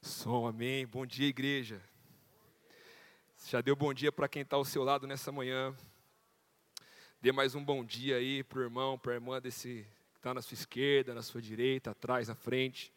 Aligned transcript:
Som, 0.00 0.46
amém. 0.46 0.86
Bom 0.86 1.04
dia, 1.04 1.26
igreja. 1.26 1.82
Já 3.48 3.60
deu 3.60 3.74
bom 3.74 3.92
dia 3.92 4.12
para 4.12 4.28
quem 4.28 4.42
está 4.42 4.54
ao 4.56 4.64
seu 4.64 4.84
lado 4.84 5.08
nessa 5.08 5.32
manhã. 5.32 5.74
Dê 7.20 7.32
mais 7.32 7.56
um 7.56 7.64
bom 7.64 7.84
dia 7.84 8.16
aí 8.16 8.44
para 8.44 8.60
o 8.60 8.62
irmão, 8.62 8.96
para 8.96 9.12
a 9.12 9.14
irmã 9.16 9.40
desse 9.40 9.84
que 10.12 10.18
está 10.18 10.32
na 10.32 10.40
sua 10.40 10.54
esquerda, 10.54 11.14
na 11.14 11.22
sua 11.22 11.42
direita, 11.42 11.90
atrás, 11.90 12.28
na 12.28 12.36
frente. 12.36 12.92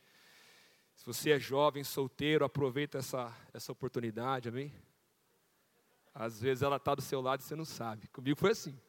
Se 0.95 1.03
você 1.03 1.31
é 1.31 1.39
jovem, 1.39 1.83
solteiro, 1.83 2.45
aproveita 2.45 2.99
essa, 2.99 3.35
essa 3.51 3.71
oportunidade, 3.71 4.47
amém? 4.47 4.71
Às 6.13 6.39
vezes 6.39 6.61
ela 6.61 6.75
está 6.75 6.93
do 6.93 7.01
seu 7.01 7.19
lado 7.19 7.41
e 7.41 7.43
você 7.43 7.55
não 7.55 7.65
sabe. 7.65 8.07
Comigo 8.09 8.39
foi 8.39 8.51
assim. 8.51 8.79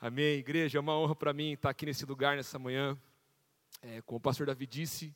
Amém, 0.00 0.38
igreja. 0.38 0.78
É 0.78 0.80
uma 0.80 0.98
honra 0.98 1.14
para 1.14 1.34
mim 1.34 1.52
estar 1.52 1.68
aqui 1.68 1.84
nesse 1.84 2.06
lugar 2.06 2.34
nessa 2.34 2.58
manhã. 2.58 2.98
É, 3.82 4.00
como 4.00 4.16
o 4.16 4.20
pastor 4.20 4.46
Davi 4.46 4.66
disse, 4.66 5.14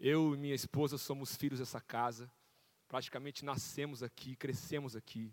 eu 0.00 0.34
e 0.34 0.38
minha 0.38 0.54
esposa 0.54 0.96
somos 0.96 1.36
filhos 1.36 1.58
dessa 1.58 1.80
casa. 1.80 2.32
Praticamente 2.88 3.44
nascemos 3.44 4.02
aqui, 4.02 4.34
crescemos 4.34 4.96
aqui. 4.96 5.32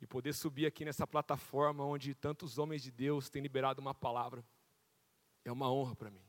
E 0.00 0.06
poder 0.06 0.32
subir 0.32 0.64
aqui 0.64 0.84
nessa 0.84 1.06
plataforma 1.06 1.84
onde 1.84 2.14
tantos 2.14 2.56
homens 2.56 2.82
de 2.82 2.90
Deus 2.90 3.28
têm 3.28 3.42
liberado 3.42 3.80
uma 3.80 3.94
palavra 3.94 4.42
é 5.44 5.52
uma 5.52 5.70
honra 5.70 5.94
para 5.94 6.10
mim. 6.10 6.22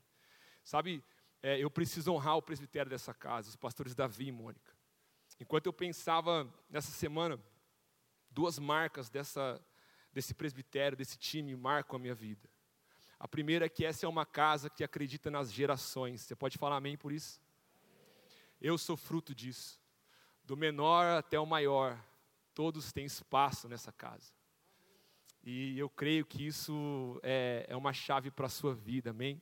Sabe, 0.64 1.04
é, 1.42 1.58
eu 1.58 1.70
preciso 1.72 2.12
honrar 2.12 2.38
o 2.38 2.42
presbitério 2.42 2.90
dessa 2.90 3.14
casa, 3.14 3.50
os 3.50 3.56
pastores 3.56 3.96
Davi 3.96 4.28
e 4.28 4.32
Mônica. 4.32 4.76
Enquanto 5.40 5.66
eu 5.66 5.74
pensava 5.74 6.54
nessa 6.70 6.92
semana, 6.92 7.40
duas 8.30 8.60
marcas 8.60 9.10
dessa, 9.10 9.60
desse 10.14 10.34
presbitério, 10.34 10.98
desse 10.98 11.18
time, 11.18 11.56
marcam 11.56 11.96
a 11.96 12.00
minha 12.00 12.14
vida. 12.14 12.48
A 13.20 13.28
primeira 13.28 13.66
é 13.66 13.70
que 13.70 13.86
essa 13.86 14.06
é 14.06 14.10
uma 14.10 14.26
casa 14.26 14.70
que 14.70 14.84
acredita 14.84 15.32
nas 15.32 15.52
gerações. 15.52 16.22
Você 16.22 16.36
pode 16.36 16.58
falar 16.58 16.78
amém 16.78 16.98
por 16.98 17.12
isso? 17.12 17.41
Eu 18.62 18.78
sou 18.78 18.96
fruto 18.96 19.34
disso. 19.36 19.82
Do 20.44 20.56
menor 20.56 21.18
até 21.18 21.40
o 21.40 21.46
maior, 21.46 22.02
todos 22.54 22.94
têm 22.94 23.06
espaço 23.06 23.68
nessa 23.68 23.92
casa. 23.92 24.32
E 25.44 25.78
eu 25.78 25.90
creio 25.90 26.26
que 26.26 26.46
isso 26.46 27.20
é, 27.24 27.66
é 27.68 27.76
uma 27.76 27.92
chave 27.92 28.30
para 28.30 28.46
a 28.46 28.50
sua 28.50 28.74
vida, 28.74 29.10
amém? 29.10 29.42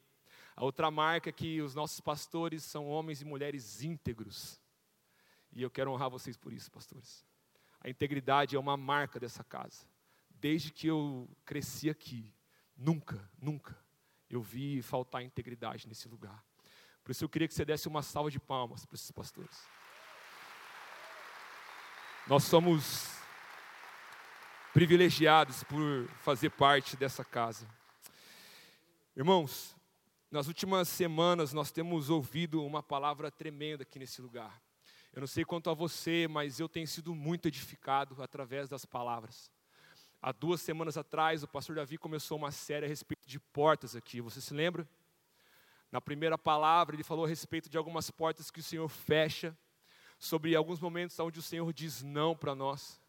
A 0.55 0.63
outra 0.63 0.89
marca 0.89 1.29
é 1.29 1.33
que 1.33 1.61
os 1.61 1.75
nossos 1.75 1.99
pastores 1.99 2.63
são 2.63 2.87
homens 2.87 3.21
e 3.21 3.25
mulheres 3.25 3.83
íntegros. 3.83 4.59
E 5.51 5.61
eu 5.61 5.69
quero 5.69 5.91
honrar 5.91 6.09
vocês 6.09 6.37
por 6.37 6.53
isso, 6.53 6.71
pastores. 6.71 7.25
A 7.81 7.89
integridade 7.89 8.55
é 8.55 8.59
uma 8.59 8.77
marca 8.77 9.19
dessa 9.19 9.43
casa. 9.43 9.85
Desde 10.29 10.71
que 10.71 10.87
eu 10.87 11.29
cresci 11.45 11.89
aqui, 11.89 12.33
Nunca, 12.81 13.29
nunca 13.37 13.77
eu 14.29 14.41
vi 14.41 14.81
faltar 14.81 15.21
integridade 15.21 15.85
nesse 15.85 16.07
lugar. 16.07 16.45
Por 17.03 17.11
isso 17.11 17.23
eu 17.23 17.29
queria 17.29 17.47
que 17.47 17.53
você 17.53 17.65
desse 17.65 17.87
uma 17.87 18.01
salva 18.01 18.29
de 18.29 18.39
palmas 18.39 18.85
para 18.85 18.95
esses 18.95 19.11
pastores. 19.11 19.67
Nós 22.27 22.43
somos 22.43 23.17
privilegiados 24.73 25.63
por 25.63 26.07
fazer 26.21 26.51
parte 26.51 26.95
dessa 26.95 27.25
casa. 27.25 27.67
Irmãos, 29.15 29.75
nas 30.29 30.47
últimas 30.47 30.87
semanas 30.87 31.53
nós 31.53 31.71
temos 31.71 32.09
ouvido 32.09 32.63
uma 32.63 32.83
palavra 32.83 33.31
tremenda 33.31 33.81
aqui 33.81 33.97
nesse 33.97 34.21
lugar. 34.21 34.61
Eu 35.11 35.21
não 35.21 35.27
sei 35.27 35.43
quanto 35.43 35.69
a 35.71 35.73
você, 35.73 36.27
mas 36.27 36.59
eu 36.59 36.69
tenho 36.69 36.87
sido 36.87 37.15
muito 37.15 37.47
edificado 37.47 38.21
através 38.21 38.69
das 38.69 38.85
palavras. 38.85 39.51
Há 40.21 40.31
duas 40.31 40.61
semanas 40.61 40.97
atrás, 40.97 41.41
o 41.41 41.47
pastor 41.47 41.75
Davi 41.77 41.97
começou 41.97 42.37
uma 42.37 42.51
série 42.51 42.85
a 42.85 42.89
respeito 42.89 43.27
de 43.27 43.39
portas 43.39 43.95
aqui. 43.95 44.21
Você 44.21 44.39
se 44.39 44.53
lembra? 44.53 44.87
Na 45.91 45.99
primeira 45.99 46.37
palavra, 46.37 46.95
ele 46.95 47.03
falou 47.03 47.25
a 47.25 47.27
respeito 47.27 47.69
de 47.69 47.77
algumas 47.77 48.11
portas 48.11 48.51
que 48.51 48.59
o 48.59 48.63
Senhor 48.63 48.87
fecha, 48.87 49.57
sobre 50.17 50.55
alguns 50.55 50.79
momentos 50.79 51.19
onde 51.19 51.39
o 51.39 51.41
Senhor 51.41 51.71
diz 51.73 52.03
não 52.03 52.35
para 52.35 52.53
nós. 52.53 53.01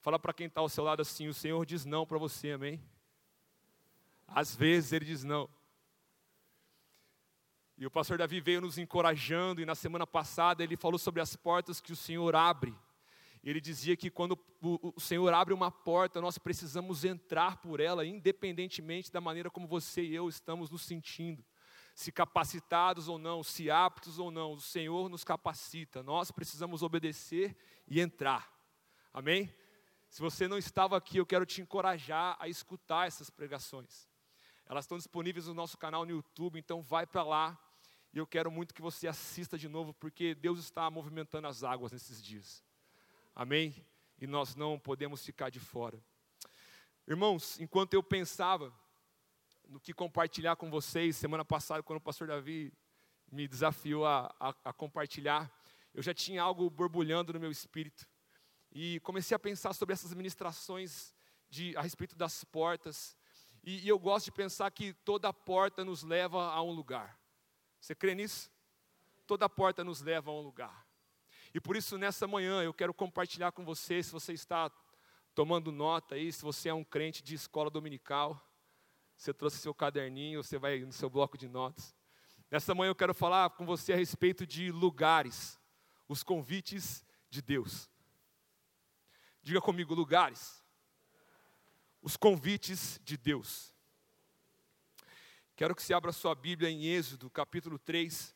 Fala 0.00 0.18
para 0.18 0.32
quem 0.32 0.46
está 0.46 0.60
ao 0.60 0.68
seu 0.68 0.84
lado 0.84 1.00
assim: 1.00 1.28
o 1.28 1.34
Senhor 1.34 1.64
diz 1.64 1.84
não 1.84 2.06
para 2.06 2.18
você, 2.18 2.52
amém? 2.52 2.82
Às 4.26 4.54
vezes 4.54 4.92
ele 4.92 5.04
diz 5.04 5.24
não. 5.24 5.48
E 7.76 7.86
o 7.86 7.90
pastor 7.90 8.18
Davi 8.18 8.40
veio 8.40 8.60
nos 8.60 8.76
encorajando, 8.76 9.60
e 9.60 9.66
na 9.66 9.74
semana 9.74 10.06
passada 10.06 10.62
ele 10.62 10.76
falou 10.76 10.98
sobre 10.98 11.20
as 11.20 11.36
portas 11.36 11.80
que 11.80 11.92
o 11.92 11.96
Senhor 11.96 12.34
abre 12.34 12.74
ele 13.42 13.60
dizia 13.60 13.96
que 13.96 14.10
quando 14.10 14.38
o 14.60 15.00
Senhor 15.00 15.32
abre 15.32 15.54
uma 15.54 15.70
porta, 15.70 16.20
nós 16.20 16.38
precisamos 16.38 17.04
entrar 17.04 17.58
por 17.58 17.80
ela, 17.80 18.04
independentemente 18.04 19.12
da 19.12 19.20
maneira 19.20 19.50
como 19.50 19.66
você 19.66 20.02
e 20.02 20.14
eu 20.14 20.28
estamos 20.28 20.70
nos 20.70 20.82
sentindo. 20.82 21.44
Se 21.98 22.12
capacitados 22.12 23.08
ou 23.08 23.18
não, 23.18 23.42
se 23.42 23.72
aptos 23.72 24.20
ou 24.20 24.30
não, 24.30 24.52
o 24.52 24.60
Senhor 24.60 25.08
nos 25.08 25.24
capacita. 25.24 26.00
Nós 26.00 26.30
precisamos 26.30 26.80
obedecer 26.80 27.56
e 27.88 28.00
entrar. 28.00 28.48
Amém? 29.12 29.52
Se 30.08 30.20
você 30.20 30.46
não 30.46 30.56
estava 30.56 30.96
aqui, 30.96 31.16
eu 31.16 31.26
quero 31.26 31.44
te 31.44 31.60
encorajar 31.60 32.36
a 32.38 32.46
escutar 32.46 33.08
essas 33.08 33.30
pregações. 33.30 34.08
Elas 34.64 34.84
estão 34.84 34.96
disponíveis 34.96 35.48
no 35.48 35.54
nosso 35.54 35.76
canal 35.76 36.06
no 36.06 36.12
YouTube, 36.12 36.56
então 36.56 36.80
vai 36.80 37.04
para 37.04 37.24
lá. 37.24 37.58
E 38.12 38.18
eu 38.18 38.28
quero 38.28 38.48
muito 38.48 38.74
que 38.74 38.80
você 38.80 39.08
assista 39.08 39.58
de 39.58 39.68
novo, 39.68 39.92
porque 39.92 40.36
Deus 40.36 40.60
está 40.60 40.88
movimentando 40.88 41.48
as 41.48 41.64
águas 41.64 41.90
nesses 41.90 42.22
dias. 42.22 42.62
Amém? 43.34 43.74
E 44.20 44.26
nós 44.28 44.54
não 44.54 44.78
podemos 44.78 45.24
ficar 45.26 45.50
de 45.50 45.58
fora. 45.58 46.00
Irmãos, 47.08 47.58
enquanto 47.58 47.94
eu 47.94 48.04
pensava 48.04 48.72
no 49.68 49.78
que 49.78 49.92
compartilhar 49.92 50.56
com 50.56 50.70
vocês, 50.70 51.16
semana 51.16 51.44
passada, 51.44 51.82
quando 51.82 51.98
o 51.98 52.02
pastor 52.02 52.26
Davi 52.26 52.72
me 53.30 53.46
desafiou 53.46 54.06
a, 54.06 54.34
a, 54.40 54.54
a 54.64 54.72
compartilhar, 54.72 55.52
eu 55.92 56.02
já 56.02 56.14
tinha 56.14 56.42
algo 56.42 56.70
borbulhando 56.70 57.34
no 57.34 57.40
meu 57.40 57.50
espírito. 57.50 58.08
E 58.72 58.98
comecei 59.00 59.34
a 59.34 59.38
pensar 59.38 59.74
sobre 59.74 59.92
essas 59.92 60.14
ministrações 60.14 61.14
de, 61.50 61.76
a 61.76 61.82
respeito 61.82 62.16
das 62.16 62.44
portas. 62.44 63.16
E, 63.62 63.84
e 63.84 63.88
eu 63.88 63.98
gosto 63.98 64.26
de 64.26 64.32
pensar 64.32 64.70
que 64.70 64.94
toda 65.04 65.32
porta 65.32 65.84
nos 65.84 66.02
leva 66.02 66.50
a 66.50 66.62
um 66.62 66.72
lugar. 66.72 67.18
Você 67.78 67.94
crê 67.94 68.14
nisso? 68.14 68.50
Toda 69.26 69.48
porta 69.48 69.84
nos 69.84 70.00
leva 70.00 70.30
a 70.30 70.34
um 70.34 70.40
lugar. 70.40 70.86
E 71.52 71.60
por 71.60 71.76
isso, 71.76 71.98
nessa 71.98 72.26
manhã, 72.26 72.62
eu 72.62 72.72
quero 72.72 72.94
compartilhar 72.94 73.52
com 73.52 73.64
você, 73.64 74.02
se 74.02 74.12
você 74.12 74.32
está 74.32 74.70
tomando 75.34 75.70
nota 75.70 76.14
aí, 76.14 76.32
se 76.32 76.42
você 76.42 76.70
é 76.70 76.74
um 76.74 76.84
crente 76.84 77.22
de 77.22 77.34
escola 77.34 77.70
dominical, 77.70 78.42
você 79.18 79.34
trouxe 79.34 79.58
seu 79.58 79.74
caderninho, 79.74 80.44
você 80.44 80.58
vai 80.58 80.78
no 80.78 80.92
seu 80.92 81.10
bloco 81.10 81.36
de 81.36 81.48
notas. 81.48 81.92
Nessa 82.48 82.72
manhã 82.72 82.90
eu 82.90 82.94
quero 82.94 83.12
falar 83.12 83.50
com 83.50 83.66
você 83.66 83.92
a 83.92 83.96
respeito 83.96 84.46
de 84.46 84.70
lugares, 84.70 85.58
os 86.06 86.22
convites 86.22 87.04
de 87.28 87.42
Deus. 87.42 87.90
Diga 89.42 89.60
comigo, 89.60 89.92
lugares. 89.92 90.64
Os 92.00 92.16
convites 92.16 93.00
de 93.02 93.16
Deus. 93.16 93.74
Quero 95.56 95.74
que 95.74 95.82
você 95.82 95.92
abra 95.92 96.12
sua 96.12 96.36
Bíblia 96.36 96.70
em 96.70 96.86
Êxodo, 96.86 97.28
capítulo 97.28 97.76
3. 97.76 98.32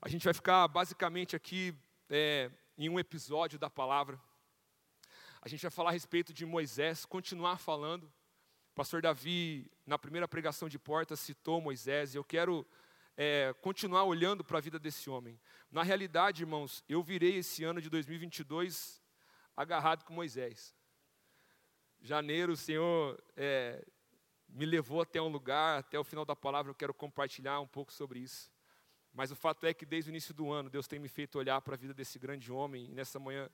A 0.00 0.08
gente 0.08 0.24
vai 0.24 0.34
ficar 0.34 0.66
basicamente 0.66 1.36
aqui 1.36 1.72
é, 2.10 2.50
em 2.76 2.88
um 2.88 2.98
episódio 2.98 3.56
da 3.56 3.70
palavra. 3.70 4.20
A 5.40 5.48
gente 5.48 5.62
vai 5.62 5.70
falar 5.70 5.90
a 5.90 5.92
respeito 5.92 6.34
de 6.34 6.44
Moisés, 6.44 7.04
continuar 7.04 7.58
falando. 7.58 8.12
O 8.72 8.74
pastor 8.74 9.02
Davi, 9.02 9.70
na 9.86 9.98
primeira 9.98 10.26
pregação 10.26 10.66
de 10.66 10.78
porta, 10.78 11.14
citou 11.14 11.60
Moisés, 11.60 12.14
e 12.14 12.16
eu 12.16 12.24
quero 12.24 12.66
é, 13.14 13.54
continuar 13.60 14.04
olhando 14.04 14.42
para 14.42 14.56
a 14.56 14.60
vida 14.62 14.78
desse 14.78 15.10
homem. 15.10 15.38
Na 15.70 15.82
realidade, 15.82 16.42
irmãos, 16.42 16.82
eu 16.88 17.02
virei 17.02 17.36
esse 17.36 17.62
ano 17.64 17.82
de 17.82 17.90
2022 17.90 19.02
agarrado 19.54 20.04
com 20.04 20.14
Moisés. 20.14 20.74
Janeiro, 22.00 22.52
o 22.52 22.56
Senhor 22.56 23.22
é, 23.36 23.84
me 24.48 24.64
levou 24.64 25.02
até 25.02 25.20
um 25.20 25.28
lugar, 25.28 25.80
até 25.80 25.98
o 25.98 26.04
final 26.04 26.24
da 26.24 26.34
palavra, 26.34 26.70
eu 26.70 26.74
quero 26.74 26.94
compartilhar 26.94 27.60
um 27.60 27.68
pouco 27.68 27.92
sobre 27.92 28.20
isso. 28.20 28.50
Mas 29.12 29.30
o 29.30 29.36
fato 29.36 29.66
é 29.66 29.74
que 29.74 29.84
desde 29.84 30.08
o 30.08 30.12
início 30.12 30.32
do 30.32 30.50
ano, 30.50 30.70
Deus 30.70 30.88
tem 30.88 30.98
me 30.98 31.08
feito 31.08 31.38
olhar 31.38 31.60
para 31.60 31.74
a 31.74 31.78
vida 31.78 31.92
desse 31.92 32.18
grande 32.18 32.50
homem, 32.50 32.86
e 32.86 32.94
nessa 32.94 33.18
manhã 33.18 33.50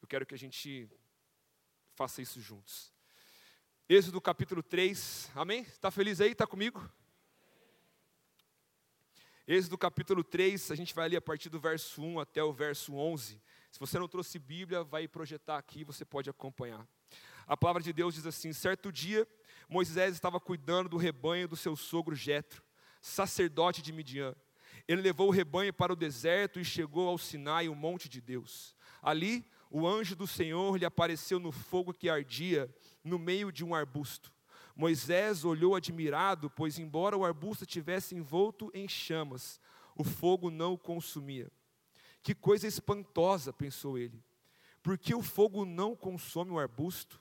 eu 0.00 0.08
quero 0.08 0.24
que 0.24 0.34
a 0.34 0.38
gente 0.38 0.88
faça 1.94 2.22
isso 2.22 2.40
juntos. 2.40 2.90
Êxodo 3.88 4.20
capítulo 4.20 4.62
3, 4.62 5.32
amém? 5.34 5.62
Está 5.62 5.90
feliz 5.90 6.20
aí? 6.20 6.30
Está 6.30 6.46
comigo? 6.46 6.88
Êxodo 9.46 9.76
capítulo 9.76 10.22
3, 10.22 10.70
a 10.70 10.76
gente 10.76 10.94
vai 10.94 11.06
ali 11.06 11.16
a 11.16 11.20
partir 11.20 11.48
do 11.48 11.58
verso 11.58 12.00
1 12.00 12.20
até 12.20 12.42
o 12.44 12.52
verso 12.52 12.94
11. 12.94 13.42
Se 13.72 13.80
você 13.80 13.98
não 13.98 14.06
trouxe 14.06 14.38
Bíblia, 14.38 14.84
vai 14.84 15.08
projetar 15.08 15.58
aqui, 15.58 15.82
você 15.82 16.04
pode 16.04 16.30
acompanhar. 16.30 16.86
A 17.44 17.56
palavra 17.56 17.82
de 17.82 17.92
Deus 17.92 18.14
diz 18.14 18.24
assim: 18.24 18.52
Certo 18.52 18.92
dia, 18.92 19.26
Moisés 19.68 20.14
estava 20.14 20.38
cuidando 20.38 20.88
do 20.88 20.96
rebanho 20.96 21.48
do 21.48 21.56
seu 21.56 21.74
sogro 21.74 22.14
Jetro, 22.14 22.62
sacerdote 23.00 23.82
de 23.82 23.92
Midian. 23.92 24.32
Ele 24.86 25.02
levou 25.02 25.26
o 25.26 25.32
rebanho 25.32 25.72
para 25.72 25.92
o 25.92 25.96
deserto 25.96 26.60
e 26.60 26.64
chegou 26.64 27.08
ao 27.08 27.18
Sinai, 27.18 27.68
o 27.68 27.74
monte 27.74 28.08
de 28.08 28.20
Deus. 28.20 28.76
Ali, 29.02 29.44
o 29.68 29.88
anjo 29.88 30.14
do 30.14 30.26
Senhor 30.26 30.76
lhe 30.76 30.84
apareceu 30.84 31.40
no 31.40 31.50
fogo 31.50 31.92
que 31.92 32.08
ardia 32.08 32.72
no 33.04 33.18
meio 33.18 33.52
de 33.52 33.64
um 33.64 33.74
arbusto. 33.74 34.32
Moisés 34.74 35.44
olhou 35.44 35.74
admirado, 35.74 36.48
pois, 36.48 36.78
embora 36.78 37.16
o 37.16 37.24
arbusto 37.24 37.66
tivesse 37.66 38.14
envolto 38.14 38.70
em 38.72 38.88
chamas, 38.88 39.60
o 39.94 40.02
fogo 40.02 40.50
não 40.50 40.74
o 40.74 40.78
consumia. 40.78 41.50
Que 42.22 42.34
coisa 42.34 42.66
espantosa, 42.66 43.52
pensou 43.52 43.98
ele. 43.98 44.22
Por 44.82 44.96
que 44.96 45.14
o 45.14 45.22
fogo 45.22 45.64
não 45.64 45.94
consome 45.94 46.50
o 46.50 46.58
arbusto? 46.58 47.20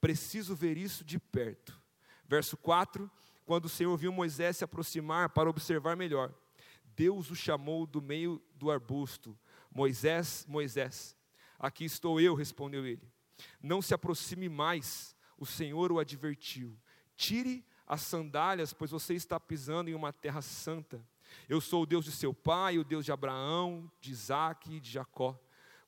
Preciso 0.00 0.54
ver 0.54 0.76
isso 0.76 1.04
de 1.04 1.18
perto. 1.18 1.80
Verso 2.26 2.56
4: 2.56 3.10
Quando 3.44 3.66
o 3.66 3.68
Senhor 3.68 3.96
viu 3.96 4.12
Moisés 4.12 4.56
se 4.56 4.64
aproximar 4.64 5.30
para 5.30 5.50
observar 5.50 5.96
melhor, 5.96 6.32
Deus 6.94 7.30
o 7.30 7.36
chamou 7.36 7.86
do 7.86 8.00
meio 8.00 8.40
do 8.54 8.70
arbusto. 8.70 9.36
Moisés, 9.70 10.44
Moisés, 10.48 11.16
aqui 11.58 11.84
estou 11.84 12.20
eu, 12.20 12.34
respondeu 12.34 12.86
ele. 12.86 13.02
Não 13.62 13.80
se 13.80 13.94
aproxime 13.94 14.48
mais, 14.48 15.11
o 15.42 15.46
Senhor 15.46 15.90
o 15.90 15.98
advertiu. 15.98 16.78
Tire 17.16 17.66
as 17.84 18.02
sandálias, 18.02 18.72
pois 18.72 18.92
você 18.92 19.14
está 19.14 19.40
pisando 19.40 19.90
em 19.90 19.94
uma 19.94 20.12
terra 20.12 20.40
santa. 20.40 21.04
Eu 21.48 21.60
sou 21.60 21.82
o 21.82 21.86
Deus 21.86 22.04
de 22.04 22.12
seu 22.12 22.32
pai, 22.32 22.78
o 22.78 22.84
Deus 22.84 23.04
de 23.04 23.10
Abraão, 23.10 23.90
de 24.00 24.12
Isaac 24.12 24.72
e 24.72 24.78
de 24.78 24.88
Jacó. 24.88 25.36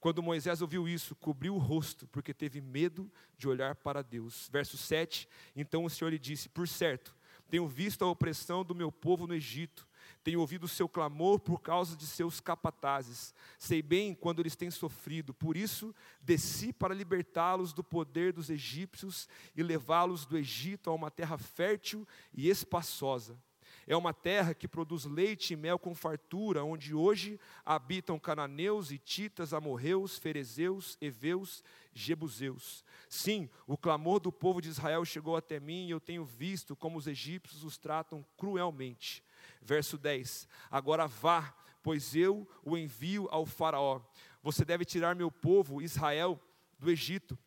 Quando 0.01 0.21
Moisés 0.21 0.61
ouviu 0.61 0.89
isso, 0.89 1.15
cobriu 1.15 1.55
o 1.55 1.59
rosto, 1.59 2.09
porque 2.09 2.35
teve 2.35 2.61
medo 2.61 3.09
de 3.39 3.47
olhar 3.47 3.77
para 3.77 4.03
Deus. 4.03 4.49
Verso 4.51 4.77
7: 4.77 5.29
Então 5.55 5.85
o 5.85 5.91
Senhor 5.91 6.11
lhe 6.11 6.19
disse: 6.19 6.49
Por 6.49 6.67
certo, 6.67 7.15
tenho 7.49 7.69
visto 7.69 8.05
a 8.05 8.11
opressão 8.11 8.65
do 8.65 8.75
meu 8.75 8.91
povo 8.91 9.25
no 9.25 9.37
Egito 9.37 9.87
tenho 10.25 10.41
ouvido 10.41 10.65
o 10.65 10.69
seu 10.69 10.89
clamor 10.89 11.39
por 11.39 11.61
causa 11.61 11.95
de 11.95 12.07
seus 12.07 12.41
capatazes. 12.41 13.35
Sei 13.59 13.83
bem 13.83 14.15
quando 14.15 14.41
eles 14.41 14.57
têm 14.57 14.71
sofrido. 14.71 15.35
Por 15.35 15.55
isso, 15.55 15.95
desci 16.23 16.73
para 16.73 16.95
libertá-los 16.95 17.75
do 17.75 17.85
poder 17.85 18.33
dos 18.33 18.49
egípcios 18.49 19.29
e 19.55 19.63
levá-los 19.63 20.25
do 20.25 20.39
Egito 20.39 20.89
a 20.89 20.95
uma 20.95 21.11
terra 21.11 21.37
fértil 21.37 22.09
e 22.33 22.49
espaçosa. 22.49 23.39
É 23.87 23.95
uma 23.95 24.15
terra 24.15 24.55
que 24.55 24.67
produz 24.67 25.05
leite 25.05 25.53
e 25.53 25.57
mel 25.57 25.79
com 25.79 25.95
fartura, 25.95 26.65
onde 26.65 26.95
hoje 26.95 27.39
habitam 27.63 28.19
cananeus, 28.19 28.91
ititas, 28.91 29.53
amorreus, 29.53 30.17
ferezeus, 30.17 30.97
heveus, 31.03 31.63
jebuseus. 31.93 32.83
Sim, 33.11 33.51
o 33.67 33.77
clamor 33.77 34.21
do 34.21 34.33
povo 34.33 34.63
de 34.63 34.71
Israel 34.71 35.05
chegou 35.05 35.37
até 35.37 35.61
mim 35.61 35.87
e 35.87 35.91
eu 35.91 36.01
tenho 36.01 36.25
visto 36.25 36.75
como 36.75 36.97
os 36.97 37.07
egípcios 37.07 37.63
os 37.63 37.77
tratam 37.77 38.25
cruelmente. 38.39 39.23
Verso 39.65 39.97
10: 39.97 40.47
Agora 40.71 41.07
vá, 41.07 41.55
pois 41.83 42.15
eu 42.15 42.47
o 42.63 42.77
envio 42.77 43.27
ao 43.31 43.47
Faraó. 43.47 44.01
Você 44.43 44.65
deve 44.65 44.85
tirar 44.85 45.17
meu 45.17 45.31
povo, 45.31 45.81
Israel, 45.81 46.39
do 46.79 46.91
Egito. 46.91 47.39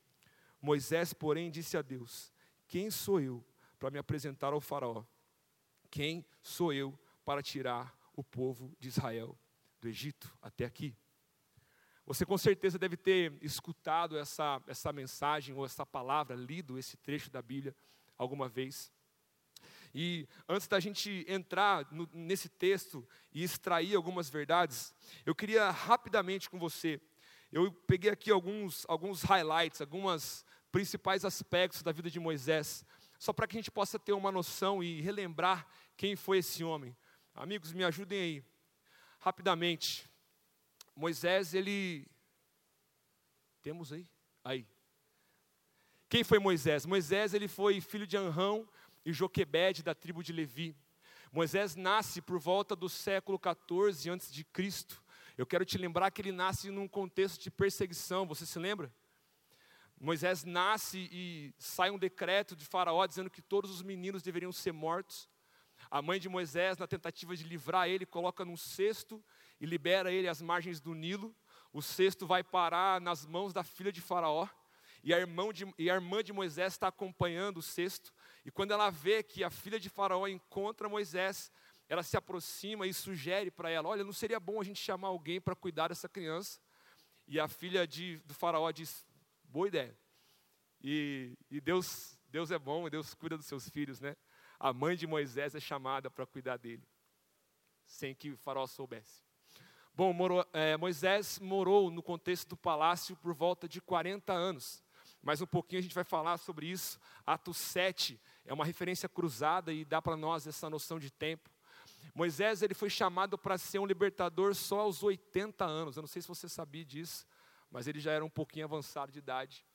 Moisés, 0.59 1.13
porém, 1.13 1.51
disse 1.51 1.77
a 1.77 1.81
Deus: 1.83 2.33
Quem 2.67 2.89
sou 2.89 3.21
eu 3.21 3.45
para 3.77 3.91
me 3.91 3.99
apresentar 3.99 4.51
ao 4.51 4.59
Faraó? 4.59 5.05
Quem 5.91 6.25
sou 6.41 6.73
eu 6.73 6.97
para 7.23 7.43
tirar 7.43 7.95
o 8.15 8.23
povo 8.23 8.75
de 8.79 8.87
Israel 8.87 9.37
do 9.79 9.87
Egito 9.87 10.35
até 10.41 10.65
aqui? 10.65 10.97
Você 12.03 12.25
com 12.25 12.37
certeza 12.37 12.79
deve 12.79 12.97
ter 12.97 13.37
escutado 13.41 14.17
essa, 14.17 14.61
essa 14.65 14.91
mensagem 14.91 15.53
ou 15.53 15.65
essa 15.65 15.85
palavra, 15.85 16.35
lido 16.35 16.79
esse 16.79 16.97
trecho 16.97 17.29
da 17.29 17.41
Bíblia 17.41 17.75
alguma 18.17 18.47
vez. 18.49 18.91
E 19.99 20.29
antes 20.47 20.67
da 20.67 20.79
gente 20.79 21.25
entrar 21.27 21.91
no, 21.91 22.07
nesse 22.13 22.47
texto 22.47 23.03
e 23.33 23.43
extrair 23.43 23.95
algumas 23.95 24.29
verdades, 24.29 24.93
eu 25.25 25.33
queria 25.33 25.71
rapidamente 25.71 26.51
com 26.51 26.59
você, 26.59 27.01
eu 27.51 27.71
peguei 27.71 28.11
aqui 28.11 28.29
alguns, 28.29 28.85
alguns 28.87 29.23
highlights, 29.23 29.81
alguns 29.81 30.45
principais 30.71 31.25
aspectos 31.25 31.81
da 31.81 31.91
vida 31.91 32.11
de 32.11 32.19
Moisés, 32.19 32.85
só 33.17 33.33
para 33.33 33.47
que 33.47 33.57
a 33.57 33.59
gente 33.59 33.71
possa 33.71 33.97
ter 33.97 34.13
uma 34.13 34.31
noção 34.31 34.83
e 34.83 35.01
relembrar 35.01 35.65
quem 35.95 36.15
foi 36.15 36.37
esse 36.37 36.63
homem. 36.63 36.95
Amigos, 37.33 37.73
me 37.73 37.83
ajudem 37.83 38.19
aí, 38.19 38.43
rapidamente. 39.17 40.07
Moisés, 40.95 41.55
ele. 41.55 42.05
Temos 43.63 43.91
aí? 43.91 44.07
Aí. 44.43 44.67
Quem 46.07 46.23
foi 46.23 46.37
Moisés? 46.37 46.85
Moisés, 46.85 47.33
ele 47.33 47.47
foi 47.47 47.81
filho 47.81 48.05
de 48.05 48.15
Anrão, 48.15 48.69
e 49.07 49.13
Joquebede, 49.13 49.83
da 49.83 49.95
tribo 49.95 50.21
de 50.21 50.33
Levi. 50.33 50.75
Moisés 51.31 51.77
nasce 51.77 52.21
por 52.21 52.37
volta 52.37 52.75
do 52.75 52.89
século 52.89 53.39
14 53.39 54.09
antes 54.09 54.29
de 54.29 54.43
Cristo. 54.43 55.01
Eu 55.37 55.45
quero 55.45 55.63
te 55.63 55.77
lembrar 55.77 56.11
que 56.11 56.21
ele 56.21 56.33
nasce 56.33 56.69
num 56.69 56.89
contexto 56.89 57.41
de 57.41 57.49
perseguição, 57.49 58.27
você 58.27 58.45
se 58.45 58.59
lembra? 58.59 58.93
Moisés 59.97 60.43
nasce 60.43 61.07
e 61.09 61.53
sai 61.57 61.89
um 61.89 61.97
decreto 61.97 62.53
de 62.53 62.65
Faraó 62.65 63.07
dizendo 63.07 63.29
que 63.29 63.41
todos 63.41 63.71
os 63.71 63.81
meninos 63.81 64.21
deveriam 64.21 64.51
ser 64.51 64.73
mortos. 64.73 65.29
A 65.89 66.01
mãe 66.01 66.19
de 66.19 66.27
Moisés, 66.27 66.77
na 66.77 66.85
tentativa 66.85 67.33
de 67.33 67.45
livrar 67.45 67.87
ele, 67.87 68.05
coloca 68.05 68.43
num 68.43 68.57
cesto 68.57 69.23
e 69.57 69.65
libera 69.65 70.11
ele 70.11 70.27
às 70.27 70.41
margens 70.41 70.81
do 70.81 70.93
Nilo. 70.93 71.33
O 71.71 71.81
cesto 71.81 72.27
vai 72.27 72.43
parar 72.43 72.99
nas 72.99 73.25
mãos 73.25 73.53
da 73.53 73.63
filha 73.63 73.91
de 73.91 74.01
Faraó. 74.01 74.49
E 75.03 75.13
a, 75.13 75.19
irmã 75.19 75.51
de, 75.53 75.65
e 75.77 75.89
a 75.89 75.95
irmã 75.95 76.23
de 76.23 76.33
Moisés 76.33 76.73
está 76.73 76.87
acompanhando 76.87 77.57
o 77.57 77.61
cesto. 77.61 78.13
E 78.45 78.51
quando 78.51 78.71
ela 78.71 78.89
vê 78.89 79.23
que 79.23 79.43
a 79.43 79.49
filha 79.49 79.79
de 79.79 79.89
Faraó 79.89 80.27
encontra 80.27 80.89
Moisés, 80.89 81.51
ela 81.89 82.03
se 82.03 82.17
aproxima 82.17 82.85
e 82.85 82.93
sugere 82.93 83.49
para 83.49 83.69
ela: 83.69 83.87
Olha, 83.87 84.03
não 84.03 84.13
seria 84.13 84.39
bom 84.39 84.59
a 84.59 84.63
gente 84.63 84.79
chamar 84.79 85.09
alguém 85.09 85.39
para 85.39 85.55
cuidar 85.55 85.89
dessa 85.89 86.09
criança? 86.09 86.59
E 87.27 87.39
a 87.39 87.47
filha 87.47 87.87
de, 87.87 88.17
do 88.25 88.33
Faraó 88.33 88.69
diz: 88.71 89.05
Boa 89.43 89.67
ideia. 89.67 89.97
E, 90.81 91.37
e 91.49 91.59
Deus, 91.59 92.17
Deus 92.29 92.51
é 92.51 92.59
bom, 92.59 92.89
Deus 92.89 93.13
cuida 93.13 93.37
dos 93.37 93.45
seus 93.45 93.69
filhos, 93.69 93.99
né? 93.99 94.15
A 94.59 94.73
mãe 94.73 94.95
de 94.95 95.07
Moisés 95.07 95.55
é 95.55 95.59
chamada 95.59 96.09
para 96.09 96.25
cuidar 96.25 96.57
dele, 96.57 96.83
sem 97.85 98.13
que 98.13 98.31
o 98.31 98.37
Faraó 98.37 98.67
soubesse. 98.67 99.21
Bom, 99.93 100.13
é, 100.53 100.77
Moisés 100.77 101.39
morou 101.39 101.89
no 101.89 102.03
contexto 102.03 102.49
do 102.49 102.57
palácio 102.57 103.15
por 103.15 103.33
volta 103.33 103.67
de 103.67 103.81
40 103.81 104.31
anos. 104.31 104.83
Mais 105.21 105.41
um 105.41 105.45
pouquinho 105.45 105.79
a 105.79 105.83
gente 105.83 105.95
vai 105.95 106.03
falar 106.03 106.37
sobre 106.37 106.67
isso. 106.67 106.99
Atos 107.25 107.57
7 107.57 108.19
é 108.45 108.53
uma 108.53 108.65
referência 108.65 109.09
cruzada 109.09 109.73
e 109.73 109.83
dá 109.83 110.01
para 110.01 110.15
nós 110.15 110.47
essa 110.47 110.69
noção 110.69 110.99
de 110.99 111.11
tempo. 111.11 111.49
Moisés 112.13 112.61
ele 112.61 112.73
foi 112.73 112.89
chamado 112.89 113.37
para 113.37 113.57
ser 113.57 113.79
um 113.79 113.85
libertador 113.85 114.55
só 114.55 114.79
aos 114.79 115.03
80 115.03 115.65
anos. 115.65 115.95
Eu 115.95 116.01
não 116.01 116.07
sei 116.07 116.21
se 116.21 116.27
você 116.27 116.49
sabia 116.49 116.83
disso, 116.83 117.25
mas 117.69 117.87
ele 117.87 117.99
já 117.99 118.11
era 118.11 118.25
um 118.25 118.29
pouquinho 118.29 118.65
avançado 118.65 119.11
de 119.11 119.19
idade. 119.19 119.65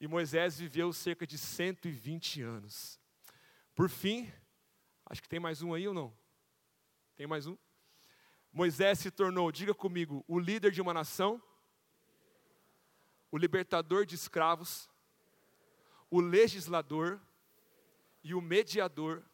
E 0.00 0.06
Moisés 0.06 0.58
viveu 0.58 0.92
cerca 0.92 1.26
de 1.26 1.36
120 1.36 2.42
anos. 2.42 2.98
Por 3.74 3.88
fim, 3.88 4.32
acho 5.06 5.22
que 5.22 5.28
tem 5.28 5.38
mais 5.38 5.62
um 5.62 5.74
aí 5.74 5.86
ou 5.86 5.94
não? 5.94 6.16
Tem 7.16 7.26
mais 7.26 7.46
um? 7.46 7.56
Moisés 8.52 8.98
se 8.98 9.10
tornou, 9.10 9.50
diga 9.50 9.74
comigo, 9.74 10.24
o 10.26 10.38
líder 10.38 10.72
de 10.72 10.80
uma 10.80 10.92
nação, 10.92 11.42
o 13.32 13.38
libertador 13.38 14.04
de 14.04 14.14
escravos, 14.14 14.90
o 16.10 16.20
legislador 16.20 17.18
e 18.22 18.34
o 18.34 18.42
mediador 18.42 19.24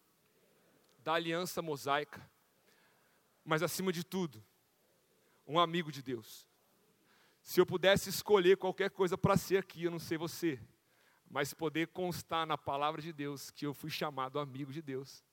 da 1.03 1.15
aliança 1.15 1.61
mosaica, 1.61 2.25
mas 3.45 3.61
acima 3.61 3.93
de 3.93 4.05
tudo, 4.05 4.43
um 5.45 5.59
amigo 5.59 5.91
de 5.91 6.01
Deus. 6.01 6.47
Se 7.43 7.61
eu 7.61 7.67
pudesse 7.67 8.09
escolher 8.09 8.57
qualquer 8.57 8.91
coisa 8.91 9.19
para 9.19 9.37
ser 9.37 9.57
aqui, 9.57 9.85
eu 9.85 9.91
não 9.91 9.99
sei 9.99 10.17
você, 10.17 10.61
mas 11.29 11.53
poder 11.53 11.89
constar 11.89 12.47
na 12.47 12.57
palavra 12.57 13.03
de 13.03 13.13
Deus 13.13 13.51
que 13.51 13.67
eu 13.67 13.75
fui 13.75 13.91
chamado 13.91 14.39
amigo 14.39 14.73
de 14.73 14.81
Deus, 14.81 15.25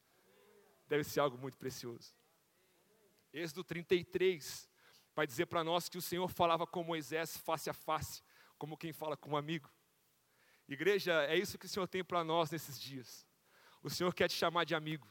deve 0.88 1.04
ser 1.04 1.20
algo 1.20 1.38
muito 1.38 1.58
precioso. 1.58 2.16
Êxodo 3.32 3.64
33 3.64 4.68
vai 5.16 5.28
dizer 5.28 5.46
para 5.46 5.64
nós 5.64 5.88
que 5.88 5.98
o 5.98 6.02
Senhor 6.02 6.28
falava 6.30 6.66
com 6.66 6.84
Moisés 6.84 7.38
face 7.38 7.70
a 7.70 7.74
face, 7.74 8.24
como 8.66 8.76
quem 8.76 8.92
fala 8.92 9.16
com 9.16 9.30
um 9.30 9.38
amigo. 9.38 9.72
Igreja, 10.68 11.24
é 11.26 11.38
isso 11.38 11.56
que 11.56 11.68
o 11.68 11.70
Senhor 11.70 11.88
tem 11.88 12.04
para 12.04 12.24
nós 12.24 12.50
nesses 12.50 12.82
dias. 12.82 13.24
O 13.84 13.92
Senhor 13.92 14.12
quer 14.12 14.28
te 14.28 14.34
chamar 14.34 14.64
de 14.64 14.74
amigo. 14.74 15.08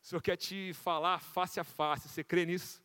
O 0.00 0.06
Senhor 0.06 0.20
quer 0.20 0.36
te 0.36 0.72
falar 0.74 1.18
face 1.18 1.58
a 1.58 1.64
face. 1.64 2.08
Você 2.08 2.22
crê 2.22 2.46
nisso? 2.46 2.80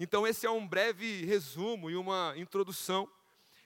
Então, 0.00 0.26
esse 0.26 0.46
é 0.46 0.50
um 0.50 0.66
breve 0.66 1.26
resumo 1.26 1.90
e 1.90 1.94
uma 1.94 2.32
introdução 2.38 3.06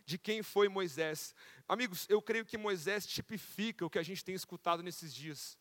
de 0.05 0.19
quem 0.19 0.43
foi 0.43 0.69
Moisés. 0.69 1.33
Amigos, 1.69 2.05
eu 2.09 2.21
creio 2.21 2.45
que 2.45 2.59
Moisés 2.59 3.07
tipifica 3.07 3.87
o 3.87 3.91
que 3.91 4.01
a 4.01 4.03
gente 4.03 4.25
tem 4.25 4.35
escutado 4.35 4.83
nesses 4.83 5.15
dias. 5.15 5.57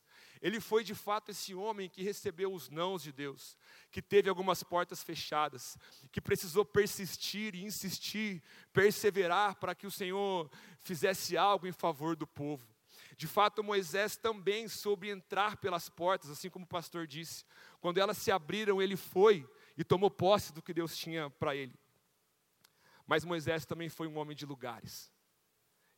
Ele 0.46 0.60
foi 0.60 0.84
de 0.84 0.94
fato 0.94 1.32
esse 1.32 1.56
homem 1.56 1.90
que 1.90 2.04
recebeu 2.04 2.54
os 2.54 2.70
nãos 2.70 3.02
de 3.02 3.12
Deus, 3.12 3.58
que 3.90 4.00
teve 4.00 4.30
algumas 4.30 4.62
portas 4.62 5.02
fechadas, 5.02 5.76
que 6.12 6.22
precisou 6.22 6.64
persistir 6.64 7.56
e 7.56 7.66
insistir, 7.66 8.44
perseverar 8.72 9.56
para 9.56 9.74
que 9.74 9.88
o 9.88 9.92
Senhor 9.92 10.48
fizesse 10.82 11.36
algo 11.36 11.66
em 11.66 11.72
favor 11.72 12.16
do 12.16 12.28
povo. 12.28 12.64
De 13.18 13.26
fato, 13.26 13.64
Moisés 13.64 14.18
também 14.18 14.68
soube 14.68 15.10
entrar 15.10 15.58
pelas 15.58 15.90
portas, 15.90 16.30
assim 16.30 16.48
como 16.48 16.64
o 16.64 16.68
pastor 16.70 17.08
disse. 17.08 17.44
Quando 17.82 17.98
elas 17.98 18.20
se 18.20 18.32
abriram, 18.32 18.80
ele 18.80 18.96
foi 18.96 19.50
e 19.76 19.84
tomou 19.84 20.12
posse 20.12 20.54
do 20.54 20.62
que 20.62 20.76
Deus 20.76 20.96
tinha 20.96 21.28
para 21.28 21.56
ele. 21.56 21.74
Mas 23.08 23.26
Moisés 23.26 23.66
também 23.66 23.90
foi 23.90 24.08
um 24.08 24.20
homem 24.20 24.38
de 24.38 24.46
lugares. 24.46 25.12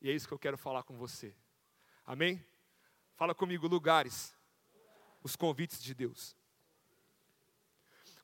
E 0.01 0.09
é 0.09 0.13
isso 0.13 0.25
que 0.25 0.33
eu 0.33 0.39
quero 0.39 0.57
falar 0.57 0.83
com 0.83 0.95
você. 0.95 1.35
Amém? 2.05 2.41
Fala 3.17 3.35
comigo, 3.35 3.67
lugares. 3.67 4.36
Os 5.23 5.35
convites 5.35 5.81
de 5.81 5.93
Deus. 5.93 6.35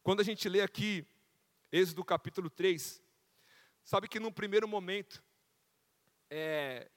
Quando 0.01 0.19
a 0.19 0.23
gente 0.23 0.47
lê 0.47 0.61
aqui 0.61 1.07
Êxodo 1.73 2.05
capítulo 2.05 2.51
3. 2.51 3.01
Sabe 3.83 4.07
que 4.07 4.19
num 4.19 4.31
primeiro 4.31 4.67
momento, 4.67 5.23
é, 6.29 6.87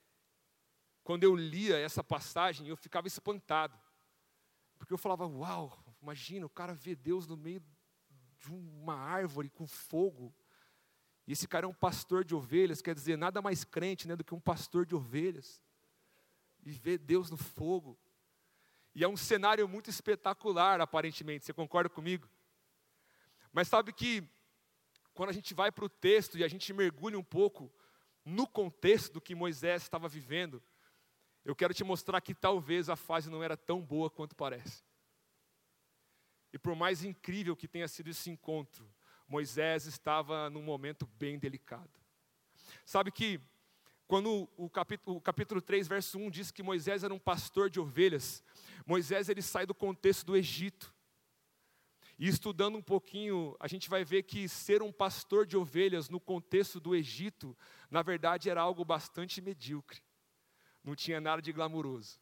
quando 1.03 1.25
eu 1.25 1.35
lia 1.35 1.79
essa 1.79 2.05
passagem, 2.05 2.69
eu 2.69 2.77
ficava 2.77 3.09
espantado. 3.09 3.75
Porque 4.77 4.93
eu 4.93 4.99
falava, 4.99 5.27
uau, 5.27 5.83
imagina, 6.03 6.45
o 6.45 6.51
cara 6.51 6.75
vê 6.75 6.95
Deus 6.95 7.27
no 7.27 7.39
meio 7.39 7.65
de 8.39 8.53
uma 8.53 8.95
árvore 8.95 9.49
com 9.49 9.67
fogo. 9.67 10.31
E 11.27 11.33
esse 11.33 11.49
cara 11.49 11.65
é 11.65 11.69
um 11.69 11.73
pastor 11.73 12.23
de 12.23 12.35
ovelhas, 12.35 12.83
quer 12.83 12.95
dizer, 12.95 13.17
nada 13.17 13.41
mais 13.41 13.65
crente 13.65 14.07
né, 14.07 14.15
do 14.15 14.23
que 14.23 14.35
um 14.35 14.41
pastor 14.41 14.85
de 14.85 14.95
ovelhas. 14.95 15.59
E 16.63 16.71
vê 16.71 16.99
Deus 16.99 17.31
no 17.31 17.39
fogo. 17.39 17.99
E 18.97 19.05
é 19.05 19.09
um 19.09 19.15
cenário 19.17 19.69
muito 19.69 19.91
espetacular, 19.91 20.81
aparentemente, 20.81 21.45
você 21.45 21.53
concorda 21.53 21.91
comigo? 21.91 22.27
Mas 23.53 23.69
sabe 23.69 23.93
que, 23.93 24.27
quando 25.13 25.29
a 25.29 25.35
gente 25.35 25.53
vai 25.53 25.71
para 25.71 25.85
o 25.85 25.89
texto 25.89 26.39
e 26.39 26.43
a 26.43 26.49
gente 26.49 26.73
mergulha 26.73 27.19
um 27.19 27.23
pouco 27.23 27.71
no 28.25 28.47
contexto 28.47 29.13
do 29.13 29.21
que 29.21 29.35
Moisés 29.35 29.83
estava 29.83 30.09
vivendo, 30.09 30.63
eu 31.45 31.55
quero 31.55 31.75
te 31.75 31.85
mostrar 31.85 32.23
que 32.23 32.35
talvez 32.35 32.89
a 32.89 32.97
fase 32.97 33.29
não 33.29 33.45
era 33.45 33.55
tão 33.55 33.83
boa 33.83 34.09
quanto 34.09 34.35
parece. 34.35 34.83
E 36.51 36.59
por 36.59 36.75
mais 36.75 37.05
incrível 37.05 37.55
que 37.55 37.69
tenha 37.69 37.89
sido 37.89 38.09
esse 38.09 38.31
encontro, 38.31 38.91
Moisés 39.29 39.85
estava 39.85 40.49
num 40.49 40.63
momento 40.63 41.05
bem 41.07 41.39
delicado. 41.39 42.01
Sabe 42.83 43.13
que 43.13 43.39
quando 44.07 44.49
o 44.57 44.71
capítulo, 44.71 45.17
o 45.17 45.21
capítulo 45.21 45.61
3, 45.61 45.89
verso 45.89 46.19
1 46.19 46.31
diz 46.31 46.51
que 46.51 46.63
Moisés 46.63 47.03
era 47.03 47.13
um 47.13 47.19
pastor 47.19 47.69
de 47.69 47.81
ovelhas, 47.81 48.43
Moisés 48.87 49.29
ele 49.29 49.43
sai 49.43 49.67
do 49.67 49.75
contexto 49.75 50.27
do 50.27 50.37
Egito. 50.37 50.95
E 52.19 52.29
estudando 52.29 52.79
um 52.79 52.83
pouquinho, 52.83 53.55
a 53.61 53.69
gente 53.69 53.91
vai 53.91 54.03
ver 54.03 54.23
que 54.23 54.49
ser 54.49 54.83
um 54.83 54.93
pastor 54.93 55.45
de 55.45 55.57
ovelhas 55.57 56.09
no 56.09 56.19
contexto 56.19 56.81
do 56.81 56.95
Egito, 56.95 57.57
na 57.91 58.01
verdade 58.01 58.49
era 58.49 58.61
algo 58.61 58.85
bastante 58.85 59.43
medíocre. 59.43 60.01
Não 60.83 60.95
tinha 60.95 61.21
nada 61.21 61.43
de 61.43 61.53
glamuroso. 61.53 62.19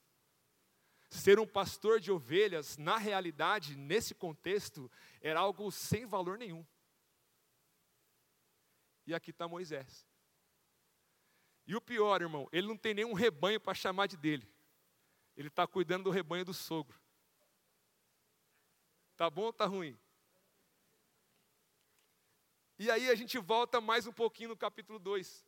Ser 1.11 1.39
um 1.39 1.47
pastor 1.47 2.01
de 2.01 2.11
ovelhas, 2.11 2.77
na 2.77 2.97
realidade, 2.97 3.77
nesse 3.77 4.15
contexto, 4.15 4.91
era 5.21 5.39
algo 5.39 5.71
sem 5.71 6.07
valor 6.07 6.39
nenhum. 6.39 6.67
E 9.07 9.15
aqui 9.15 9.31
está 9.31 9.47
Moisés. 9.47 10.05
E 11.67 11.75
o 11.75 11.81
pior, 11.81 12.21
irmão, 12.21 12.49
ele 12.53 12.67
não 12.67 12.77
tem 12.77 12.95
nenhum 12.95 13.13
rebanho 13.13 13.59
para 13.59 13.75
chamar 13.75 14.07
de 14.07 14.17
dele. 14.17 14.47
Ele 15.37 15.49
está 15.49 15.67
cuidando 15.67 16.05
do 16.05 16.11
rebanho 16.11 16.45
do 16.45 16.55
sogro. 16.55 17.01
Tá 19.17 19.31
bom 19.31 19.45
ou 19.45 19.53
tá 19.53 19.65
ruim? 19.65 19.99
E 22.79 22.91
aí 22.91 23.09
a 23.09 23.15
gente 23.15 23.39
volta 23.39 23.81
mais 23.81 24.07
um 24.07 24.13
pouquinho 24.13 24.51
no 24.51 24.57
capítulo 24.57 24.99
2, 24.99 25.47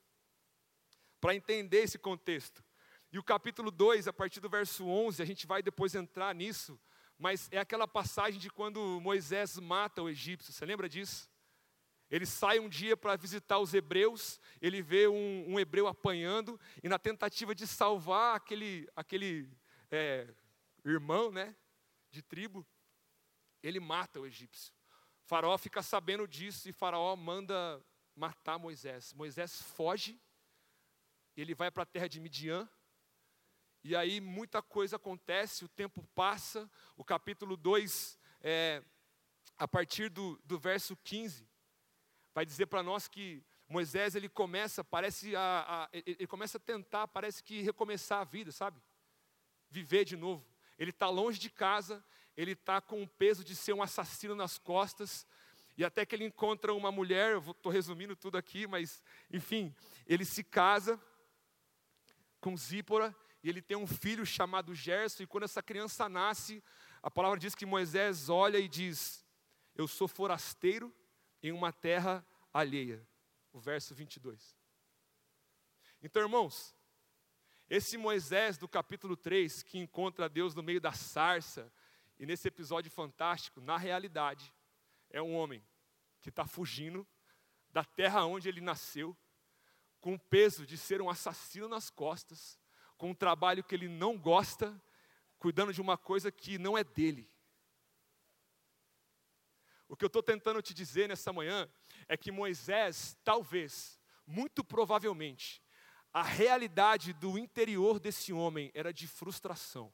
para 1.20 1.35
entender 1.35 1.78
esse 1.78 1.99
contexto. 1.99 2.64
E 3.12 3.18
o 3.18 3.23
capítulo 3.23 3.70
2, 3.70 4.06
a 4.06 4.12
partir 4.12 4.40
do 4.40 4.49
verso 4.49 4.87
11, 4.87 5.23
a 5.23 5.25
gente 5.25 5.46
vai 5.46 5.62
depois 5.62 5.94
entrar 5.94 6.35
nisso, 6.35 6.78
mas 7.18 7.49
é 7.50 7.58
aquela 7.58 7.88
passagem 7.88 8.38
de 8.38 8.49
quando 8.49 9.00
Moisés 9.00 9.58
mata 9.58 10.02
o 10.02 10.08
egípcio, 10.08 10.52
você 10.52 10.64
lembra 10.64 10.88
disso? 10.88 11.28
Ele 12.10 12.25
sai 12.25 12.60
um 12.60 12.68
dia 12.68 12.96
para 12.96 13.16
visitar 13.16 13.58
os 13.58 13.75
hebreus, 13.75 14.40
ele 14.60 14.80
vê 14.80 15.08
um, 15.08 15.54
um, 15.54 15.58
hebreu 15.58 15.88
apanhando, 15.88 16.58
e 16.82 16.88
na 16.88 16.98
tentativa 16.98 17.54
de 17.54 17.66
salvar 17.66 18.36
aquele, 18.36 18.88
aquele 18.94 19.50
é, 19.90 20.32
irmão 20.84 21.32
né, 21.32 21.54
de 22.10 22.22
tribo, 22.22 22.64
ele 23.62 23.80
mata 23.80 24.20
o 24.20 24.26
egípcio. 24.26 24.72
Faraó 25.25 25.58
fica 25.58 25.82
sabendo 25.82 26.28
disso 26.28 26.68
e 26.68 26.72
Faraó 26.72 27.16
manda 27.16 27.82
matar 28.14 28.58
Moisés. 28.58 29.12
Moisés 29.12 29.60
foge, 29.60 30.20
ele 31.36 31.54
vai 31.54 31.70
para 31.70 31.82
a 31.82 31.86
terra 31.86 32.08
de 32.08 32.20
Midian, 32.20 32.68
e 33.82 33.94
aí 33.94 34.20
muita 34.20 34.62
coisa 34.62 34.96
acontece, 34.96 35.64
o 35.64 35.68
tempo 35.68 36.02
passa, 36.14 36.70
o 36.96 37.04
capítulo 37.04 37.56
2, 37.56 38.18
é, 38.40 38.82
a 39.58 39.66
partir 39.66 40.08
do, 40.08 40.40
do 40.44 40.58
verso 40.58 40.96
15, 40.96 41.48
vai 42.37 42.45
dizer 42.45 42.66
para 42.66 42.83
nós 42.83 43.09
que 43.09 43.43
Moisés 43.66 44.14
ele 44.14 44.28
começa, 44.28 44.85
parece 44.85 45.35
a, 45.35 45.64
a, 45.66 45.88
ele 45.90 46.26
começa 46.26 46.59
a 46.59 46.61
tentar, 46.61 47.09
parece 47.09 47.43
que 47.43 47.62
recomeçar 47.62 48.21
a 48.21 48.25
vida, 48.25 48.52
sabe? 48.52 48.78
Viver 49.71 50.05
de 50.05 50.19
novo. 50.19 50.47
Ele 50.78 50.90
está 50.90 51.09
longe 51.09 51.38
de 51.38 51.49
casa, 51.49 52.05
ele 52.37 52.52
está 52.52 52.78
com 52.78 53.02
o 53.02 53.09
peso 53.09 53.43
de 53.43 53.57
ser 53.57 53.73
um 53.73 53.83
assassino 53.83 54.35
nas 54.35 54.59
costas, 54.59 55.26
e 55.78 55.83
até 55.83 56.05
que 56.05 56.14
ele 56.14 56.26
encontra 56.26 56.75
uma 56.75 56.93
mulher, 56.93 57.33
eu 57.33 57.52
estou 57.52 57.73
resumindo 57.73 58.14
tudo 58.14 58.37
aqui, 58.37 58.66
mas 58.66 59.02
enfim, 59.33 59.75
ele 60.07 60.26
se 60.26 60.45
casa 60.45 61.00
com 62.38 62.55
Zípora, 62.55 63.16
e 63.43 63.49
ele 63.49 63.62
tem 63.62 63.78
um 63.78 63.87
filho 63.87 64.26
chamado 64.26 64.75
Gerson, 64.75 65.23
e 65.23 65.26
quando 65.26 65.45
essa 65.45 65.62
criança 65.62 66.07
nasce, 66.07 66.62
a 67.02 67.11
palavra 67.11 67.38
diz 67.38 67.55
que 67.55 67.64
Moisés 67.64 68.28
olha 68.28 68.59
e 68.59 68.69
diz: 68.69 69.25
Eu 69.75 69.88
sou 69.88 70.07
forasteiro 70.07 70.95
em 71.49 71.53
uma 71.53 71.73
terra 71.73 72.26
alheia. 72.53 73.07
O 73.53 73.59
verso 73.59 73.95
22. 73.95 74.57
Então, 76.03 76.21
irmãos, 76.21 76.75
esse 77.71 77.97
Moisés 77.97 78.59
do 78.59 78.69
capítulo 78.69 79.17
3, 79.17 79.62
que 79.62 79.79
encontra 79.79 80.29
Deus 80.29 80.55
no 80.55 80.62
meio 80.62 80.81
da 80.81 80.93
sarça, 80.93 81.73
e 82.19 82.26
nesse 82.26 82.49
episódio 82.49 82.91
fantástico, 82.91 83.61
na 83.61 83.76
realidade, 83.76 84.53
é 85.11 85.23
um 85.23 85.35
homem 85.35 85.65
que 86.21 86.29
está 86.29 86.47
fugindo 86.47 87.07
da 87.71 87.85
terra 87.85 88.25
onde 88.25 88.49
ele 88.49 88.61
nasceu, 88.61 89.17
com 90.00 90.15
o 90.15 90.19
peso 90.19 90.67
de 90.67 90.76
ser 90.76 91.00
um 91.00 91.11
assassino 91.11 91.69
nas 91.69 91.91
costas, 91.91 92.59
com 92.97 93.11
um 93.11 93.15
trabalho 93.15 93.65
que 93.65 93.75
ele 93.75 93.88
não 93.88 94.19
gosta, 94.19 94.81
cuidando 95.38 95.73
de 95.73 95.81
uma 95.81 95.97
coisa 95.97 96.31
que 96.31 96.59
não 96.59 96.76
é 96.76 96.85
dele. 96.85 97.31
O 99.88 99.97
que 99.97 100.05
eu 100.05 100.09
estou 100.09 100.23
tentando 100.23 100.61
te 100.61 100.75
dizer 100.75 101.09
nessa 101.09 101.33
manhã 101.33 101.69
é 102.09 102.16
que 102.16 102.33
Moisés, 102.33 103.16
talvez, 103.23 103.99
muito 104.26 104.64
provavelmente, 104.64 105.62
a 106.12 106.23
realidade 106.23 107.12
do 107.12 107.38
interior 107.38 108.00
desse 108.00 108.33
homem 108.33 108.71
era 108.75 108.93
de 108.93 109.07
frustração. 109.07 109.93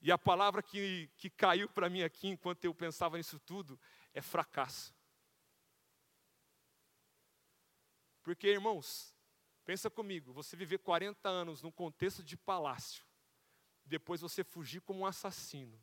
E 0.00 0.12
a 0.12 0.18
palavra 0.18 0.62
que, 0.62 1.10
que 1.16 1.30
caiu 1.30 1.68
para 1.68 1.88
mim 1.88 2.02
aqui, 2.02 2.28
enquanto 2.28 2.64
eu 2.64 2.74
pensava 2.74 3.16
nisso 3.16 3.38
tudo, 3.40 3.80
é 4.12 4.20
fracasso. 4.20 4.94
Porque, 8.22 8.48
irmãos, 8.48 9.14
Pensa 9.64 9.88
comigo, 9.88 10.32
você 10.32 10.56
viver 10.56 10.78
40 10.78 11.26
anos 11.26 11.62
num 11.62 11.70
contexto 11.70 12.22
de 12.22 12.36
palácio, 12.36 13.04
depois 13.84 14.20
você 14.20 14.44
fugir 14.44 14.82
como 14.82 15.00
um 15.00 15.06
assassino, 15.06 15.82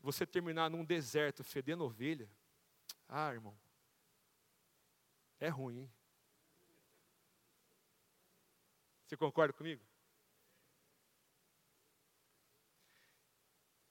você 0.00 0.26
terminar 0.26 0.70
num 0.70 0.84
deserto 0.84 1.42
fedendo 1.42 1.84
ovelha, 1.84 2.30
ah, 3.08 3.32
irmão, 3.32 3.58
é 5.40 5.48
ruim. 5.48 5.80
Hein? 5.80 5.92
Você 9.06 9.16
concorda 9.16 9.52
comigo? 9.52 9.82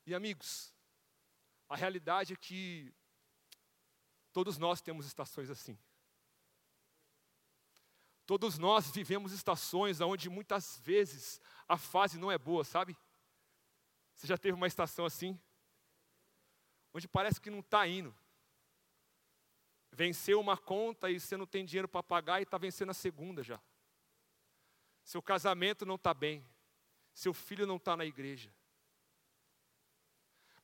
E 0.06 0.14
amigos, 0.14 0.74
a 1.68 1.76
realidade 1.76 2.34
é 2.34 2.38
que 2.38 2.94
todos 4.32 4.58
nós 4.58 4.80
temos 4.80 5.06
estações 5.06 5.50
assim. 5.50 5.78
Todos 8.26 8.58
nós 8.58 8.92
vivemos 8.92 9.32
estações 9.32 10.00
onde 10.00 10.30
muitas 10.30 10.78
vezes 10.78 11.42
a 11.68 11.78
fase 11.78 12.20
não 12.20 12.32
é 12.32 12.38
boa, 12.38 12.64
sabe? 12.64 12.96
Você 14.14 14.28
já 14.28 14.38
teve 14.38 14.54
uma 14.54 14.68
estação 14.68 15.06
assim? 15.06 15.40
Onde 16.94 17.08
parece 17.08 17.40
que 17.40 17.50
não 17.50 17.60
está 17.60 17.88
indo. 17.88 18.16
Venceu 19.92 20.40
uma 20.40 20.58
conta 20.58 21.10
e 21.10 21.20
você 21.20 21.36
não 21.38 21.46
tem 21.46 21.66
dinheiro 21.66 21.88
para 21.88 22.04
pagar 22.04 22.40
e 22.40 22.44
está 22.44 22.58
vencendo 22.58 22.92
a 22.92 22.94
segunda 22.94 23.44
já. 23.44 23.62
Seu 25.04 25.22
casamento 25.22 25.86
não 25.86 25.96
está 25.96 26.14
bem. 26.14 26.46
Seu 27.14 27.34
filho 27.34 27.66
não 27.66 27.78
está 27.78 27.96
na 27.96 28.06
igreja. 28.06 28.54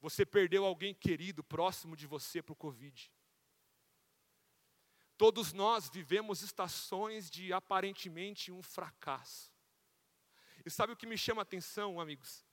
Você 0.02 0.26
perdeu 0.26 0.66
alguém 0.66 0.94
querido 0.94 1.44
próximo 1.44 1.96
de 1.96 2.06
você 2.06 2.42
para 2.42 2.52
o 2.54 2.58
Covid. 2.58 3.12
Todos 5.18 5.54
nós 5.54 5.90
vivemos 5.90 6.42
estações 6.42 7.30
de 7.30 7.54
aparentemente 7.54 8.52
um 8.52 8.62
fracasso. 8.62 9.50
E 10.66 10.70
sabe 10.70 10.94
o 10.94 10.98
que 10.98 11.06
me 11.06 11.18
chama 11.18 11.42
a 11.42 11.44
atenção, 11.44 12.00
amigos? 12.02 12.46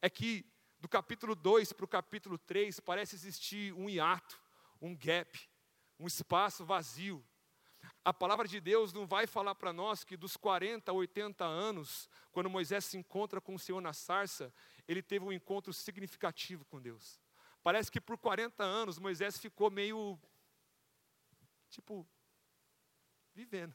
É 0.00 0.08
que 0.08 0.46
do 0.84 0.88
capítulo 0.88 1.34
2 1.34 1.72
para 1.72 1.84
o 1.86 1.88
capítulo 1.88 2.36
3 2.36 2.78
parece 2.80 3.14
existir 3.16 3.72
um 3.72 3.88
hiato, 3.88 4.38
um 4.82 4.94
gap, 4.94 5.40
um 5.98 6.06
espaço 6.06 6.62
vazio. 6.62 7.24
A 8.04 8.12
palavra 8.12 8.46
de 8.46 8.60
Deus 8.60 8.92
não 8.92 9.06
vai 9.06 9.26
falar 9.26 9.54
para 9.54 9.72
nós 9.72 10.04
que 10.04 10.14
dos 10.14 10.36
40 10.36 10.90
a 10.90 10.94
80 10.94 11.42
anos, 11.42 12.06
quando 12.30 12.50
Moisés 12.50 12.84
se 12.84 12.98
encontra 12.98 13.40
com 13.40 13.54
o 13.54 13.58
Senhor 13.58 13.80
na 13.80 13.94
sarça, 13.94 14.52
ele 14.86 15.02
teve 15.02 15.24
um 15.24 15.32
encontro 15.32 15.72
significativo 15.72 16.66
com 16.66 16.78
Deus. 16.78 17.18
Parece 17.62 17.90
que 17.90 17.98
por 17.98 18.18
40 18.18 18.62
anos 18.62 18.98
Moisés 18.98 19.38
ficou 19.38 19.70
meio 19.70 20.20
tipo, 21.70 22.06
vivendo. 23.32 23.74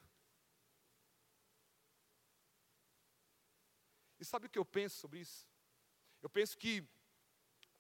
E 4.20 4.24
sabe 4.24 4.46
o 4.46 4.50
que 4.50 4.60
eu 4.60 4.66
penso 4.66 5.00
sobre 5.00 5.22
isso? 5.22 5.50
Eu 6.22 6.30
penso 6.30 6.56
que 6.56 6.88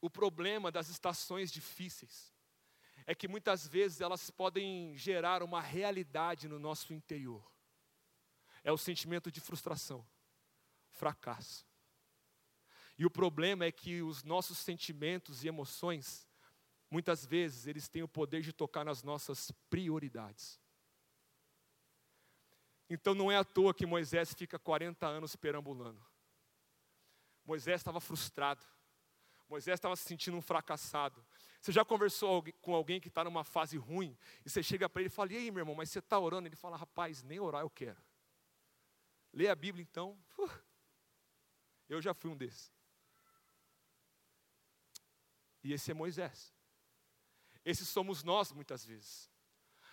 o 0.01 0.09
problema 0.09 0.71
das 0.71 0.89
estações 0.89 1.51
difíceis 1.51 2.33
é 3.05 3.15
que 3.15 3.27
muitas 3.27 3.67
vezes 3.67 4.01
elas 4.01 4.29
podem 4.29 4.95
gerar 4.95 5.41
uma 5.41 5.61
realidade 5.61 6.47
no 6.47 6.59
nosso 6.59 6.93
interior. 6.93 7.51
É 8.63 8.71
o 8.71 8.77
sentimento 8.77 9.31
de 9.31 9.39
frustração, 9.39 10.07
fracasso. 10.91 11.67
E 12.97 13.05
o 13.05 13.09
problema 13.09 13.65
é 13.65 13.71
que 13.71 14.01
os 14.01 14.23
nossos 14.23 14.57
sentimentos 14.57 15.43
e 15.43 15.47
emoções, 15.47 16.27
muitas 16.89 17.25
vezes, 17.25 17.65
eles 17.65 17.87
têm 17.87 18.03
o 18.03 18.07
poder 18.07 18.41
de 18.41 18.53
tocar 18.53 18.83
nas 18.83 19.03
nossas 19.03 19.51
prioridades. 19.69 20.59
Então 22.89 23.13
não 23.13 23.31
é 23.31 23.37
à 23.37 23.43
toa 23.43 23.73
que 23.73 23.85
Moisés 23.85 24.33
fica 24.33 24.57
40 24.57 25.07
anos 25.07 25.35
perambulando. 25.35 26.03
Moisés 27.45 27.79
estava 27.79 27.99
frustrado. 27.99 28.65
Moisés 29.49 29.75
estava 29.75 29.95
se 29.95 30.03
sentindo 30.03 30.37
um 30.37 30.41
fracassado. 30.41 31.25
Você 31.59 31.71
já 31.71 31.83
conversou 31.83 32.43
com 32.61 32.75
alguém 32.75 33.01
que 33.01 33.07
está 33.07 33.23
numa 33.23 33.43
fase 33.43 33.77
ruim 33.77 34.15
e 34.45 34.49
você 34.49 34.61
chega 34.61 34.87
para 34.87 35.01
ele 35.01 35.07
e 35.07 35.11
fala: 35.11 35.33
E 35.33 35.37
aí, 35.37 35.51
meu 35.51 35.61
irmão, 35.61 35.75
mas 35.75 35.89
você 35.89 35.99
está 35.99 36.19
orando? 36.19 36.47
Ele 36.47 36.55
fala: 36.55 36.77
Rapaz, 36.77 37.23
nem 37.23 37.39
orar 37.39 37.61
eu 37.61 37.69
quero. 37.69 38.01
Lê 39.33 39.47
a 39.47 39.55
Bíblia 39.55 39.81
então. 39.81 40.17
Eu 41.89 41.99
já 41.99 42.13
fui 42.13 42.29
um 42.29 42.37
desses. 42.37 42.71
E 45.63 45.73
esse 45.73 45.89
é 45.89 45.93
Moisés. 45.93 46.53
Esses 47.65 47.87
somos 47.89 48.23
nós 48.23 48.51
muitas 48.51 48.85
vezes. 48.85 49.29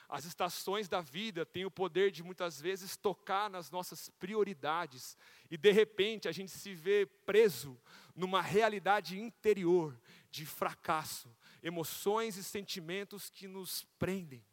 As 0.08 0.24
estações 0.24 0.88
da 0.88 1.00
vida 1.00 1.44
têm 1.44 1.64
o 1.64 1.70
poder 1.70 2.10
de 2.10 2.22
muitas 2.22 2.60
vezes 2.60 2.96
tocar 2.96 3.50
nas 3.50 3.70
nossas 3.70 4.08
prioridades 4.08 5.16
e 5.50 5.56
de 5.56 5.72
repente 5.72 6.28
a 6.28 6.32
gente 6.32 6.52
se 6.52 6.74
vê 6.74 7.06
preso 7.06 7.80
numa 8.14 8.40
realidade 8.40 9.18
interior 9.18 9.98
de 10.30 10.46
fracasso, 10.46 11.34
emoções 11.62 12.36
e 12.36 12.44
sentimentos 12.44 13.28
que 13.28 13.48
nos 13.48 13.84
prendem. 13.98 14.44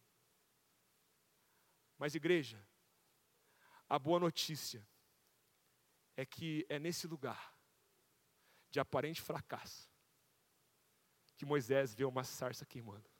Mas 1.98 2.16
igreja, 2.16 2.66
a 3.88 4.00
boa 4.00 4.20
notícia 4.20 4.86
é 6.18 6.26
que 6.26 6.66
é 6.68 6.80
nesse 6.80 7.06
lugar 7.06 7.54
de 8.72 8.80
aparente 8.80 9.22
fracasso 9.22 9.94
que 11.44 11.46
Moisés 11.46 11.94
vê 11.94 12.06
uma 12.06 12.24
sarça 12.24 12.66
queimando. 12.66 13.13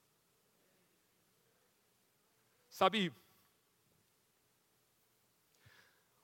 Sabe, 2.74 3.14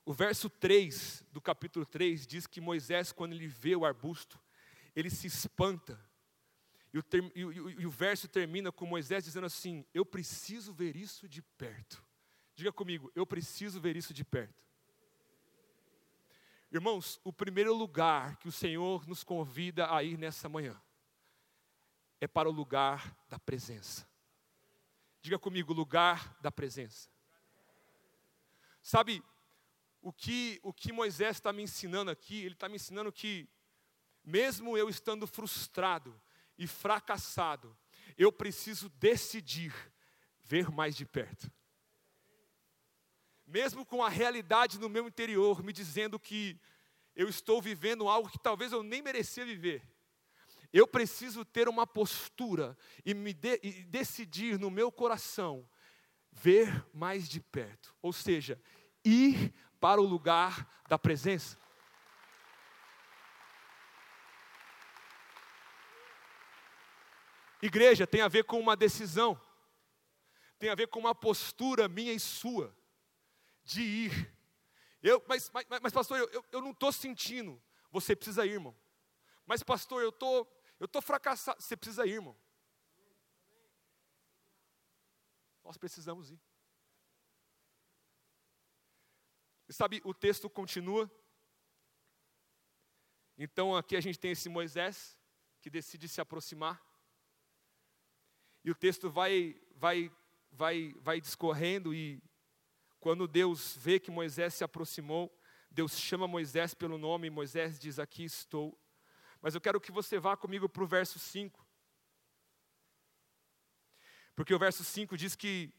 o 0.04 0.12
verso 0.12 0.50
3 0.50 1.24
do 1.32 1.40
capítulo 1.40 1.86
3 1.86 2.26
diz 2.26 2.48
que 2.48 2.60
Moisés, 2.60 3.12
quando 3.12 3.34
ele 3.34 3.48
vê 3.48 3.76
o 3.76 3.86
arbusto, 3.86 4.40
ele 4.96 5.12
se 5.12 5.28
espanta. 5.28 6.04
E 6.92 6.98
o, 6.98 7.04
ter, 7.04 7.32
e, 7.36 7.46
o, 7.46 7.70
e 7.82 7.86
o, 7.86 7.92
verso 7.92 8.28
termina 8.28 8.72
com 8.72 8.88
Moisés 8.88 9.26
dizendo 9.26 9.46
assim: 9.46 9.86
Eu 9.94 10.04
preciso 10.04 10.74
ver 10.74 10.96
isso 10.96 11.30
de 11.30 11.44
perto. 11.44 12.04
Diga 12.56 12.74
comigo, 12.74 13.12
eu 13.14 13.28
preciso 13.28 13.80
ver 13.80 13.96
isso 13.96 14.12
de 14.12 14.26
perto. 14.26 14.66
Irmãos, 16.72 17.22
o 17.24 17.32
primeiro 17.32 17.76
lugar 17.76 18.38
que 18.38 18.48
o 18.48 18.52
Senhor 18.52 19.08
nos 19.08 19.24
convida 19.24 19.94
a 19.94 20.04
ir 20.04 20.18
nessa 20.18 20.50
manhã 20.50 20.82
é 22.20 22.28
para 22.28 22.50
o 22.50 22.52
lugar 22.52 23.16
da 23.30 23.38
presença. 23.38 24.09
Diga 25.22 25.38
comigo, 25.38 25.74
lugar 25.74 26.38
da 26.42 26.52
presença. 26.52 27.10
Sabe, 28.82 29.22
o 30.02 30.14
que, 30.14 30.60
o 30.64 30.72
que 30.72 30.92
Moisés 30.92 31.38
está 31.38 31.52
me 31.52 31.64
ensinando 31.64 32.10
aqui, 32.10 32.44
ele 32.44 32.54
está 32.54 32.70
me 32.70 32.76
ensinando 32.76 33.12
que, 33.12 33.48
mesmo 34.24 34.78
eu 34.78 34.90
estando 34.90 35.28
frustrado 35.28 36.20
e 36.58 36.66
fracassado, 36.66 37.78
eu 38.18 38.32
preciso 38.32 38.90
decidir 38.90 39.74
ver 40.40 40.70
mais 40.72 40.96
de 40.96 41.06
perto. 41.06 41.52
Mesmo 43.46 43.86
com 43.86 44.04
a 44.04 44.10
realidade 44.10 44.80
no 44.80 44.90
meu 44.90 45.08
interior 45.08 45.64
me 45.64 45.74
dizendo 45.74 46.20
que 46.20 46.60
eu 47.16 47.28
estou 47.28 47.62
vivendo 47.62 48.08
algo 48.08 48.30
que 48.30 48.40
talvez 48.40 48.72
eu 48.72 48.84
nem 48.84 49.02
merecia 49.02 49.46
viver, 49.46 49.84
eu 50.72 50.88
preciso 50.88 51.44
ter 51.44 51.68
uma 51.68 51.86
postura 51.88 52.78
e, 53.06 53.14
me 53.14 53.34
de, 53.34 53.60
e 53.64 53.84
decidir 53.84 54.60
no 54.60 54.70
meu 54.70 54.92
coração 54.92 55.68
ver 56.32 56.86
mais 56.94 57.28
de 57.28 57.40
perto, 57.40 57.96
ou 58.02 58.14
seja, 58.14 58.62
ir 59.04 59.54
para 59.80 60.00
o 60.00 60.06
lugar 60.06 60.84
da 60.88 60.98
presença. 60.98 61.58
Igreja 67.62 68.08
tem 68.08 68.22
a 68.22 68.28
ver 68.28 68.46
com 68.46 68.60
uma 68.60 68.76
decisão, 68.76 69.40
tem 70.58 70.70
a 70.70 70.76
ver 70.76 70.88
com 70.88 71.00
uma 71.00 71.16
postura 71.16 71.90
minha 71.90 72.14
e 72.14 72.20
sua, 72.20 72.74
de 73.64 73.82
ir. 73.82 74.40
Eu, 75.02 75.24
mas, 75.28 75.50
mas, 75.52 75.66
mas 75.82 75.94
pastor, 75.94 76.20
eu, 76.20 76.46
eu 76.52 76.62
não 76.62 76.72
estou 76.72 76.92
sentindo. 76.92 77.62
Você 77.92 78.16
precisa 78.16 78.46
ir, 78.46 78.52
irmão. 78.52 78.76
Mas, 79.46 79.64
pastor, 79.64 80.02
eu 80.04 80.12
tô, 80.12 80.46
eu 80.80 80.86
estou 80.86 81.02
fracassado. 81.02 81.62
Você 81.62 81.76
precisa 81.76 82.06
ir, 82.06 82.14
irmão. 82.14 82.38
Nós 85.64 85.78
precisamos 85.78 86.32
ir. 86.32 86.40
E 89.68 89.74
sabe, 89.74 90.02
o 90.04 90.14
texto 90.14 90.50
continua. 90.50 91.12
Então 93.38 93.76
aqui 93.76 93.96
a 93.96 94.02
gente 94.02 94.18
tem 94.20 94.32
esse 94.32 94.50
Moisés 94.50 95.18
que 95.62 95.70
decide 95.70 96.08
se 96.08 96.20
aproximar. 96.20 96.84
E 98.64 98.72
o 98.72 98.76
texto 98.76 99.10
vai 99.10 99.62
vai 99.76 100.12
vai 100.52 100.94
vai 100.96 101.22
discorrendo 101.22 101.94
e 101.94 102.22
quando 103.00 103.28
Deus 103.28 103.78
vê 103.78 104.00
que 104.00 104.12
Moisés 104.12 104.56
se 104.56 104.64
aproximou, 104.64 105.34
Deus 105.72 105.98
chama 105.98 106.28
Moisés 106.28 106.74
pelo 106.74 106.98
nome 106.98 107.28
e 107.28 107.30
Moisés 107.30 107.80
diz: 107.80 108.00
"Aqui 108.00 108.24
estou". 108.24 108.78
Mas 109.42 109.56
eu 109.56 109.62
quero 109.62 109.80
que 109.80 109.92
você 109.92 110.20
vá 110.20 110.36
comigo 110.36 110.68
para 110.68 110.84
o 110.84 110.88
verso 110.88 111.18
5. 111.18 111.66
Porque 114.36 114.54
o 114.54 114.60
verso 114.60 114.84
5 114.84 115.18
diz 115.18 115.36
que 115.36 115.74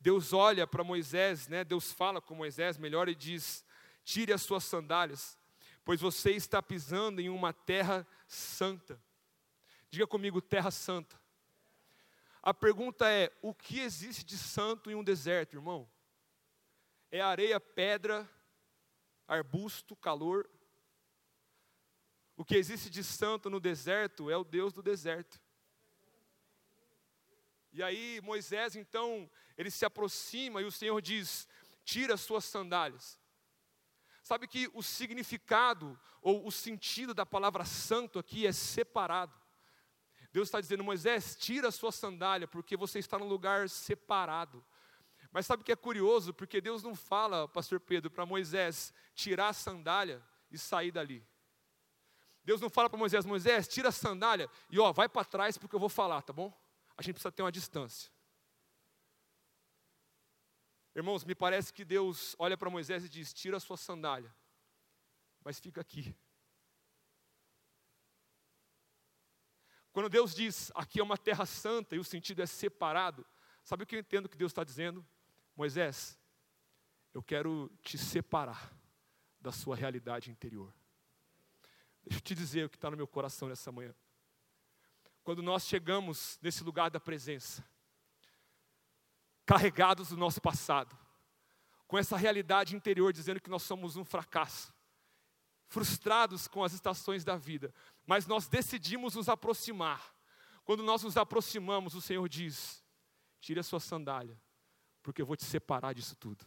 Deus 0.00 0.32
olha 0.32 0.66
para 0.66 0.84
Moisés, 0.84 1.48
né? 1.48 1.64
Deus 1.64 1.92
fala 1.92 2.20
com 2.20 2.34
Moisés 2.34 2.76
melhor 2.78 3.08
e 3.08 3.14
diz: 3.14 3.64
Tire 4.04 4.32
as 4.32 4.42
suas 4.42 4.64
sandálias, 4.64 5.38
pois 5.84 6.00
você 6.00 6.32
está 6.32 6.62
pisando 6.62 7.20
em 7.20 7.28
uma 7.28 7.52
terra 7.52 8.06
santa. 8.26 9.00
Diga 9.90 10.06
comigo, 10.06 10.42
terra 10.42 10.70
santa. 10.70 11.18
A 12.42 12.52
pergunta 12.52 13.10
é: 13.10 13.32
o 13.40 13.54
que 13.54 13.80
existe 13.80 14.24
de 14.24 14.36
santo 14.36 14.90
em 14.90 14.94
um 14.94 15.02
deserto, 15.02 15.56
irmão? 15.56 15.88
É 17.10 17.20
areia, 17.20 17.58
pedra, 17.58 18.28
arbusto, 19.26 19.96
calor. 19.96 20.50
O 22.36 22.44
que 22.44 22.56
existe 22.56 22.90
de 22.90 23.04
santo 23.04 23.48
no 23.48 23.60
deserto 23.60 24.30
é 24.30 24.36
o 24.36 24.44
Deus 24.44 24.72
do 24.72 24.82
deserto. 24.82 25.40
E 27.72 27.82
aí 27.82 28.20
Moisés 28.22 28.76
então, 28.76 29.30
ele 29.56 29.70
se 29.70 29.84
aproxima 29.84 30.60
e 30.60 30.64
o 30.64 30.72
Senhor 30.72 31.00
diz: 31.00 31.48
tira 31.84 32.14
as 32.14 32.20
suas 32.20 32.44
sandálias. 32.44 33.18
Sabe 34.22 34.48
que 34.48 34.70
o 34.72 34.82
significado 34.82 35.98
ou 36.22 36.46
o 36.46 36.50
sentido 36.50 37.12
da 37.12 37.26
palavra 37.26 37.64
santo 37.64 38.18
aqui 38.18 38.46
é 38.46 38.52
separado. 38.52 39.38
Deus 40.32 40.48
está 40.48 40.60
dizendo, 40.60 40.82
Moisés, 40.82 41.36
tira 41.36 41.68
a 41.68 41.72
sua 41.72 41.92
sandália, 41.92 42.48
porque 42.48 42.76
você 42.76 42.98
está 42.98 43.18
num 43.18 43.28
lugar 43.28 43.68
separado. 43.68 44.64
Mas 45.30 45.46
sabe 45.46 45.62
o 45.62 45.64
que 45.64 45.70
é 45.70 45.76
curioso? 45.76 46.32
Porque 46.32 46.60
Deus 46.60 46.82
não 46.82 46.94
fala, 46.94 47.46
pastor 47.46 47.78
Pedro, 47.78 48.10
para 48.10 48.24
Moisés 48.24 48.92
tirar 49.14 49.48
a 49.48 49.52
sandália 49.52 50.22
e 50.50 50.56
sair 50.56 50.90
dali. 50.90 51.24
Deus 52.44 52.60
não 52.60 52.68
fala 52.68 52.90
para 52.90 52.98
Moisés, 52.98 53.24
Moisés, 53.24 53.66
tira 53.66 53.88
a 53.88 53.92
sandália 53.92 54.50
e 54.70 54.78
ó, 54.78 54.92
vai 54.92 55.08
para 55.08 55.24
trás 55.24 55.56
porque 55.56 55.74
eu 55.74 55.80
vou 55.80 55.88
falar, 55.88 56.20
tá 56.22 56.32
bom? 56.32 56.52
A 56.96 57.02
gente 57.02 57.14
precisa 57.14 57.32
ter 57.32 57.42
uma 57.42 57.50
distância. 57.50 58.12
Irmãos, 60.94 61.24
me 61.24 61.34
parece 61.34 61.72
que 61.72 61.84
Deus 61.84 62.36
olha 62.38 62.56
para 62.56 62.70
Moisés 62.70 63.04
e 63.04 63.08
diz: 63.08 63.32
tira 63.32 63.56
a 63.56 63.60
sua 63.60 63.76
sandália, 63.76 64.32
mas 65.42 65.58
fica 65.58 65.80
aqui. 65.80 66.14
Quando 69.90 70.08
Deus 70.08 70.34
diz 70.34 70.70
aqui 70.74 71.00
é 71.00 71.02
uma 71.02 71.16
terra 71.16 71.46
santa 71.46 71.96
e 71.96 71.98
o 71.98 72.04
sentido 72.04 72.42
é 72.42 72.46
separado, 72.46 73.24
sabe 73.62 73.84
o 73.84 73.86
que 73.86 73.96
eu 73.96 74.00
entendo 74.00 74.28
que 74.28 74.36
Deus 74.36 74.50
está 74.50 74.62
dizendo? 74.62 75.04
Moisés, 75.56 76.18
eu 77.12 77.22
quero 77.22 77.70
te 77.82 77.96
separar 77.96 78.72
da 79.40 79.52
sua 79.52 79.76
realidade 79.76 80.30
interior. 80.30 80.72
Deixa 82.04 82.18
eu 82.18 82.22
te 82.22 82.34
dizer 82.34 82.66
o 82.66 82.68
que 82.68 82.76
está 82.76 82.90
no 82.90 82.96
meu 82.96 83.06
coração 83.06 83.48
nessa 83.48 83.72
manhã. 83.72 83.94
Quando 85.22 85.42
nós 85.42 85.66
chegamos 85.66 86.38
nesse 86.42 86.62
lugar 86.62 86.90
da 86.90 87.00
presença, 87.00 87.64
carregados 89.46 90.10
do 90.10 90.16
nosso 90.16 90.40
passado, 90.40 90.96
com 91.86 91.96
essa 91.96 92.16
realidade 92.16 92.76
interior 92.76 93.12
dizendo 93.12 93.40
que 93.40 93.50
nós 93.50 93.62
somos 93.62 93.96
um 93.96 94.04
fracasso, 94.04 94.72
frustrados 95.66 96.46
com 96.46 96.62
as 96.62 96.72
estações 96.72 97.24
da 97.24 97.36
vida, 97.36 97.74
mas 98.06 98.26
nós 98.26 98.48
decidimos 98.48 99.14
nos 99.14 99.28
aproximar. 99.28 100.14
Quando 100.64 100.82
nós 100.82 101.02
nos 101.02 101.16
aproximamos, 101.16 101.94
o 101.94 102.00
Senhor 102.00 102.28
diz: 102.28 102.84
tire 103.40 103.60
a 103.60 103.62
sua 103.62 103.80
sandália, 103.80 104.38
porque 105.02 105.22
eu 105.22 105.26
vou 105.26 105.36
te 105.36 105.44
separar 105.44 105.94
disso 105.94 106.16
tudo. 106.16 106.44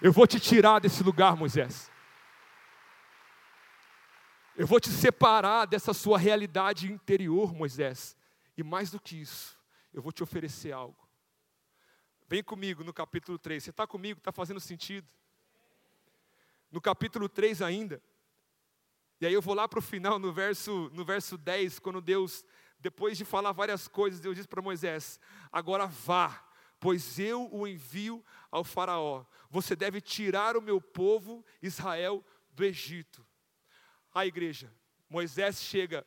Eu 0.00 0.12
vou 0.12 0.26
te 0.26 0.38
tirar 0.38 0.78
desse 0.78 1.02
lugar, 1.02 1.36
Moisés. 1.36 1.90
Eu 4.56 4.66
vou 4.66 4.78
te 4.78 4.90
separar 4.90 5.66
dessa 5.66 5.92
sua 5.92 6.16
realidade 6.16 6.92
interior, 6.92 7.52
Moisés. 7.52 8.16
E 8.56 8.62
mais 8.62 8.90
do 8.90 9.00
que 9.00 9.20
isso, 9.20 9.58
eu 9.92 10.00
vou 10.00 10.12
te 10.12 10.22
oferecer 10.22 10.72
algo. 10.72 11.08
Vem 12.28 12.42
comigo 12.42 12.84
no 12.84 12.92
capítulo 12.92 13.38
3. 13.38 13.62
Você 13.62 13.70
está 13.70 13.86
comigo? 13.86 14.18
Está 14.18 14.30
fazendo 14.30 14.60
sentido? 14.60 15.06
No 16.70 16.80
capítulo 16.80 17.28
3 17.28 17.62
ainda. 17.62 18.02
E 19.20 19.26
aí 19.26 19.32
eu 19.32 19.42
vou 19.42 19.54
lá 19.54 19.66
para 19.66 19.80
o 19.80 19.82
final, 19.82 20.18
no 20.18 20.32
verso, 20.32 20.90
no 20.92 21.04
verso 21.04 21.36
10, 21.36 21.80
quando 21.80 22.00
Deus, 22.00 22.44
depois 22.78 23.18
de 23.18 23.24
falar 23.24 23.50
várias 23.50 23.88
coisas, 23.88 24.20
Deus 24.20 24.36
diz 24.36 24.46
para 24.46 24.62
Moisés: 24.62 25.18
Agora 25.50 25.86
vá, 25.86 26.47
pois 26.80 27.18
eu 27.18 27.48
o 27.52 27.66
envio 27.66 28.24
ao 28.50 28.64
Faraó. 28.64 29.24
Você 29.50 29.74
deve 29.74 30.00
tirar 30.00 30.56
o 30.56 30.62
meu 30.62 30.80
povo, 30.80 31.44
Israel, 31.62 32.24
do 32.50 32.64
Egito 32.64 33.26
a 34.18 34.26
igreja. 34.26 34.72
Moisés 35.08 35.62
chega 35.62 36.06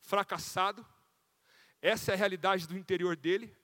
fracassado, 0.00 0.86
essa 1.82 2.12
é 2.12 2.14
a 2.14 2.16
realidade 2.16 2.66
do 2.66 2.78
interior 2.78 3.16
dele, 3.16 3.54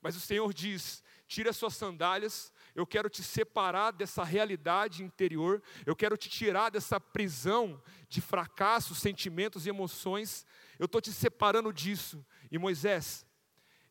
mas 0.00 0.16
o 0.16 0.20
Senhor 0.20 0.52
diz: 0.52 1.02
tira 1.26 1.52
suas 1.52 1.74
sandálias, 1.74 2.52
eu 2.74 2.86
quero 2.86 3.08
te 3.08 3.22
separar 3.22 3.92
dessa 3.92 4.24
realidade 4.24 5.02
interior, 5.02 5.62
eu 5.86 5.96
quero 5.96 6.16
te 6.16 6.28
tirar 6.28 6.70
dessa 6.70 7.00
prisão 7.00 7.82
de 8.08 8.20
fracassos, 8.20 8.98
sentimentos 8.98 9.64
e 9.64 9.70
emoções, 9.70 10.44
eu 10.78 10.86
estou 10.86 11.00
te 11.00 11.12
separando 11.12 11.72
disso. 11.72 12.24
E 12.50 12.58
Moisés, 12.58 13.24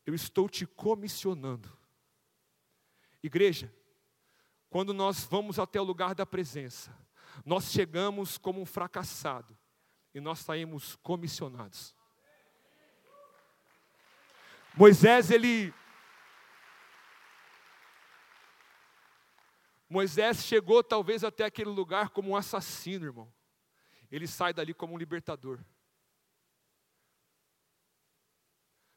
eu 0.06 0.14
estou 0.14 0.48
te 0.48 0.66
comissionando. 0.66 1.76
Igreja, 3.22 3.74
quando 4.68 4.92
nós 4.92 5.24
vamos 5.24 5.58
até 5.58 5.80
o 5.80 5.84
lugar 5.84 6.14
da 6.14 6.26
presença, 6.26 6.96
nós 7.44 7.70
chegamos 7.70 8.36
como 8.36 8.60
um 8.60 8.66
fracassado 8.66 9.56
e 10.12 10.20
nós 10.20 10.40
saímos 10.40 10.96
comissionados. 10.96 11.94
Moisés, 14.76 15.30
ele. 15.30 15.72
Moisés 19.88 20.44
chegou 20.44 20.82
talvez 20.82 21.22
até 21.22 21.44
aquele 21.44 21.70
lugar 21.70 22.10
como 22.10 22.30
um 22.30 22.36
assassino, 22.36 23.06
irmão. 23.06 23.32
Ele 24.10 24.26
sai 24.26 24.52
dali 24.52 24.74
como 24.74 24.94
um 24.94 24.98
libertador. 24.98 25.64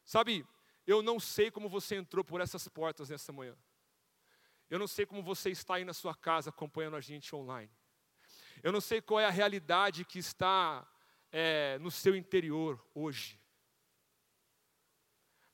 Sabe, 0.04 0.46
eu 0.88 1.04
não 1.04 1.20
sei 1.20 1.52
como 1.52 1.68
você 1.68 1.98
entrou 1.98 2.24
por 2.24 2.40
essas 2.40 2.68
portas 2.70 3.10
nessa 3.10 3.34
manhã. 3.34 3.56
Eu 4.70 4.80
não 4.80 4.88
sei 4.88 5.06
como 5.06 5.22
você 5.22 5.50
está 5.50 5.76
aí 5.76 5.86
na 5.86 5.94
sua 5.94 6.16
casa 6.16 6.50
acompanhando 6.50 6.96
a 6.96 7.02
gente 7.02 7.36
online. 7.36 7.72
Eu 8.64 8.72
não 8.72 8.82
sei 8.82 9.02
qual 9.02 9.20
é 9.20 9.26
a 9.26 9.30
realidade 9.30 10.06
que 10.06 10.18
está 10.18 10.90
é, 11.32 11.78
no 11.80 11.92
seu 11.92 12.16
interior 12.16 12.84
hoje. 12.96 13.40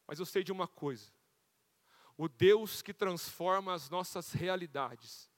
Mas 0.07 0.19
eu 0.19 0.25
sei 0.25 0.43
de 0.43 0.51
uma 0.51 0.67
coisa: 0.67 1.11
o 2.15 2.29
Deus 2.29 2.81
que 2.81 2.93
transforma 2.93 3.73
as 3.73 3.89
nossas 3.89 4.31
realidades 4.31 5.29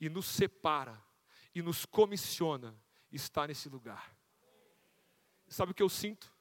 e 0.00 0.08
nos 0.08 0.26
separa 0.26 1.02
e 1.54 1.62
nos 1.62 1.84
comissiona 1.84 2.74
está 3.12 3.46
nesse 3.46 3.68
lugar. 3.68 4.16
Sabe 5.48 5.72
o 5.72 5.74
que 5.74 5.82
eu 5.82 5.88
sinto? 5.88 6.34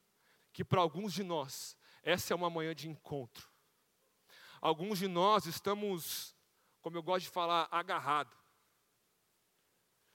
Que 0.52 0.64
para 0.64 0.82
alguns 0.82 1.14
de 1.14 1.24
nós, 1.24 1.78
essa 2.06 2.32
é 2.32 2.36
uma 2.36 2.52
manhã 2.52 2.74
de 2.76 2.88
encontro. 2.88 3.50
Alguns 4.62 5.00
de 5.00 5.08
nós 5.08 5.48
estamos, 5.48 6.36
como 6.80 6.96
eu 6.96 7.04
gosto 7.04 7.26
de 7.26 7.32
falar, 7.32 7.68
agarrado. 7.72 8.38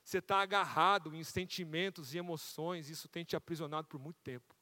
Você 0.05 0.19
está 0.19 0.41
agarrado 0.41 1.15
em 1.15 1.25
sentimentos 1.25 2.15
e 2.15 2.19
emoções, 2.19 2.89
isso 2.89 3.09
tem 3.09 3.25
te 3.25 3.35
aprisionado 3.35 3.89
por 3.89 3.99
muito 3.99 4.21
tempo. 4.21 4.55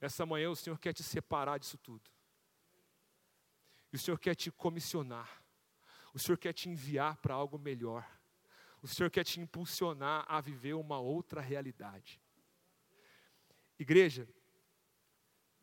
Essa 0.00 0.24
manhã 0.24 0.50
o 0.50 0.56
Senhor 0.56 0.78
quer 0.78 0.94
te 0.94 1.02
separar 1.02 1.58
disso 1.58 1.76
tudo. 1.76 2.10
O 3.92 3.98
Senhor 3.98 4.18
quer 4.18 4.34
te 4.34 4.50
comissionar. 4.50 5.42
O 6.14 6.18
Senhor 6.18 6.38
quer 6.38 6.54
te 6.54 6.68
enviar 6.70 7.16
para 7.18 7.34
algo 7.34 7.58
melhor. 7.58 8.08
O 8.80 8.88
Senhor 8.88 9.10
quer 9.10 9.24
te 9.24 9.38
impulsionar 9.38 10.24
a 10.28 10.40
viver 10.40 10.74
uma 10.74 10.98
outra 10.98 11.40
realidade. 11.40 12.20
Igreja, 13.78 14.26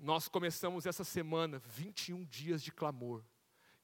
nós 0.02 0.28
começamos 0.28 0.88
essa 0.88 1.04
semana 1.04 1.60
21 1.60 2.26
dias 2.26 2.64
de 2.64 2.72
clamor, 2.72 3.24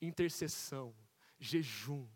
intercessão, 0.02 0.96
jejum, 1.40 2.08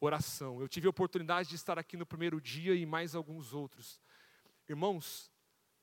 oração. 0.00 0.58
Eu 0.58 0.66
tive 0.66 0.86
a 0.86 0.90
oportunidade 0.90 1.50
de 1.50 1.56
estar 1.56 1.78
aqui 1.78 1.94
no 1.94 2.06
primeiro 2.06 2.40
dia 2.40 2.74
e 2.74 2.86
mais 2.86 3.14
alguns 3.14 3.52
outros. 3.52 4.00
Irmãos, 4.66 5.30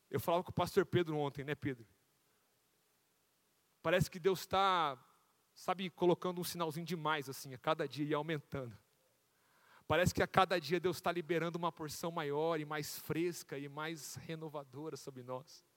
eu 0.10 0.20
falava 0.20 0.44
com 0.44 0.50
o 0.50 0.54
pastor 0.54 0.84
Pedro 0.84 1.16
ontem, 1.18 1.44
né, 1.44 1.54
Pedro? 1.54 1.86
Parece 3.84 4.10
que 4.10 4.20
Deus 4.20 4.40
está, 4.40 4.98
sabe, 5.54 5.92
colocando 5.92 6.42
um 6.42 6.44
sinalzinho 6.44 6.88
demais, 6.88 7.30
assim, 7.30 7.54
a 7.54 7.58
cada 7.60 7.88
dia 7.88 8.06
e 8.06 8.16
aumentando. 8.16 8.76
Parece 9.88 10.12
que 10.12 10.24
a 10.24 10.28
cada 10.28 10.60
dia 10.60 10.80
Deus 10.80 10.98
está 10.98 11.12
liberando 11.12 11.60
uma 11.60 11.72
porção 11.72 12.12
maior 12.12 12.60
e 12.60 12.66
mais 12.66 12.98
fresca 12.98 13.60
e 13.60 13.70
mais 13.70 14.16
renovadora 14.16 14.98
sobre 14.98 15.22
nós. 15.22 15.69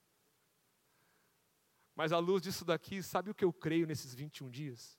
Mas 1.95 2.11
à 2.11 2.19
luz 2.19 2.41
disso 2.41 2.65
daqui, 2.65 3.03
sabe 3.03 3.29
o 3.29 3.35
que 3.35 3.45
eu 3.45 3.53
creio 3.53 3.85
nesses 3.85 4.13
21 4.13 4.49
dias? 4.49 4.97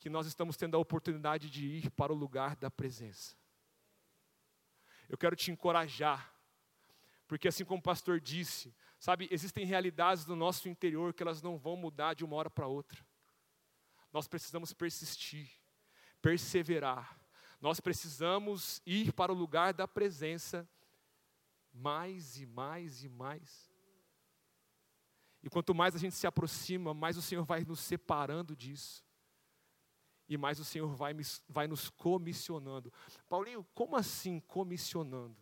que 0.00 0.08
nós 0.08 0.26
estamos 0.26 0.56
tendo 0.56 0.76
a 0.76 0.80
oportunidade 0.80 1.50
de 1.50 1.66
ir 1.66 1.90
para 1.90 2.10
o 2.10 2.16
lugar 2.16 2.56
da 2.56 2.70
presença. 2.70 3.36
Eu 5.08 5.18
quero 5.18 5.36
te 5.36 5.50
encorajar, 5.50 6.34
porque 7.28 7.46
assim 7.46 7.66
como 7.66 7.80
o 7.80 7.82
pastor 7.82 8.18
disse, 8.18 8.74
sabe, 8.98 9.28
existem 9.30 9.66
realidades 9.66 10.24
do 10.24 10.34
nosso 10.34 10.68
interior 10.70 11.12
que 11.12 11.22
elas 11.22 11.42
não 11.42 11.58
vão 11.58 11.76
mudar 11.76 12.14
de 12.14 12.24
uma 12.24 12.34
hora 12.36 12.48
para 12.48 12.66
outra. 12.66 13.06
Nós 14.10 14.26
precisamos 14.26 14.72
persistir, 14.72 15.50
perseverar. 16.22 17.20
Nós 17.60 17.78
precisamos 17.78 18.80
ir 18.86 19.12
para 19.12 19.30
o 19.30 19.36
lugar 19.36 19.74
da 19.74 19.86
presença 19.86 20.66
mais 21.70 22.38
e 22.38 22.46
mais 22.46 23.04
e 23.04 23.08
mais. 23.08 23.69
E 25.42 25.48
quanto 25.48 25.74
mais 25.74 25.94
a 25.94 25.98
gente 25.98 26.14
se 26.14 26.26
aproxima, 26.26 26.92
mais 26.92 27.16
o 27.16 27.22
Senhor 27.22 27.44
vai 27.44 27.64
nos 27.64 27.80
separando 27.80 28.54
disso 28.54 29.04
e 30.30 30.36
mais 30.38 30.60
o 30.60 30.64
Senhor 30.64 30.94
vai, 30.94 31.12
vai 31.48 31.66
nos 31.66 31.90
comissionando. 31.90 32.92
Paulinho, 33.28 33.66
como 33.74 33.96
assim 33.96 34.38
comissionando? 34.38 35.36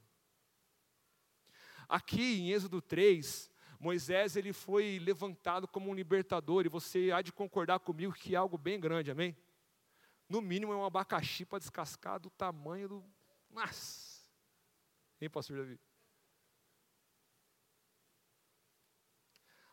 Aqui 1.87 2.40
em 2.40 2.52
Êxodo 2.52 2.80
3, 2.80 3.50
Moisés 3.78 4.34
ele 4.34 4.50
foi 4.50 4.98
levantado 4.98 5.68
como 5.68 5.90
um 5.90 5.94
libertador, 5.94 6.64
e 6.64 6.70
você 6.70 7.12
há 7.12 7.20
de 7.20 7.30
concordar 7.30 7.80
comigo 7.80 8.14
que 8.14 8.34
é 8.34 8.38
algo 8.38 8.56
bem 8.56 8.80
grande, 8.80 9.11
amém? 9.11 9.37
No 10.26 10.40
mínimo 10.40 10.72
é 10.72 10.76
um 10.76 10.84
abacaxi 10.84 11.44
para 11.44 11.58
descascar 11.58 12.18
do 12.18 12.30
tamanho 12.30 12.88
do. 12.88 13.04
Nossa! 13.50 14.22
Hein, 15.20 15.28
pastor 15.28 15.58
Davi? 15.58 15.78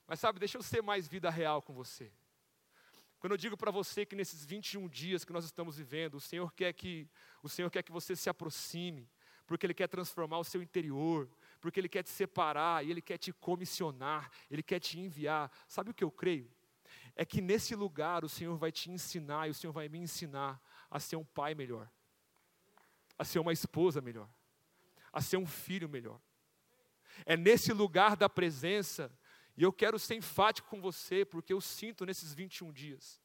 Mas 0.08 0.20
sabe, 0.20 0.40
deixa 0.40 0.58
eu 0.58 0.64
ser 0.64 0.82
mais 0.82 1.08
vida 1.08 1.30
real 1.30 1.62
com 1.62 1.74
você. 1.74 2.12
Quando 3.20 3.32
eu 3.32 3.38
digo 3.38 3.58
para 3.58 3.72
você 3.72 4.06
que 4.06 4.16
nesses 4.16 4.46
21 4.46 4.88
dias 4.88 5.26
que 5.26 5.34
nós 5.34 5.46
estamos 5.46 5.78
vivendo, 5.78 6.16
o 6.16 6.22
Senhor 6.22 6.54
quer 6.54 6.74
que 6.74 7.10
o 7.42 7.50
Senhor 7.50 7.72
quer 7.72 7.82
que 7.82 7.92
você 7.92 8.16
se 8.16 8.30
aproxime, 8.30 9.10
porque 9.48 9.66
ele 9.66 9.74
quer 9.74 9.88
transformar 9.88 10.38
o 10.38 10.44
seu 10.44 10.62
interior, 10.62 11.28
porque 11.60 11.80
ele 11.80 11.90
quer 11.90 12.04
te 12.04 12.10
separar 12.10 12.86
e 12.86 12.92
ele 12.92 13.02
quer 13.02 13.18
te 13.18 13.34
comissionar, 13.34 14.30
ele 14.50 14.62
quer 14.62 14.80
te 14.80 15.00
enviar. 15.00 15.52
Sabe 15.68 15.90
o 15.90 15.94
que 15.94 16.04
eu 16.04 16.12
creio? 16.12 16.52
É 17.16 17.26
que 17.26 17.42
nesse 17.42 17.76
lugar 17.76 18.24
o 18.24 18.30
Senhor 18.30 18.58
vai 18.58 18.72
te 18.72 18.92
ensinar 18.92 19.48
e 19.48 19.52
o 19.52 19.56
Senhor 19.56 19.74
vai 19.74 19.90
me 19.90 19.98
ensinar 19.98 20.62
a 20.90 21.00
ser 21.00 21.16
um 21.16 21.26
pai 21.26 21.56
melhor, 21.56 21.90
a 23.18 23.24
ser 23.24 23.40
uma 23.40 23.54
esposa 23.54 24.02
melhor, 24.02 24.30
a 25.12 25.22
ser 25.22 25.38
um 25.38 25.48
filho 25.48 25.90
melhor. 25.90 26.22
É 27.26 27.38
nesse 27.38 27.72
lugar 27.72 28.16
da 28.16 28.28
presença 28.28 29.12
e 29.58 29.64
eu 29.64 29.72
quero 29.72 29.98
ser 29.98 30.16
enfático 30.16 30.70
com 30.70 30.82
você, 30.82 31.24
porque 31.24 31.54
eu 31.54 31.62
sinto 31.62 32.06
nesses 32.06 32.34
21 32.34 32.72
dias. 32.74 33.22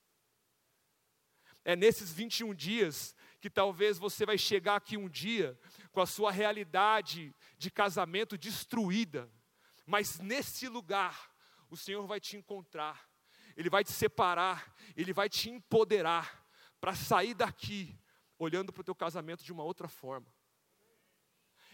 É 1.65 1.77
nesses 1.77 2.13
21 2.13 2.55
dias 2.55 3.15
que 3.41 3.51
talvez 3.51 3.99
você 3.99 4.25
vai 4.25 4.39
chegar 4.39 4.77
aqui 4.77 4.97
um 4.97 5.09
dia 5.09 5.59
com 5.93 6.01
a 6.01 6.07
sua 6.07 6.31
realidade 6.31 7.35
de 7.59 7.71
casamento 7.71 8.39
destruída, 8.39 9.31
mas 9.85 10.19
nesse 10.19 10.69
lugar 10.69 11.31
o 11.69 11.77
Senhor 11.77 12.07
vai 12.07 12.21
te 12.21 12.37
encontrar, 12.37 13.09
Ele 13.57 13.69
vai 13.69 13.85
te 13.85 13.93
separar, 13.93 14.75
Ele 14.97 15.13
vai 15.13 15.29
te 15.29 15.51
empoderar 15.51 16.47
para 16.81 16.95
sair 16.95 17.35
daqui 17.35 17.99
olhando 18.39 18.73
para 18.73 18.81
o 18.81 18.85
teu 18.85 18.95
casamento 18.95 19.45
de 19.45 19.53
uma 19.53 19.63
outra 19.63 19.87
forma. 19.87 20.33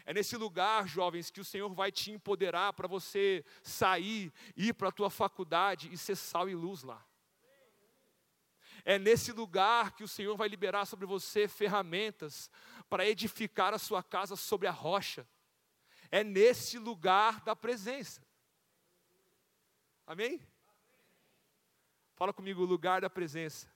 É 0.07 0.15
nesse 0.15 0.37
lugar, 0.37 0.87
jovens, 0.87 1.31
que 1.31 1.41
o 1.41 1.45
Senhor 1.45 1.69
vai 1.75 1.91
te 1.91 2.13
empoderar 2.13 2.73
para 2.75 2.87
você 2.87 3.45
sair, 3.61 4.33
ir 4.57 4.73
para 4.73 4.89
a 4.89 4.93
tua 4.93 5.11
faculdade 5.11 5.93
e 5.93 5.99
ser 5.99 6.15
sal 6.15 6.49
e 6.49 6.55
luz 6.55 6.85
lá. 6.85 7.05
É 8.85 9.01
nesse 9.01 9.33
lugar 9.33 9.97
que 9.97 10.05
o 10.05 10.09
Senhor 10.09 10.37
vai 10.37 10.47
liberar 10.47 10.87
sobre 10.87 11.07
você 11.07 11.49
ferramentas 11.49 12.49
para 12.89 13.05
edificar 13.05 13.75
a 13.75 13.79
sua 13.79 14.01
casa 14.01 14.37
sobre 14.37 14.69
a 14.69 14.71
rocha. 14.71 15.27
É 16.09 16.23
nesse 16.23 16.79
lugar 16.79 17.41
da 17.41 17.57
presença. 17.57 18.25
Amém? 20.07 20.41
Fala 22.15 22.33
comigo, 22.33 22.65
lugar 22.65 23.01
da 23.01 23.11
presença. 23.11 23.76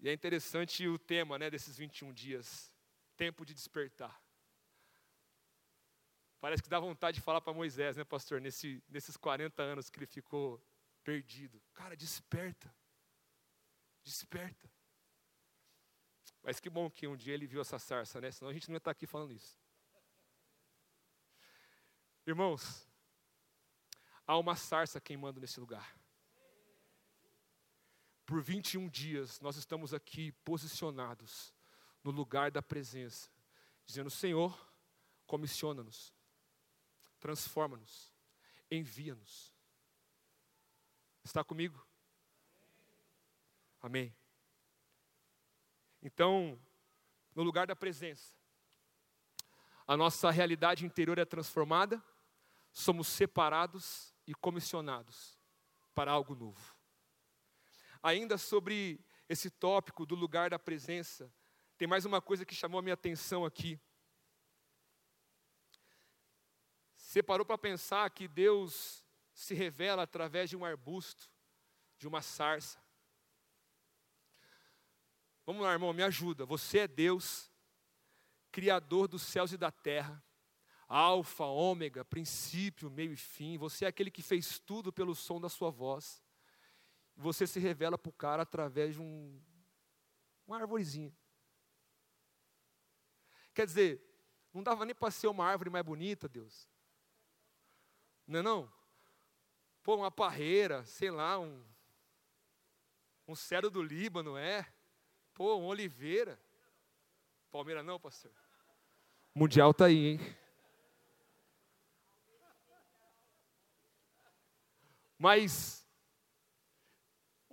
E 0.00 0.08
é 0.08 0.12
interessante 0.12 0.86
o 0.86 0.98
tema 0.98 1.38
né, 1.38 1.50
desses 1.50 1.76
21 1.76 2.12
dias: 2.12 2.72
tempo 3.16 3.44
de 3.44 3.52
despertar. 3.52 4.20
Parece 6.40 6.62
que 6.62 6.68
dá 6.68 6.78
vontade 6.78 7.16
de 7.16 7.20
falar 7.20 7.40
para 7.40 7.52
Moisés, 7.52 7.96
né, 7.96 8.04
pastor, 8.04 8.40
nesse, 8.40 8.82
nesses 8.88 9.16
40 9.16 9.60
anos 9.60 9.90
que 9.90 9.98
ele 9.98 10.06
ficou 10.06 10.62
perdido. 11.02 11.60
Cara, 11.74 11.96
desperta. 11.96 12.72
Desperta. 14.04 14.70
Mas 16.42 16.60
que 16.60 16.70
bom 16.70 16.88
que 16.88 17.08
um 17.08 17.16
dia 17.16 17.34
ele 17.34 17.46
viu 17.46 17.60
essa 17.60 17.78
sarça, 17.78 18.20
né? 18.20 18.30
Senão 18.30 18.50
a 18.50 18.54
gente 18.54 18.68
não 18.68 18.74
ia 18.74 18.78
estar 18.78 18.92
aqui 18.92 19.06
falando 19.06 19.32
isso. 19.32 19.58
Irmãos, 22.24 22.86
há 24.26 24.38
uma 24.38 24.54
sarça 24.54 25.00
queimando 25.00 25.40
nesse 25.40 25.58
lugar. 25.58 25.97
Por 28.28 28.42
21 28.42 28.90
dias 28.90 29.40
nós 29.40 29.56
estamos 29.56 29.94
aqui 29.94 30.32
posicionados 30.44 31.54
no 32.04 32.10
lugar 32.10 32.50
da 32.50 32.60
presença, 32.60 33.30
dizendo: 33.86 34.10
Senhor, 34.10 34.70
comissiona-nos, 35.26 36.12
transforma-nos, 37.18 38.14
envia-nos. 38.70 39.50
Está 41.24 41.42
comigo? 41.42 41.82
Amém. 43.80 44.14
Então, 46.02 46.60
no 47.34 47.42
lugar 47.42 47.66
da 47.66 47.74
presença, 47.74 48.34
a 49.86 49.96
nossa 49.96 50.30
realidade 50.30 50.84
interior 50.84 51.16
é 51.16 51.24
transformada, 51.24 52.04
somos 52.74 53.08
separados 53.08 54.14
e 54.26 54.34
comissionados 54.34 55.40
para 55.94 56.12
algo 56.12 56.34
novo. 56.34 56.77
Ainda 58.02 58.38
sobre 58.38 59.00
esse 59.28 59.50
tópico 59.50 60.06
do 60.06 60.14
lugar 60.14 60.50
da 60.50 60.58
presença, 60.58 61.32
tem 61.76 61.86
mais 61.86 62.04
uma 62.04 62.20
coisa 62.20 62.44
que 62.44 62.54
chamou 62.54 62.78
a 62.78 62.82
minha 62.82 62.94
atenção 62.94 63.44
aqui. 63.44 63.78
Você 66.96 67.22
parou 67.22 67.44
para 67.44 67.58
pensar 67.58 68.08
que 68.10 68.28
Deus 68.28 69.04
se 69.32 69.54
revela 69.54 70.02
através 70.02 70.50
de 70.50 70.56
um 70.56 70.64
arbusto, 70.64 71.30
de 71.96 72.06
uma 72.06 72.22
sarça. 72.22 72.82
Vamos 75.46 75.62
lá, 75.62 75.72
irmão, 75.72 75.92
me 75.92 76.02
ajuda. 76.02 76.44
Você 76.44 76.80
é 76.80 76.88
Deus, 76.88 77.50
Criador 78.50 79.08
dos 79.08 79.22
céus 79.22 79.52
e 79.52 79.56
da 79.56 79.70
terra, 79.70 80.22
Alfa, 80.86 81.44
Ômega, 81.44 82.04
princípio, 82.04 82.90
meio 82.90 83.12
e 83.12 83.16
fim. 83.16 83.58
Você 83.58 83.84
é 83.84 83.88
aquele 83.88 84.10
que 84.10 84.22
fez 84.22 84.58
tudo 84.58 84.92
pelo 84.92 85.14
som 85.14 85.40
da 85.40 85.48
sua 85.48 85.70
voz 85.70 86.22
você 87.18 87.48
se 87.48 87.58
revela 87.58 87.98
para 87.98 88.08
o 88.08 88.12
cara 88.12 88.42
através 88.42 88.94
de 88.94 89.00
um, 89.00 89.42
uma 90.46 90.56
arvorezinha. 90.56 91.12
Quer 93.52 93.66
dizer, 93.66 94.00
não 94.54 94.62
dava 94.62 94.84
nem 94.84 94.94
para 94.94 95.10
ser 95.10 95.26
uma 95.26 95.44
árvore 95.44 95.68
mais 95.68 95.84
bonita, 95.84 96.28
Deus. 96.28 96.68
Não 98.24 98.38
é 98.38 98.42
não? 98.42 98.72
Pô, 99.82 99.96
uma 99.96 100.12
parreira, 100.12 100.84
sei 100.84 101.10
lá, 101.10 101.40
um, 101.40 101.64
um 103.26 103.34
cedro 103.34 103.68
do 103.68 103.82
Líbano, 103.82 104.36
é? 104.36 104.64
Pô, 105.34 105.56
uma 105.56 105.68
oliveira. 105.68 106.40
Palmeira 107.50 107.82
não, 107.82 107.98
pastor? 107.98 108.30
Mundial 109.34 109.74
tá 109.74 109.86
aí, 109.86 110.06
hein? 110.06 110.20
Mas 115.18 115.77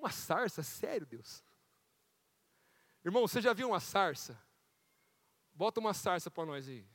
uma 0.06 0.12
sarça? 0.12 0.62
Sério, 0.62 1.06
Deus? 1.06 1.44
Irmão, 3.04 3.28
você 3.28 3.41
já 3.41 3.54
viu 3.54 3.70
uma 3.70 3.80
sarça? 3.80 4.39
Bota 5.54 5.80
uma 5.80 5.94
sarça 5.94 6.30
para 6.30 6.46
nós 6.46 6.68
aí. 6.68 6.88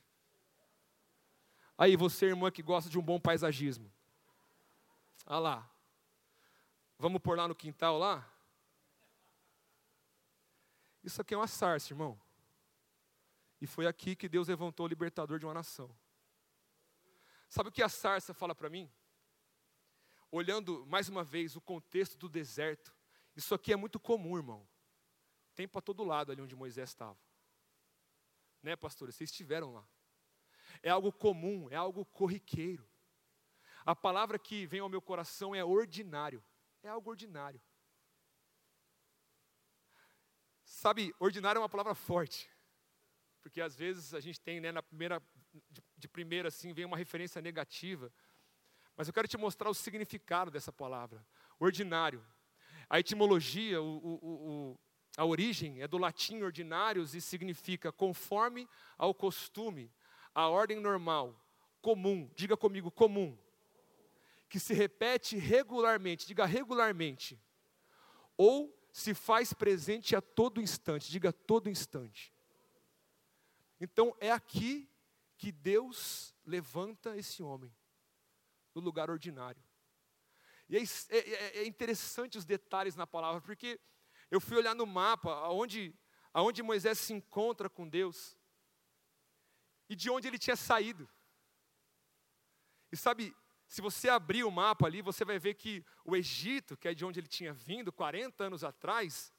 Aí, 1.76 1.96
você, 1.96 2.26
irmã, 2.26 2.50
que 2.50 2.62
gosta 2.62 2.88
de 2.88 2.98
um 2.98 3.02
bom 3.02 3.18
paisagismo. 3.18 3.92
Ah 5.26 5.38
lá. 5.38 5.70
Vamos 6.98 7.20
pôr 7.20 7.36
lá 7.36 7.48
no 7.48 7.54
quintal 7.54 7.98
lá? 7.98 8.28
Isso 11.02 11.20
aqui 11.20 11.34
é 11.34 11.36
uma 11.36 11.48
sarça, 11.48 11.92
irmão. 11.92 12.20
E 13.60 13.66
foi 13.66 13.86
aqui 13.86 14.14
que 14.14 14.28
Deus 14.28 14.48
levantou 14.48 14.86
o 14.86 14.88
libertador 14.88 15.38
de 15.38 15.46
uma 15.46 15.54
nação. 15.54 15.90
Sabe 17.48 17.70
o 17.70 17.72
que 17.72 17.82
a 17.82 17.88
sarça 17.88 18.32
fala 18.32 18.54
para 18.54 18.70
mim? 18.70 18.90
Olhando 20.30 20.86
mais 20.86 21.08
uma 21.08 21.24
vez 21.24 21.56
o 21.56 21.60
contexto 21.60 22.16
do 22.16 22.28
deserto, 22.28 22.94
isso 23.36 23.54
aqui 23.54 23.72
é 23.72 23.76
muito 23.76 23.98
comum, 23.98 24.36
irmão. 24.36 24.68
Tem 25.54 25.68
para 25.68 25.80
todo 25.80 26.04
lado 26.04 26.32
ali 26.32 26.40
onde 26.40 26.56
Moisés 26.56 26.90
estava. 26.90 27.18
Né, 28.62 28.76
pastor? 28.76 29.12
Vocês 29.12 29.30
estiveram 29.30 29.72
lá. 29.72 29.86
É 30.82 30.90
algo 30.90 31.12
comum, 31.12 31.68
é 31.70 31.76
algo 31.76 32.04
corriqueiro. 32.04 32.88
A 33.84 33.96
palavra 33.96 34.38
que 34.38 34.66
vem 34.66 34.80
ao 34.80 34.88
meu 34.88 35.00
coração 35.00 35.54
é 35.54 35.64
ordinário. 35.64 36.44
É 36.82 36.88
algo 36.88 37.10
ordinário. 37.10 37.60
Sabe, 40.64 41.14
ordinário 41.18 41.58
é 41.58 41.62
uma 41.62 41.68
palavra 41.68 41.94
forte. 41.94 42.50
Porque 43.40 43.60
às 43.60 43.74
vezes 43.74 44.14
a 44.14 44.20
gente 44.20 44.40
tem, 44.40 44.60
né, 44.60 44.70
na 44.70 44.82
primeira, 44.82 45.22
de, 45.70 45.82
de 45.96 46.08
primeira 46.08 46.48
assim, 46.48 46.72
vem 46.72 46.84
uma 46.84 46.96
referência 46.96 47.40
negativa. 47.40 48.12
Mas 48.96 49.08
eu 49.08 49.14
quero 49.14 49.26
te 49.26 49.36
mostrar 49.36 49.70
o 49.70 49.74
significado 49.74 50.50
dessa 50.50 50.72
palavra. 50.72 51.26
Ordinário 51.58 52.24
a 52.90 52.98
etimologia, 52.98 53.80
o, 53.80 53.98
o, 53.98 54.72
o, 54.72 54.78
a 55.16 55.24
origem 55.24 55.80
é 55.80 55.86
do 55.86 55.96
latim 55.96 56.42
ordinários 56.42 57.14
e 57.14 57.20
significa 57.20 57.92
conforme 57.92 58.68
ao 58.98 59.14
costume, 59.14 59.92
a 60.34 60.48
ordem 60.48 60.80
normal, 60.80 61.40
comum, 61.80 62.28
diga 62.34 62.56
comigo, 62.56 62.90
comum, 62.90 63.38
que 64.48 64.58
se 64.58 64.74
repete 64.74 65.36
regularmente, 65.36 66.26
diga 66.26 66.44
regularmente, 66.44 67.40
ou 68.36 68.76
se 68.92 69.14
faz 69.14 69.52
presente 69.52 70.16
a 70.16 70.20
todo 70.20 70.60
instante, 70.60 71.12
diga 71.12 71.32
todo 71.32 71.70
instante. 71.70 72.34
Então 73.80 74.16
é 74.18 74.32
aqui 74.32 74.90
que 75.38 75.52
Deus 75.52 76.34
levanta 76.44 77.16
esse 77.16 77.40
homem, 77.40 77.72
no 78.74 78.80
lugar 78.80 79.10
ordinário. 79.10 79.62
E 80.70 80.76
é, 80.76 80.82
é, 80.82 81.18
é, 81.18 81.58
é 81.58 81.66
interessante 81.66 82.38
os 82.38 82.44
detalhes 82.44 82.94
na 82.94 83.04
palavra, 83.04 83.40
porque 83.40 83.80
eu 84.30 84.40
fui 84.40 84.56
olhar 84.56 84.74
no 84.74 84.86
mapa 84.86 85.32
aonde, 85.32 85.92
aonde 86.32 86.62
Moisés 86.62 86.96
se 86.96 87.12
encontra 87.12 87.68
com 87.68 87.88
Deus 87.88 88.38
e 89.88 89.96
de 89.96 90.08
onde 90.08 90.28
ele 90.28 90.38
tinha 90.38 90.54
saído. 90.54 91.10
E 92.92 92.96
sabe, 92.96 93.34
se 93.66 93.82
você 93.82 94.08
abrir 94.08 94.44
o 94.44 94.50
mapa 94.50 94.86
ali, 94.86 95.02
você 95.02 95.24
vai 95.24 95.40
ver 95.40 95.54
que 95.54 95.84
o 96.04 96.14
Egito, 96.14 96.76
que 96.76 96.86
é 96.86 96.94
de 96.94 97.04
onde 97.04 97.18
ele 97.18 97.26
tinha 97.26 97.52
vindo 97.52 97.92
40 97.92 98.44
anos 98.44 98.62
atrás, 98.62 99.34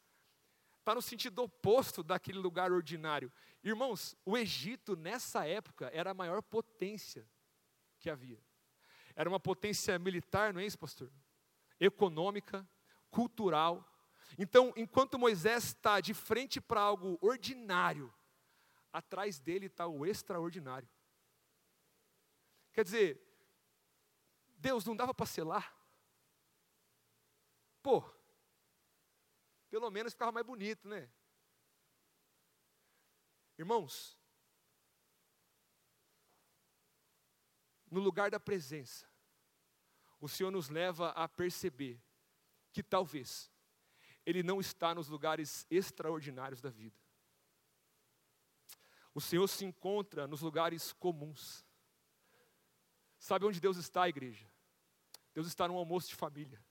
está 0.79 0.93
no 0.93 1.01
sentido 1.01 1.43
oposto 1.43 2.03
daquele 2.03 2.39
lugar 2.39 2.73
ordinário. 2.73 3.31
Irmãos, 3.63 4.17
o 4.25 4.37
Egito 4.37 4.97
nessa 4.97 5.47
época 5.47 5.89
era 5.93 6.11
a 6.11 6.13
maior 6.13 6.41
potência 6.41 7.25
que 7.99 8.09
havia. 8.09 8.43
Era 9.21 9.29
uma 9.29 9.39
potência 9.39 9.99
militar, 9.99 10.51
não 10.51 10.59
é 10.59 10.65
isso, 10.65 10.79
pastor? 10.79 11.13
Econômica, 11.79 12.67
cultural. 13.11 13.87
Então, 14.35 14.73
enquanto 14.75 15.19
Moisés 15.19 15.65
está 15.65 16.01
de 16.01 16.11
frente 16.11 16.59
para 16.59 16.81
algo 16.81 17.19
ordinário, 17.21 18.11
atrás 18.91 19.37
dele 19.37 19.67
está 19.67 19.85
o 19.85 20.07
extraordinário. 20.07 20.89
Quer 22.73 22.83
dizer, 22.83 23.21
Deus 24.57 24.85
não 24.85 24.95
dava 24.95 25.13
para 25.13 25.27
selar? 25.27 25.71
Pô, 27.83 28.03
pelo 29.69 29.91
menos 29.91 30.13
ficava 30.13 30.31
mais 30.31 30.47
bonito, 30.47 30.89
né? 30.89 31.07
Irmãos, 33.55 34.17
no 37.91 37.99
lugar 37.99 38.31
da 38.31 38.39
presença, 38.39 39.10
o 40.21 40.29
Senhor 40.29 40.51
nos 40.51 40.69
leva 40.69 41.09
a 41.09 41.27
perceber 41.27 41.99
que 42.71 42.83
talvez 42.83 43.51
Ele 44.23 44.43
não 44.43 44.59
está 44.59 44.93
nos 44.93 45.09
lugares 45.09 45.65
extraordinários 45.69 46.61
da 46.61 46.69
vida. 46.69 46.95
O 49.13 49.19
Senhor 49.19 49.47
se 49.47 49.65
encontra 49.65 50.27
nos 50.27 50.41
lugares 50.41 50.93
comuns. 50.93 51.65
Sabe 53.17 53.45
onde 53.45 53.59
Deus 53.59 53.77
está, 53.77 54.07
igreja? 54.07 54.47
Deus 55.33 55.47
está 55.47 55.67
num 55.67 55.75
almoço 55.75 56.09
de 56.09 56.15
família. 56.15 56.63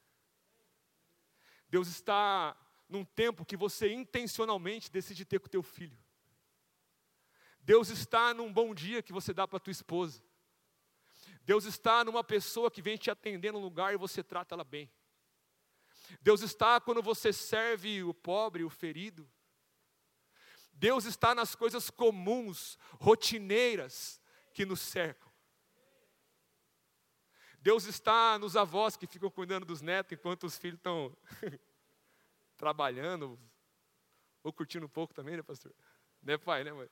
Deus 1.68 1.88
está 1.88 2.56
num 2.88 3.04
tempo 3.04 3.44
que 3.44 3.56
você 3.56 3.92
intencionalmente 3.92 4.90
decide 4.90 5.24
ter 5.24 5.40
com 5.40 5.46
o 5.46 5.50
teu 5.50 5.62
filho. 5.62 5.98
Deus 7.60 7.88
está 7.88 8.32
num 8.32 8.52
bom 8.52 8.74
dia 8.74 9.02
que 9.02 9.12
você 9.12 9.34
dá 9.34 9.46
para 9.46 9.60
tua 9.60 9.70
esposa. 9.70 10.22
Deus 11.50 11.64
está 11.64 12.04
numa 12.04 12.22
pessoa 12.22 12.70
que 12.70 12.80
vem 12.80 12.96
te 12.96 13.10
atender 13.10 13.52
num 13.52 13.58
lugar 13.58 13.92
e 13.92 13.96
você 13.96 14.22
trata 14.22 14.54
ela 14.54 14.62
bem. 14.62 14.88
Deus 16.20 16.42
está 16.42 16.80
quando 16.80 17.02
você 17.02 17.32
serve 17.32 18.04
o 18.04 18.14
pobre, 18.14 18.62
o 18.62 18.70
ferido. 18.70 19.28
Deus 20.72 21.04
está 21.06 21.34
nas 21.34 21.56
coisas 21.56 21.90
comuns, 21.90 22.78
rotineiras 23.00 24.22
que 24.54 24.64
nos 24.64 24.78
cercam. 24.78 25.28
Deus 27.58 27.84
está 27.84 28.38
nos 28.38 28.56
avós 28.56 28.96
que 28.96 29.08
ficam 29.08 29.28
cuidando 29.28 29.66
dos 29.66 29.82
netos 29.82 30.12
enquanto 30.12 30.44
os 30.44 30.56
filhos 30.56 30.78
estão 30.78 31.16
trabalhando, 32.56 33.36
ou 34.44 34.52
curtindo 34.52 34.86
um 34.86 34.88
pouco 34.88 35.12
também, 35.12 35.36
né, 35.36 35.42
pastor? 35.42 35.74
Né, 36.22 36.38
pai, 36.38 36.62
né, 36.62 36.72
mãe? 36.72 36.88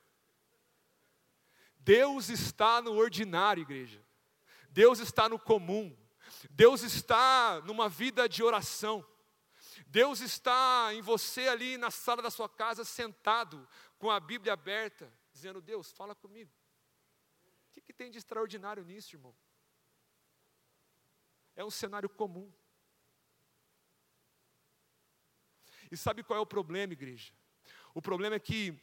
Deus 1.79 2.29
está 2.29 2.83
no 2.83 2.95
ordinário, 2.95 3.61
igreja. 3.61 4.08
Deus 4.69 4.99
está 4.99 5.29
no 5.29 5.39
comum. 5.39 5.97
Deus 6.51 6.83
está 6.83 7.61
numa 7.63 7.89
vida 7.89 8.29
de 8.29 8.43
oração. 8.43 9.05
Deus 9.87 10.21
está 10.21 10.91
em 10.93 11.01
você 11.01 11.49
ali 11.49 11.77
na 11.77 11.91
sala 11.91 12.21
da 12.21 12.31
sua 12.31 12.49
casa, 12.49 12.85
sentado, 12.85 13.67
com 13.99 14.11
a 14.11 14.21
Bíblia 14.21 14.53
aberta, 14.53 15.13
dizendo: 15.33 15.61
Deus, 15.61 15.91
fala 15.93 16.15
comigo. 16.15 16.53
O 17.69 17.73
que, 17.73 17.81
que 17.81 17.93
tem 17.93 18.11
de 18.11 18.19
extraordinário 18.19 18.85
nisso, 18.85 19.17
irmão? 19.17 19.35
É 21.57 21.65
um 21.65 21.71
cenário 21.71 22.09
comum. 22.09 22.53
E 25.91 25.97
sabe 25.97 26.23
qual 26.23 26.39
é 26.39 26.43
o 26.43 26.47
problema, 26.47 26.93
igreja? 26.93 27.33
O 27.95 28.03
problema 28.03 28.37
é 28.37 28.41
que 28.41 28.79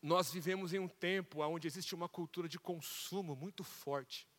nós 0.00 0.32
vivemos 0.32 0.72
em 0.72 0.78
um 0.78 0.88
tempo 0.88 1.42
onde 1.42 1.66
existe 1.66 1.94
uma 1.94 2.08
cultura 2.08 2.48
de 2.48 2.58
consumo 2.58 3.34
muito 3.34 3.64
forte. 3.64 4.29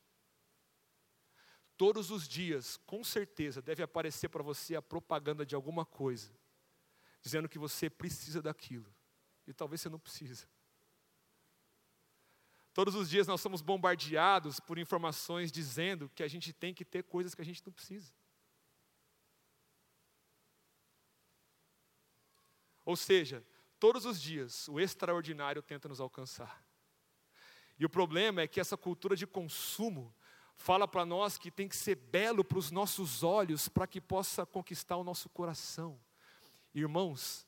Todos 1.81 2.11
os 2.11 2.27
dias, 2.27 2.77
com 2.85 3.03
certeza, 3.03 3.59
deve 3.59 3.81
aparecer 3.81 4.29
para 4.29 4.43
você 4.43 4.75
a 4.75 4.83
propaganda 4.83 5.43
de 5.43 5.55
alguma 5.55 5.83
coisa, 5.83 6.31
dizendo 7.23 7.49
que 7.49 7.57
você 7.57 7.89
precisa 7.89 8.39
daquilo, 8.39 8.93
e 9.47 9.51
talvez 9.51 9.81
você 9.81 9.89
não 9.89 9.97
precisa. 9.97 10.47
Todos 12.71 12.93
os 12.93 13.09
dias 13.09 13.25
nós 13.25 13.41
somos 13.41 13.63
bombardeados 13.63 14.59
por 14.59 14.77
informações 14.77 15.51
dizendo 15.51 16.07
que 16.13 16.21
a 16.21 16.27
gente 16.27 16.53
tem 16.53 16.71
que 16.71 16.85
ter 16.85 17.01
coisas 17.01 17.33
que 17.33 17.41
a 17.41 17.45
gente 17.45 17.65
não 17.65 17.73
precisa. 17.73 18.13
Ou 22.85 22.95
seja, 22.95 23.43
todos 23.79 24.05
os 24.05 24.21
dias 24.21 24.67
o 24.67 24.79
extraordinário 24.79 25.63
tenta 25.63 25.89
nos 25.89 25.99
alcançar. 25.99 26.63
E 27.79 27.83
o 27.83 27.89
problema 27.89 28.41
é 28.41 28.47
que 28.47 28.59
essa 28.59 28.77
cultura 28.77 29.15
de 29.15 29.25
consumo 29.25 30.13
fala 30.55 30.87
para 30.87 31.05
nós 31.05 31.37
que 31.37 31.49
tem 31.49 31.67
que 31.67 31.75
ser 31.75 31.95
belo 31.95 32.43
para 32.43 32.57
os 32.57 32.71
nossos 32.71 33.23
olhos 33.23 33.67
para 33.67 33.87
que 33.87 33.99
possa 33.99 34.45
conquistar 34.45 34.97
o 34.97 35.03
nosso 35.03 35.29
coração. 35.29 35.99
Irmãos, 36.73 37.47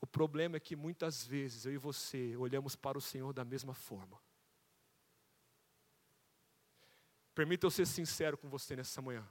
o 0.00 0.06
problema 0.06 0.56
é 0.56 0.60
que 0.60 0.76
muitas 0.76 1.24
vezes 1.24 1.66
eu 1.66 1.72
e 1.72 1.78
você 1.78 2.36
olhamos 2.36 2.76
para 2.76 2.98
o 2.98 3.00
Senhor 3.00 3.32
da 3.32 3.44
mesma 3.44 3.74
forma. 3.74 4.20
Permita 7.34 7.66
eu 7.66 7.70
ser 7.70 7.86
sincero 7.86 8.38
com 8.38 8.48
você 8.48 8.76
nessa 8.76 9.02
manhã. 9.02 9.26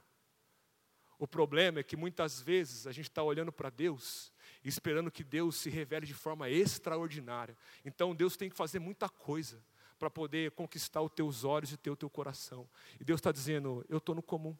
O 1.17 1.27
problema 1.27 1.79
é 1.79 1.83
que 1.83 1.95
muitas 1.95 2.41
vezes 2.41 2.85
a 2.85 2.91
gente 2.91 3.09
está 3.09 3.23
olhando 3.23 3.51
para 3.51 3.69
Deus 3.69 4.33
esperando 4.63 5.11
que 5.11 5.23
Deus 5.23 5.57
se 5.57 5.69
revele 5.69 6.05
de 6.05 6.13
forma 6.13 6.49
extraordinária. 6.49 7.57
Então 7.83 8.15
Deus 8.15 8.37
tem 8.37 8.49
que 8.49 8.55
fazer 8.55 8.79
muita 8.79 9.09
coisa 9.09 9.63
para 10.03 10.09
poder 10.09 10.51
conquistar 10.51 11.01
os 11.01 11.13
teus 11.13 11.45
olhos 11.45 11.71
e 11.71 11.77
ter 11.77 11.89
o 11.89 11.95
teu 11.95 12.09
coração. 12.09 12.69
E 12.99 13.05
Deus 13.05 13.19
está 13.19 13.31
dizendo: 13.31 13.85
eu 13.87 13.99
estou 13.99 14.13
no 14.13 14.21
comum, 14.21 14.57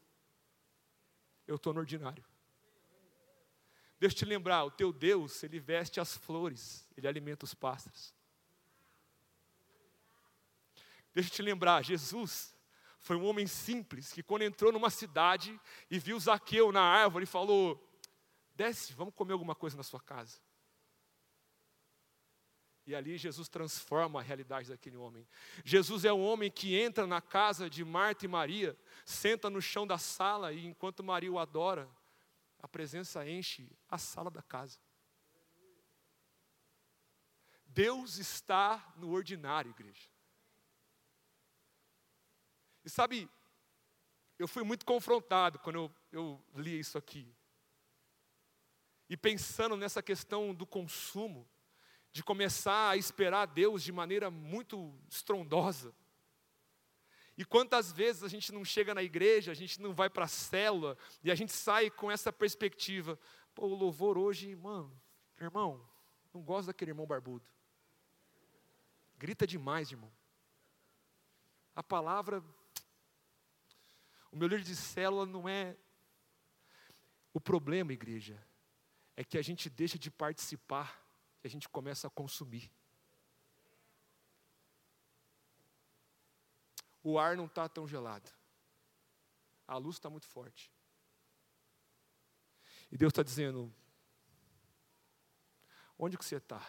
eu 1.46 1.56
estou 1.56 1.74
no 1.74 1.82
ordinário. 1.82 2.24
Deixa 4.00 4.16
eu 4.16 4.20
te 4.20 4.26
lembrar, 4.26 4.64
o 4.64 4.72
teu 4.72 4.94
Deus, 4.94 5.44
ele 5.44 5.60
veste 5.60 6.00
as 6.00 6.16
flores, 6.16 6.88
ele 6.96 7.10
alimenta 7.10 7.44
os 7.44 7.54
pássaros. 7.54 8.14
Deixa 11.14 11.30
eu 11.30 11.34
te 11.34 11.42
lembrar, 11.42 11.84
Jesus 11.84 12.56
foi 13.00 13.18
um 13.18 13.26
homem 13.26 13.46
simples 13.46 14.14
que 14.14 14.24
quando 14.24 14.44
entrou 14.44 14.72
numa 14.72 14.90
cidade 14.90 15.60
e 15.92 16.00
viu 16.00 16.18
Zaqueu 16.18 16.72
na 16.72 16.82
árvore, 16.82 17.26
falou: 17.26 17.86
Desce, 18.56 18.94
vamos 18.94 19.14
comer 19.14 19.34
alguma 19.34 19.56
coisa 19.56 19.76
na 19.76 19.84
sua 19.84 20.00
casa. 20.00 20.40
E 22.86 22.94
ali 22.94 23.18
Jesus 23.18 23.48
transforma 23.48 24.20
a 24.20 24.24
realidade 24.24 24.70
daquele 24.70 24.98
homem. 24.98 25.28
Jesus 25.64 26.04
é 26.04 26.12
um 26.12 26.22
homem 26.22 26.52
que 26.52 26.76
entra 26.78 27.08
na 27.08 27.22
casa 27.22 27.70
de 27.70 27.84
Marta 27.84 28.26
e 28.26 28.28
Maria, 28.28 28.78
senta 29.06 29.50
no 29.50 29.62
chão 29.62 29.88
da 29.88 29.98
sala 29.98 30.52
e 30.52 30.66
enquanto 30.66 31.04
Maria 31.04 31.32
o 31.32 31.40
adora, 31.40 31.90
a 32.62 32.68
presença 32.68 33.28
enche 33.28 33.70
a 33.90 33.98
sala 33.98 34.30
da 34.30 34.42
casa. 34.42 34.80
Deus 37.66 38.18
está 38.18 38.94
no 38.98 39.12
ordinário, 39.12 39.72
igreja. 39.72 40.08
E 42.86 42.90
sabe, 42.90 43.30
eu 44.38 44.48
fui 44.48 44.64
muito 44.64 44.86
confrontado 44.86 45.58
quando 45.60 45.76
eu, 45.76 45.96
eu 46.12 46.46
li 46.56 46.78
isso 46.78 46.98
aqui 46.98 47.34
e 49.14 49.18
pensando 49.18 49.78
nessa 49.78 50.02
questão 50.02 50.56
do 50.56 50.66
consumo, 50.66 51.48
de 52.14 52.24
começar 52.24 52.92
a 52.92 52.96
esperar 52.96 53.48
Deus 53.48 53.82
de 53.82 53.92
maneira 53.92 54.30
muito 54.30 54.94
estrondosa. 55.10 55.94
E 57.36 57.44
quantas 57.44 57.92
vezes 57.92 58.22
a 58.22 58.28
gente 58.28 58.52
não 58.52 58.64
chega 58.64 58.94
na 58.94 59.02
igreja, 59.02 59.52
a 59.52 59.56
gente 59.56 59.82
não 59.82 59.92
vai 59.92 60.08
para 60.08 60.26
a 60.26 60.28
célula, 60.28 60.96
e 61.24 61.32
a 61.32 61.36
gente 61.36 61.52
sai 61.52 61.90
com 61.90 62.12
essa 62.12 62.32
perspectiva: 62.32 63.20
pô, 63.56 63.66
o 63.66 63.74
louvor 63.74 64.16
hoje, 64.16 64.56
mano, 64.56 64.96
irmão, 65.42 65.84
não 66.32 66.44
gosto 66.44 66.68
daquele 66.68 66.92
irmão 66.92 67.08
barbudo. 67.08 67.44
Grita 69.18 69.48
demais, 69.48 69.90
irmão. 69.90 70.14
A 71.76 71.82
palavra, 71.82 72.44
o 74.32 74.38
meu 74.38 74.48
líder 74.48 74.64
de 74.64 74.76
célula 74.76 75.26
não 75.26 75.50
é. 75.50 75.76
O 77.34 77.42
problema, 77.42 77.92
igreja, 77.92 78.40
é 79.18 79.24
que 79.24 79.40
a 79.40 79.42
gente 79.42 79.68
deixa 79.68 79.98
de 79.98 80.12
participar 80.12 81.03
e 81.44 81.48
a 81.48 81.50
gente 81.50 81.68
começa 81.68 82.08
a 82.08 82.10
consumir. 82.10 82.72
O 87.04 87.20
ar 87.20 87.36
não 87.36 87.46
está 87.46 87.68
tão 87.68 87.86
gelado, 87.86 88.32
a 89.68 89.78
luz 89.78 89.98
está 89.98 90.10
muito 90.10 90.26
forte. 90.26 90.72
E 92.90 92.98
Deus 92.98 93.12
está 93.12 93.24
dizendo: 93.24 93.74
onde 96.00 96.18
que 96.18 96.24
você 96.24 96.38
está? 96.38 96.66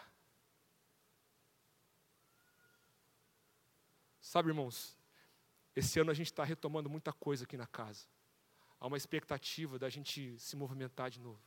Sabe, 4.19 4.49
irmãos, 4.49 4.97
esse 5.75 5.99
ano 5.99 6.11
a 6.11 6.13
gente 6.13 6.27
está 6.27 6.43
retomando 6.43 6.89
muita 6.89 7.13
coisa 7.13 7.45
aqui 7.45 7.55
na 7.55 7.67
casa. 7.67 8.05
Há 8.79 8.87
uma 8.87 8.97
expectativa 8.97 9.79
da 9.79 9.89
gente 9.89 10.37
se 10.39 10.55
movimentar 10.57 11.09
de 11.09 11.21
novo. 11.21 11.41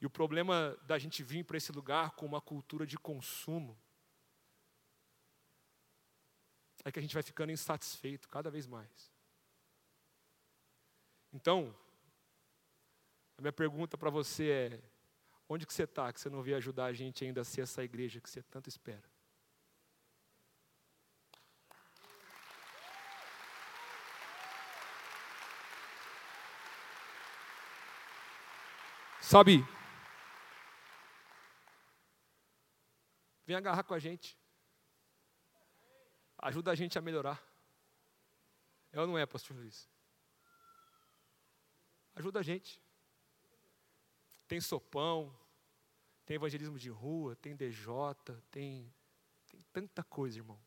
E 0.00 0.06
o 0.06 0.10
problema 0.10 0.76
da 0.82 0.98
gente 0.98 1.22
vir 1.22 1.44
para 1.44 1.58
esse 1.58 1.70
lugar 1.72 2.12
com 2.12 2.24
uma 2.24 2.40
cultura 2.40 2.86
de 2.86 2.96
consumo 2.96 3.78
é 6.84 6.90
que 6.90 6.98
a 6.98 7.02
gente 7.02 7.12
vai 7.12 7.22
ficando 7.22 7.52
insatisfeito 7.52 8.28
cada 8.28 8.50
vez 8.50 8.66
mais. 8.66 9.12
Então, 11.32 11.76
a 13.36 13.42
minha 13.42 13.52
pergunta 13.52 13.98
para 13.98 14.08
você 14.08 14.50
é: 14.50 14.80
onde 15.48 15.66
que 15.66 15.74
você 15.74 15.84
está 15.84 16.10
que 16.12 16.20
você 16.20 16.30
não 16.30 16.42
veio 16.42 16.56
ajudar 16.56 16.86
a 16.86 16.92
gente 16.94 17.24
ainda 17.24 17.42
a 17.42 17.44
ser 17.44 17.60
essa 17.60 17.84
igreja 17.84 18.20
que 18.20 18.30
você 18.30 18.42
tanto 18.42 18.68
espera? 18.68 19.04
Sabe, 29.20 29.64
Vem 33.50 33.56
agarrar 33.56 33.82
com 33.82 33.94
a 33.94 33.98
gente. 33.98 34.38
Ajuda 36.38 36.70
a 36.70 36.74
gente 36.76 36.96
a 36.96 37.02
melhorar. 37.02 37.44
É 38.92 39.00
ou 39.00 39.08
não 39.08 39.18
é, 39.18 39.26
pastor 39.26 39.56
Luiz? 39.56 39.90
Ajuda 42.14 42.38
a 42.38 42.42
gente. 42.44 42.80
Tem 44.46 44.60
sopão, 44.60 45.36
tem 46.24 46.36
evangelismo 46.36 46.78
de 46.78 46.90
rua, 46.90 47.34
tem 47.34 47.56
DJ, 47.56 48.14
tem, 48.52 48.94
tem 49.48 49.60
tanta 49.72 50.04
coisa, 50.04 50.38
irmão. 50.38 50.60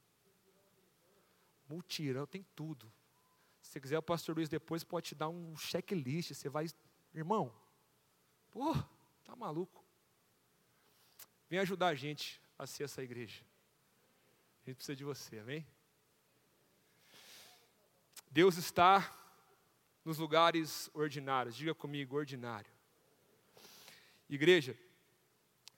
Multirão, 1.70 2.28
tem 2.28 2.46
tudo. 2.54 2.92
Se 3.62 3.72
você 3.72 3.80
quiser, 3.80 3.98
o 3.98 4.04
pastor 4.04 4.36
Luiz 4.36 4.50
depois 4.50 4.84
pode 4.84 5.08
te 5.08 5.16
dar 5.16 5.30
um 5.30 5.56
checklist. 5.56 6.34
Você 6.34 6.50
vai, 6.50 6.66
irmão, 7.14 7.50
pô, 8.52 8.74
tá 9.24 9.38
maluco. 9.38 9.82
Vem 11.48 11.60
ajudar 11.60 11.88
a 11.88 11.96
gente 11.96 12.43
a 12.64 12.68
ser 12.68 12.84
essa 12.84 13.04
igreja. 13.04 13.44
A 14.64 14.70
gente 14.70 14.78
precisa 14.78 14.96
de 14.96 15.04
você, 15.04 15.40
amém? 15.40 15.66
Deus 18.32 18.58
está 18.58 19.14
nos 20.04 20.18
lugares 20.18 20.90
ordinários. 20.94 21.56
Diga 21.56 21.76
comigo, 21.76 22.16
ordinário. 22.16 22.72
Igreja, 24.30 24.78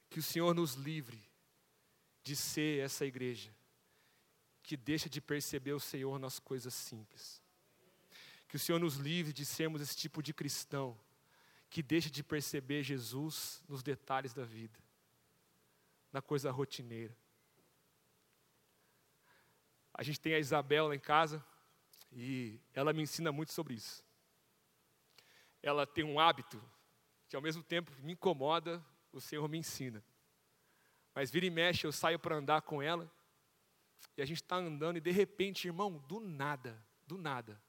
que 0.09 0.19
o 0.19 0.23
Senhor 0.23 0.53
nos 0.53 0.75
livre 0.75 1.21
de 2.23 2.36
ser 2.36 2.83
essa 2.83 3.05
igreja 3.05 3.53
que 4.63 4.75
deixa 4.75 5.07
de 5.07 5.21
perceber 5.21 5.73
o 5.73 5.79
Senhor 5.79 6.17
nas 6.17 6.39
coisas 6.39 6.73
simples. 6.73 7.41
Que 8.47 8.55
o 8.55 8.59
Senhor 8.59 8.79
nos 8.79 8.95
livre 8.95 9.33
de 9.33 9.45
sermos 9.45 9.81
esse 9.81 9.95
tipo 9.95 10.23
de 10.23 10.33
cristão 10.33 10.97
que 11.69 11.83
deixa 11.83 12.09
de 12.09 12.23
perceber 12.23 12.83
Jesus 12.83 13.61
nos 13.67 13.83
detalhes 13.83 14.33
da 14.33 14.45
vida, 14.45 14.79
na 16.16 16.22
coisa 16.22 16.49
rotineira. 16.49 17.13
A 19.93 20.01
gente 20.01 20.18
tem 20.18 20.34
a 20.34 20.39
Isabel 20.39 20.88
lá 20.88 20.95
em 20.95 20.99
casa 20.99 21.45
e 22.09 22.57
ela 22.74 22.93
me 22.93 23.01
ensina 23.01 23.34
muito 23.34 23.51
sobre 23.51 23.74
isso. 23.74 24.01
Ela 25.61 25.86
tem 25.86 26.05
um 26.05 26.18
hábito 26.18 26.63
que 27.28 27.36
ao 27.36 27.41
mesmo 27.41 27.61
tempo 27.61 27.91
me 27.99 28.13
incomoda, 28.13 28.82
o 29.11 29.20
Senhor 29.20 29.45
me 29.49 29.57
ensina. 29.57 30.01
Mas 31.13 31.30
vira 31.30 31.47
e 31.47 31.49
mexe, 31.49 31.86
eu 31.86 31.91
saio 31.91 32.18
para 32.18 32.38
andar 32.38 32.61
com 32.61 32.82
ela 32.82 33.11
e 34.16 34.22
a 34.22 34.26
gente 34.26 34.41
está 34.41 34.55
andando 34.55 34.95
e 34.95 35.01
de 35.01 35.11
repente, 35.11 35.68
irmão, 35.68 35.97
do 36.07 36.22
nada, 36.22 36.82
do 37.05 37.18
nada, 37.18 37.61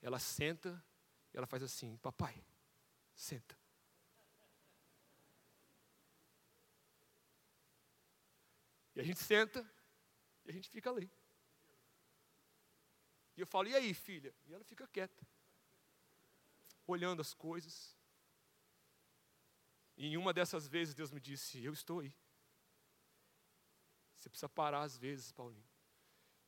ela 0.00 0.20
senta 0.20 0.80
e 1.32 1.36
ela 1.36 1.46
faz 1.48 1.64
assim: 1.64 1.96
Papai, 1.96 2.40
senta. 3.16 3.63
E 8.94 9.00
a 9.00 9.02
gente 9.02 9.18
senta 9.18 9.68
e 10.44 10.50
a 10.50 10.52
gente 10.52 10.68
fica 10.68 10.90
ali. 10.90 11.10
E 13.36 13.40
eu 13.40 13.46
falo: 13.46 13.68
E 13.68 13.74
aí, 13.74 13.92
filha? 13.92 14.34
E 14.46 14.54
ela 14.54 14.64
fica 14.64 14.86
quieta, 14.86 15.26
olhando 16.86 17.20
as 17.20 17.34
coisas. 17.34 17.96
E 19.96 20.06
em 20.06 20.16
uma 20.16 20.32
dessas 20.32 20.66
vezes 20.68 20.94
Deus 20.94 21.10
me 21.10 21.20
disse: 21.20 21.62
Eu 21.62 21.72
estou 21.72 22.00
aí. 22.00 22.14
Você 24.14 24.28
precisa 24.28 24.48
parar 24.48 24.82
às 24.82 24.96
vezes, 24.96 25.32
Paulinho, 25.32 25.66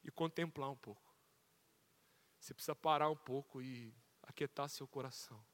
e 0.02 0.10
contemplar 0.10 0.70
um 0.70 0.76
pouco. 0.76 1.14
Você 2.40 2.54
precisa 2.54 2.74
parar 2.74 3.10
um 3.10 3.16
pouco 3.16 3.60
e 3.60 3.94
aquietar 4.22 4.68
seu 4.68 4.86
coração. 4.86 5.44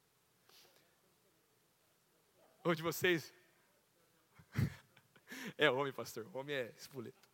Onde 2.63 2.81
vocês? 2.81 3.33
É 5.57 5.69
homem, 5.69 5.93
pastor. 5.93 6.27
Homem 6.33 6.55
é 6.55 6.73
espoleto. 6.77 7.27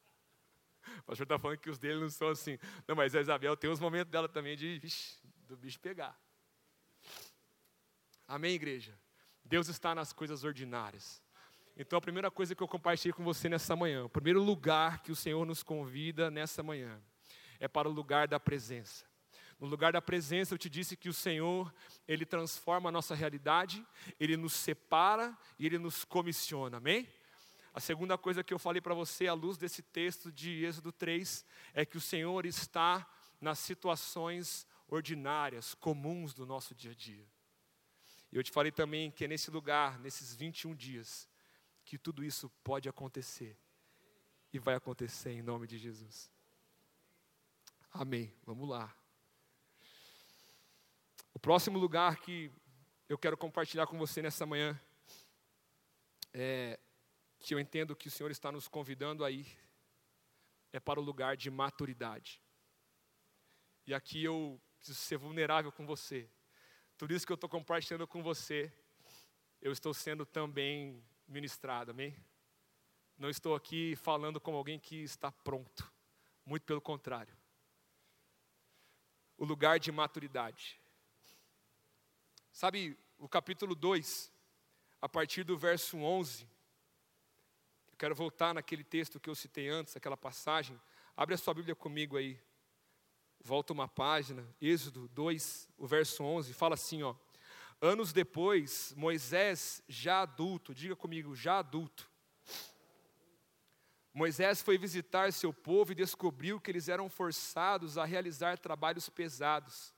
O 1.00 1.04
pastor 1.04 1.24
está 1.24 1.38
falando 1.38 1.58
que 1.58 1.70
os 1.70 1.78
dele 1.78 2.00
não 2.00 2.10
são 2.10 2.30
assim. 2.30 2.58
Não, 2.88 2.96
mas 2.96 3.16
a 3.16 3.22
Isabel 3.22 3.56
tem 3.56 3.70
uns 3.70 3.80
momentos 3.80 4.12
dela 4.12 4.28
também 4.28 4.56
de 4.56 4.80
vixi, 4.80 5.18
do 5.48 5.56
bicho 5.56 5.80
pegar. 5.80 6.20
Amém, 8.28 8.54
igreja? 8.54 8.98
Deus 9.44 9.68
está 9.68 9.96
nas 9.96 10.14
coisas 10.14 10.44
ordinárias. 10.44 11.22
Então, 11.76 11.98
a 11.98 12.02
primeira 12.02 12.30
coisa 12.30 12.54
que 12.54 12.62
eu 12.62 12.68
compartilhei 12.68 13.14
com 13.14 13.24
você 13.24 13.48
nessa 13.48 13.76
manhã, 13.76 14.04
o 14.06 14.10
primeiro 14.10 14.44
lugar 14.44 15.02
que 15.02 15.12
o 15.12 15.16
Senhor 15.16 15.46
nos 15.46 15.64
convida 15.64 16.30
nessa 16.30 16.62
manhã, 16.62 17.02
é 17.60 17.68
para 17.68 17.88
o 17.88 17.92
lugar 17.92 18.28
da 18.28 18.40
presença. 18.40 19.06
No 19.60 19.68
lugar 19.68 19.92
da 19.92 20.02
presença, 20.02 20.54
eu 20.54 20.58
te 20.58 20.70
disse 20.70 20.96
que 20.96 21.10
o 21.10 21.14
Senhor, 21.14 21.74
Ele 22.08 22.26
transforma 22.26 22.90
a 22.90 22.92
nossa 22.92 23.16
realidade, 23.16 23.86
Ele 24.20 24.38
nos 24.38 24.54
separa 24.54 25.38
e 25.58 25.66
Ele 25.66 25.78
nos 25.78 26.06
comissiona, 26.06 26.78
amém? 26.78 27.08
A 27.74 27.80
segunda 27.80 28.18
coisa 28.18 28.44
que 28.44 28.54
eu 28.54 28.60
falei 28.60 28.82
para 28.82 28.94
você, 28.94 29.28
à 29.28 29.34
luz 29.34 29.58
desse 29.58 29.82
texto 29.82 30.32
de 30.32 30.66
Êxodo 30.66 30.92
3, 30.92 31.46
é 31.74 31.86
que 31.86 31.98
o 31.98 32.02
Senhor 32.02 32.46
está 32.46 33.08
nas 33.40 33.60
situações 33.60 34.68
ordinárias, 34.88 35.74
comuns 35.76 36.34
do 36.34 36.46
nosso 36.46 36.74
dia 36.74 36.92
a 36.92 36.96
dia. 36.96 37.26
E 38.32 38.36
eu 38.36 38.44
te 38.44 38.52
falei 38.52 38.72
também 38.72 39.12
que 39.12 39.26
é 39.26 39.28
nesse 39.28 39.50
lugar, 39.50 40.00
nesses 40.00 40.36
21 40.36 40.76
dias, 40.76 41.28
que 41.84 41.98
tudo 41.98 42.24
isso 42.24 42.50
pode 42.64 42.90
acontecer. 42.90 43.58
E 44.52 44.60
vai 44.60 44.76
acontecer 44.76 45.32
em 45.32 45.42
nome 45.42 45.68
de 45.68 45.78
Jesus. 45.78 46.32
Amém. 47.92 48.34
Vamos 48.46 48.68
lá. 48.68 48.94
O 51.34 51.40
próximo 51.40 51.78
lugar 51.78 52.18
que 52.18 52.52
eu 53.08 53.18
quero 53.18 53.38
compartilhar 53.38 53.88
com 53.88 53.98
você 53.98 54.22
nessa 54.22 54.46
manhã 54.46 54.80
é 56.34 56.80
que 57.40 57.54
eu 57.54 57.60
entendo 57.60 57.96
que 57.96 58.08
o 58.08 58.12
Senhor 58.12 58.30
está 58.32 58.52
nos 58.52 58.68
convidando 58.68 59.24
a 59.24 59.32
ir 59.32 59.48
é 60.72 60.80
para 60.80 61.00
o 61.00 61.04
lugar 61.04 61.36
de 61.36 61.50
maturidade. 61.50 62.42
E 63.88 63.94
aqui 63.94 64.24
eu 64.24 64.62
preciso 64.78 65.00
ser 65.00 65.18
vulnerável 65.18 65.72
com 65.72 65.86
você. 65.86 66.30
Tudo 66.98 67.14
isso 67.14 67.26
que 67.26 67.32
eu 67.32 67.36
estou 67.36 67.50
compartilhando 67.50 68.06
com 68.06 68.22
você, 68.22 68.72
eu 69.62 69.72
estou 69.72 69.94
sendo 69.94 70.26
também 70.26 71.04
ministrado, 71.28 71.92
amém? 71.92 72.16
Não 73.18 73.30
estou 73.30 73.56
aqui 73.56 73.96
falando 73.96 74.40
como 74.40 74.58
alguém 74.58 74.80
que 74.80 74.98
está 74.98 75.32
pronto, 75.32 75.92
muito 76.46 76.64
pelo 76.64 76.82
contrário. 76.82 77.36
O 79.38 79.46
lugar 79.46 79.80
de 79.80 79.92
maturidade. 79.92 80.80
Sabe, 82.52 82.98
o 83.18 83.28
capítulo 83.28 83.74
2, 83.74 84.32
a 85.02 85.10
partir 85.10 85.44
do 85.44 85.58
verso 85.58 85.98
11, 85.98 86.44
eu 86.44 86.50
quero 88.00 88.16
voltar 88.16 88.54
naquele 88.54 88.84
texto 88.84 89.20
que 89.20 89.30
eu 89.30 89.36
citei 89.36 89.68
antes, 89.68 89.98
aquela 89.98 90.16
passagem. 90.16 90.80
Abre 91.18 91.36
a 91.36 91.38
sua 91.38 91.54
Bíblia 91.54 91.76
comigo 91.76 92.16
aí. 92.16 92.40
Volta 93.42 93.74
uma 93.74 93.90
página, 93.90 94.48
Êxodo 94.62 95.10
2, 95.10 95.68
o 95.78 95.86
verso 95.86 96.24
11, 96.24 96.54
fala 96.54 96.76
assim, 96.76 97.04
ó: 97.04 97.14
Anos 97.82 98.14
depois, 98.14 98.94
Moisés, 98.96 99.84
já 99.86 100.22
adulto, 100.22 100.74
diga 100.74 100.96
comigo, 100.96 101.36
já 101.36 101.60
adulto. 101.60 102.10
Moisés 104.14 104.62
foi 104.62 104.78
visitar 104.78 105.32
seu 105.34 105.54
povo 105.54 105.92
e 105.92 105.96
descobriu 105.96 106.60
que 106.60 106.72
eles 106.72 106.88
eram 106.88 107.10
forçados 107.10 107.98
a 107.98 108.06
realizar 108.06 108.58
trabalhos 108.58 109.10
pesados. 109.10 109.94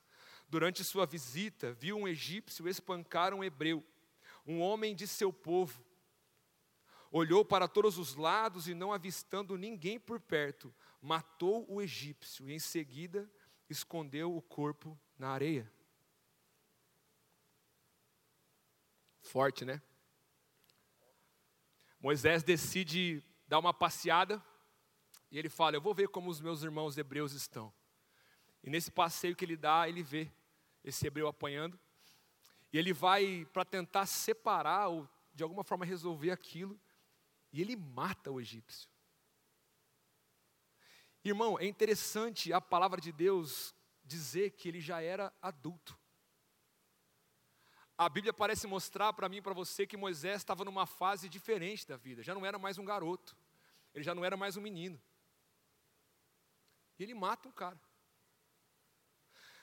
Durante 0.49 0.83
sua 0.83 1.05
visita, 1.05 1.71
viu 1.73 1.97
um 1.97 2.07
egípcio 2.07 2.67
espancar 2.67 3.31
um 3.31 3.43
hebreu, 3.43 3.83
um 4.45 4.59
homem 4.59 4.95
de 4.95 5.07
seu 5.07 5.31
povo. 5.31 5.90
Olhou 7.11 7.43
para 7.43 7.67
todos 7.67 7.97
os 7.97 8.15
lados 8.15 8.67
e, 8.67 8.73
não 8.73 8.93
avistando 8.93 9.57
ninguém 9.57 9.99
por 9.99 10.19
perto, 10.19 10.73
matou 11.01 11.65
o 11.69 11.81
egípcio 11.81 12.49
e, 12.49 12.53
em 12.53 12.59
seguida, 12.59 13.29
escondeu 13.69 14.35
o 14.35 14.41
corpo 14.41 14.97
na 15.19 15.29
areia. 15.29 15.71
Forte, 19.21 19.65
né? 19.65 19.81
Moisés 21.99 22.43
decide 22.43 23.21
dar 23.47 23.59
uma 23.59 23.73
passeada 23.73 24.43
e 25.29 25.37
ele 25.37 25.49
fala: 25.49 25.75
Eu 25.75 25.81
vou 25.81 25.93
ver 25.93 26.07
como 26.07 26.29
os 26.29 26.41
meus 26.41 26.63
irmãos 26.63 26.97
hebreus 26.97 27.33
estão. 27.33 27.73
E 28.63 28.69
nesse 28.69 28.91
passeio 28.91 29.35
que 29.35 29.45
ele 29.45 29.57
dá, 29.57 29.87
ele 29.87 30.01
vê 30.01 30.31
esse 30.83 31.05
hebreu 31.05 31.27
apanhando. 31.27 31.79
E 32.71 32.77
ele 32.77 32.93
vai 32.93 33.45
para 33.51 33.65
tentar 33.65 34.05
separar 34.05 34.87
ou 34.87 35.07
de 35.33 35.43
alguma 35.43 35.63
forma 35.63 35.85
resolver 35.85 36.31
aquilo. 36.31 36.79
E 37.51 37.61
ele 37.61 37.75
mata 37.75 38.31
o 38.31 38.39
egípcio. 38.39 38.89
Irmão, 41.23 41.59
é 41.59 41.65
interessante 41.65 42.51
a 42.51 42.59
palavra 42.59 42.99
de 42.99 43.11
Deus 43.11 43.75
dizer 44.03 44.51
que 44.51 44.67
ele 44.67 44.81
já 44.81 45.01
era 45.01 45.31
adulto. 45.41 45.97
A 47.97 48.09
Bíblia 48.09 48.33
parece 48.33 48.65
mostrar 48.65 49.13
para 49.13 49.29
mim 49.29 49.37
e 49.37 49.41
para 49.41 49.53
você 49.53 49.85
que 49.85 49.95
Moisés 49.95 50.37
estava 50.37 50.65
numa 50.65 50.87
fase 50.87 51.29
diferente 51.29 51.87
da 51.87 51.97
vida, 51.97 52.23
já 52.23 52.33
não 52.33 52.43
era 52.43 52.57
mais 52.57 52.79
um 52.79 52.85
garoto, 52.85 53.37
ele 53.93 54.03
já 54.03 54.15
não 54.15 54.25
era 54.25 54.35
mais 54.35 54.57
um 54.57 54.61
menino. 54.61 54.99
E 56.97 57.03
ele 57.03 57.13
mata 57.13 57.47
um 57.47 57.51
cara. 57.51 57.79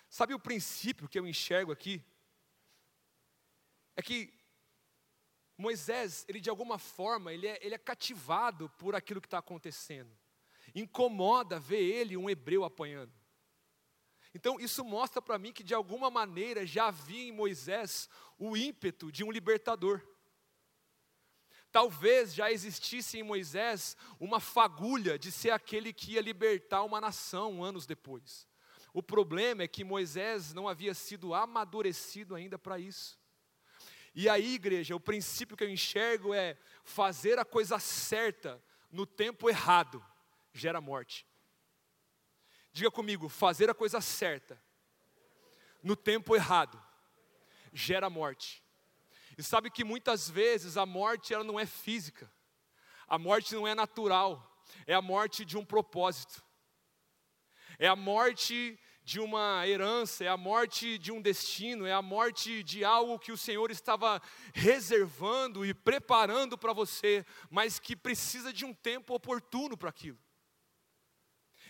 Sabe 0.08 0.34
o 0.34 0.38
princípio 0.38 1.08
que 1.08 1.18
eu 1.18 1.26
enxergo 1.26 1.72
aqui? 1.72 2.04
É 3.96 4.02
que 4.02 4.32
Moisés, 5.58 6.24
ele 6.28 6.40
de 6.40 6.48
alguma 6.48 6.78
forma, 6.78 7.32
ele 7.32 7.48
é, 7.48 7.58
ele 7.60 7.74
é 7.74 7.78
cativado 7.78 8.70
por 8.78 8.94
aquilo 8.94 9.20
que 9.20 9.26
está 9.26 9.38
acontecendo. 9.38 10.16
Incomoda 10.72 11.58
ver 11.58 11.82
ele, 11.82 12.16
um 12.16 12.30
hebreu, 12.30 12.64
apanhando. 12.64 13.12
Então, 14.32 14.60
isso 14.60 14.84
mostra 14.84 15.20
para 15.20 15.36
mim 15.36 15.52
que 15.52 15.64
de 15.64 15.74
alguma 15.74 16.08
maneira 16.10 16.64
já 16.64 16.86
havia 16.86 17.24
em 17.28 17.32
Moisés 17.32 18.08
o 18.38 18.56
ímpeto 18.56 19.10
de 19.10 19.24
um 19.24 19.32
libertador. 19.32 20.00
Talvez 21.72 22.32
já 22.32 22.52
existisse 22.52 23.18
em 23.18 23.24
Moisés 23.24 23.96
uma 24.20 24.38
fagulha 24.38 25.18
de 25.18 25.32
ser 25.32 25.50
aquele 25.50 25.92
que 25.92 26.12
ia 26.12 26.20
libertar 26.20 26.84
uma 26.84 27.00
nação 27.00 27.64
anos 27.64 27.84
depois. 27.84 28.46
O 28.92 29.02
problema 29.02 29.64
é 29.64 29.68
que 29.68 29.82
Moisés 29.82 30.54
não 30.54 30.68
havia 30.68 30.94
sido 30.94 31.34
amadurecido 31.34 32.36
ainda 32.36 32.56
para 32.56 32.78
isso. 32.78 33.17
E 34.20 34.28
aí, 34.28 34.54
igreja, 34.54 34.96
o 34.96 35.00
princípio 35.00 35.56
que 35.56 35.62
eu 35.62 35.70
enxergo 35.70 36.34
é 36.34 36.58
fazer 36.82 37.38
a 37.38 37.44
coisa 37.44 37.78
certa 37.78 38.60
no 38.90 39.06
tempo 39.06 39.48
errado 39.48 40.04
gera 40.52 40.80
morte. 40.80 41.24
Diga 42.72 42.90
comigo, 42.90 43.28
fazer 43.28 43.70
a 43.70 43.74
coisa 43.74 44.00
certa 44.00 44.60
no 45.84 45.94
tempo 45.94 46.34
errado 46.34 46.84
gera 47.72 48.10
morte. 48.10 48.60
E 49.38 49.42
sabe 49.44 49.70
que 49.70 49.84
muitas 49.84 50.28
vezes 50.28 50.76
a 50.76 50.84
morte 50.84 51.32
ela 51.32 51.44
não 51.44 51.60
é 51.60 51.64
física. 51.64 52.28
A 53.06 53.20
morte 53.20 53.54
não 53.54 53.68
é 53.68 53.72
natural, 53.72 54.64
é 54.84 54.94
a 54.94 55.00
morte 55.00 55.44
de 55.44 55.56
um 55.56 55.64
propósito. 55.64 56.44
É 57.78 57.86
a 57.86 57.94
morte 57.94 58.80
de 59.08 59.18
uma 59.18 59.66
herança, 59.66 60.22
é 60.22 60.28
a 60.28 60.36
morte 60.36 60.98
de 60.98 61.10
um 61.10 61.18
destino, 61.18 61.86
é 61.86 61.94
a 61.94 62.02
morte 62.02 62.62
de 62.62 62.84
algo 62.84 63.18
que 63.18 63.32
o 63.32 63.38
Senhor 63.38 63.70
estava 63.70 64.20
reservando 64.52 65.64
e 65.64 65.72
preparando 65.72 66.58
para 66.58 66.74
você, 66.74 67.24
mas 67.48 67.78
que 67.78 67.96
precisa 67.96 68.52
de 68.52 68.66
um 68.66 68.74
tempo 68.74 69.14
oportuno 69.14 69.78
para 69.78 69.88
aquilo. 69.88 70.18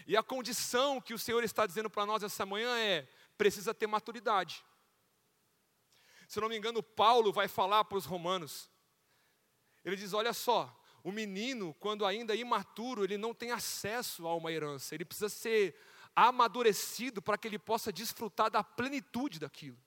E 0.05 0.17
a 0.17 0.23
condição 0.23 1.01
que 1.01 1.15
o 1.15 1.19
Senhor 1.19 1.45
está 1.45 1.65
dizendo 1.65 1.89
para 1.89 2.05
nós 2.05 2.25
essa 2.25 2.45
manhã 2.45 2.77
é: 2.77 3.09
precisa 3.37 3.73
ter 3.73 3.87
maturidade. 3.87 4.65
Se 6.27 6.41
não 6.41 6.49
me 6.49 6.59
engano, 6.59 6.83
Paulo 6.83 7.33
vai 7.33 7.47
falar 7.47 7.85
para 7.85 7.99
os 7.99 8.05
romanos. 8.05 8.69
Ele 9.85 9.95
diz: 9.95 10.13
olha 10.13 10.33
só, 10.33 10.77
o 11.05 11.13
menino, 11.13 11.73
quando 11.75 12.05
ainda 12.05 12.35
imaturo, 12.35 13.05
ele 13.05 13.17
não 13.17 13.33
tem 13.33 13.53
acesso 13.53 14.27
a 14.27 14.35
uma 14.35 14.51
herança, 14.51 14.93
ele 14.93 15.05
precisa 15.05 15.29
ser 15.29 15.77
amadurecido 16.27 17.23
para 17.23 17.39
que 17.39 17.47
ele 17.47 17.59
possa 17.59 17.93
desfrutar 17.93 18.51
da 18.51 18.65
plenitude 18.65 19.39
daquilo. 19.39 19.79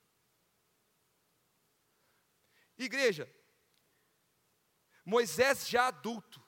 Igreja, 2.77 3.29
Moisés 5.03 5.67
já 5.67 5.87
adulto, 5.87 6.41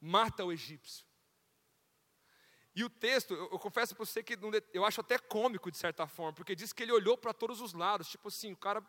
mata 0.00 0.44
o 0.44 0.52
egípcio. 0.52 1.06
E 2.74 2.84
o 2.84 2.90
texto, 2.90 3.34
eu, 3.34 3.50
eu 3.50 3.58
confesso 3.58 3.94
para 3.94 4.04
você 4.04 4.22
que 4.22 4.38
eu 4.72 4.84
acho 4.84 5.00
até 5.00 5.18
cômico 5.18 5.70
de 5.70 5.76
certa 5.76 6.06
forma, 6.06 6.32
porque 6.32 6.54
diz 6.54 6.72
que 6.72 6.82
ele 6.82 6.92
olhou 6.92 7.16
para 7.16 7.34
todos 7.34 7.60
os 7.60 7.72
lados, 7.72 8.08
tipo 8.08 8.28
assim, 8.28 8.52
o 8.52 8.56
cara 8.56 8.84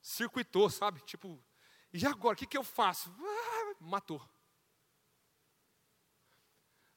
circuitou, 0.00 0.70
sabe? 0.70 1.00
Tipo, 1.00 1.42
e 1.92 2.06
agora, 2.06 2.34
o 2.34 2.36
que, 2.36 2.46
que 2.46 2.56
eu 2.56 2.64
faço? 2.64 3.14
Ah, 3.18 3.74
matou. 3.80 4.22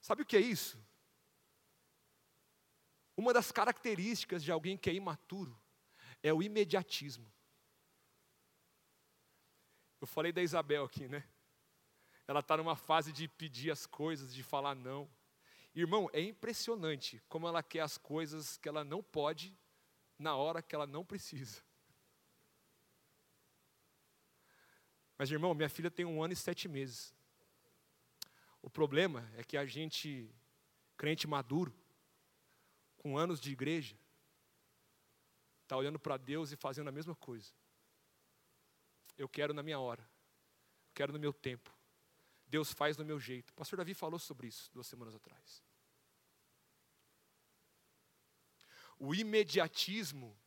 Sabe 0.01 0.23
o 0.23 0.25
que 0.25 0.35
é 0.35 0.41
isso? 0.41 0.77
Uma 3.21 3.33
das 3.33 3.51
características 3.51 4.43
de 4.43 4.51
alguém 4.51 4.75
que 4.75 4.89
é 4.89 4.93
imaturo 4.95 5.55
é 6.23 6.33
o 6.33 6.41
imediatismo. 6.41 7.31
Eu 10.01 10.07
falei 10.07 10.31
da 10.31 10.41
Isabel 10.41 10.85
aqui, 10.85 11.07
né? 11.07 11.23
Ela 12.27 12.39
está 12.39 12.57
numa 12.57 12.75
fase 12.75 13.11
de 13.13 13.27
pedir 13.27 13.69
as 13.69 13.85
coisas, 13.85 14.33
de 14.33 14.41
falar 14.41 14.73
não. 14.73 15.07
Irmão, 15.75 16.09
é 16.13 16.19
impressionante 16.19 17.21
como 17.29 17.47
ela 17.47 17.61
quer 17.61 17.81
as 17.81 17.95
coisas 17.95 18.57
que 18.57 18.67
ela 18.67 18.83
não 18.83 19.03
pode 19.03 19.55
na 20.17 20.35
hora 20.35 20.59
que 20.59 20.73
ela 20.73 20.87
não 20.87 21.05
precisa. 21.05 21.61
Mas, 25.15 25.29
irmão, 25.29 25.53
minha 25.53 25.69
filha 25.69 25.91
tem 25.91 26.05
um 26.05 26.23
ano 26.23 26.33
e 26.33 26.35
sete 26.35 26.67
meses. 26.67 27.13
O 28.63 28.69
problema 28.69 29.31
é 29.37 29.43
que 29.43 29.57
a 29.57 29.65
gente, 29.67 30.33
crente 30.97 31.27
maduro, 31.27 31.71
com 33.01 33.17
anos 33.17 33.41
de 33.41 33.51
igreja, 33.51 33.97
está 35.63 35.75
olhando 35.75 35.97
para 35.97 36.17
Deus 36.17 36.51
e 36.51 36.55
fazendo 36.55 36.87
a 36.87 36.91
mesma 36.91 37.15
coisa. 37.15 37.51
Eu 39.17 39.27
quero 39.27 39.55
na 39.55 39.63
minha 39.63 39.79
hora, 39.79 40.07
quero 40.93 41.11
no 41.11 41.17
meu 41.17 41.33
tempo. 41.33 41.75
Deus 42.45 42.71
faz 42.71 42.95
do 42.95 43.03
meu 43.03 43.19
jeito. 43.19 43.49
O 43.49 43.53
pastor 43.55 43.77
Davi 43.77 43.95
falou 43.95 44.19
sobre 44.19 44.45
isso 44.45 44.69
duas 44.71 44.85
semanas 44.85 45.15
atrás. 45.15 45.63
O 48.99 49.15
imediatismo, 49.15 50.39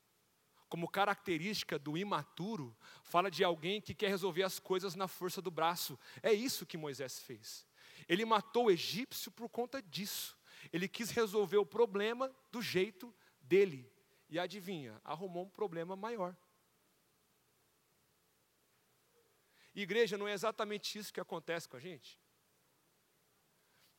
como 0.69 0.89
característica 0.89 1.77
do 1.77 1.99
imaturo, 1.99 2.77
fala 3.03 3.33
de 3.33 3.43
alguém 3.43 3.81
que 3.81 3.97
quer 3.97 4.11
resolver 4.11 4.45
as 4.45 4.61
coisas 4.61 4.95
na 4.95 5.09
força 5.09 5.43
do 5.43 5.51
braço. 5.51 5.99
É 6.23 6.33
isso 6.33 6.65
que 6.65 6.77
Moisés 6.77 7.19
fez. 7.19 7.67
Ele 8.09 8.25
matou 8.25 8.67
o 8.67 8.71
egípcio 8.71 9.33
por 9.33 9.49
conta 9.49 9.83
disso. 9.83 10.37
Ele 10.73 10.89
quis 10.89 11.11
resolver 11.11 11.59
o 11.59 11.67
problema 11.67 12.35
do 12.51 12.61
jeito 12.61 13.15
dele. 13.41 13.91
E 14.29 14.39
adivinha, 14.39 15.01
arrumou 15.05 15.45
um 15.45 15.51
problema 15.51 15.95
maior. 15.95 16.37
Igreja, 19.75 20.17
não 20.17 20.29
é 20.29 20.33
exatamente 20.33 20.99
isso 20.99 21.13
que 21.13 21.21
acontece 21.21 21.69
com 21.69 21.77
a 21.77 21.81
gente? 21.81 22.19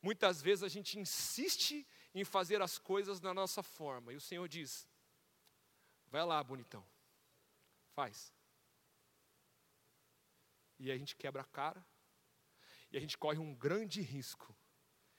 Muitas 0.00 0.40
vezes 0.40 0.62
a 0.62 0.68
gente 0.68 0.98
insiste 0.98 1.86
em 2.14 2.24
fazer 2.24 2.62
as 2.62 2.78
coisas 2.78 3.20
na 3.20 3.34
nossa 3.34 3.62
forma, 3.62 4.12
e 4.12 4.16
o 4.16 4.20
Senhor 4.20 4.48
diz: 4.48 4.88
vai 6.06 6.24
lá, 6.24 6.42
bonitão, 6.42 6.86
faz. 7.92 8.32
E 10.78 10.90
a 10.90 10.96
gente 10.96 11.16
quebra 11.16 11.42
a 11.42 11.44
cara, 11.44 11.84
e 12.90 12.96
a 12.96 13.00
gente 13.00 13.18
corre 13.18 13.38
um 13.38 13.54
grande 13.54 14.00
risco 14.00 14.56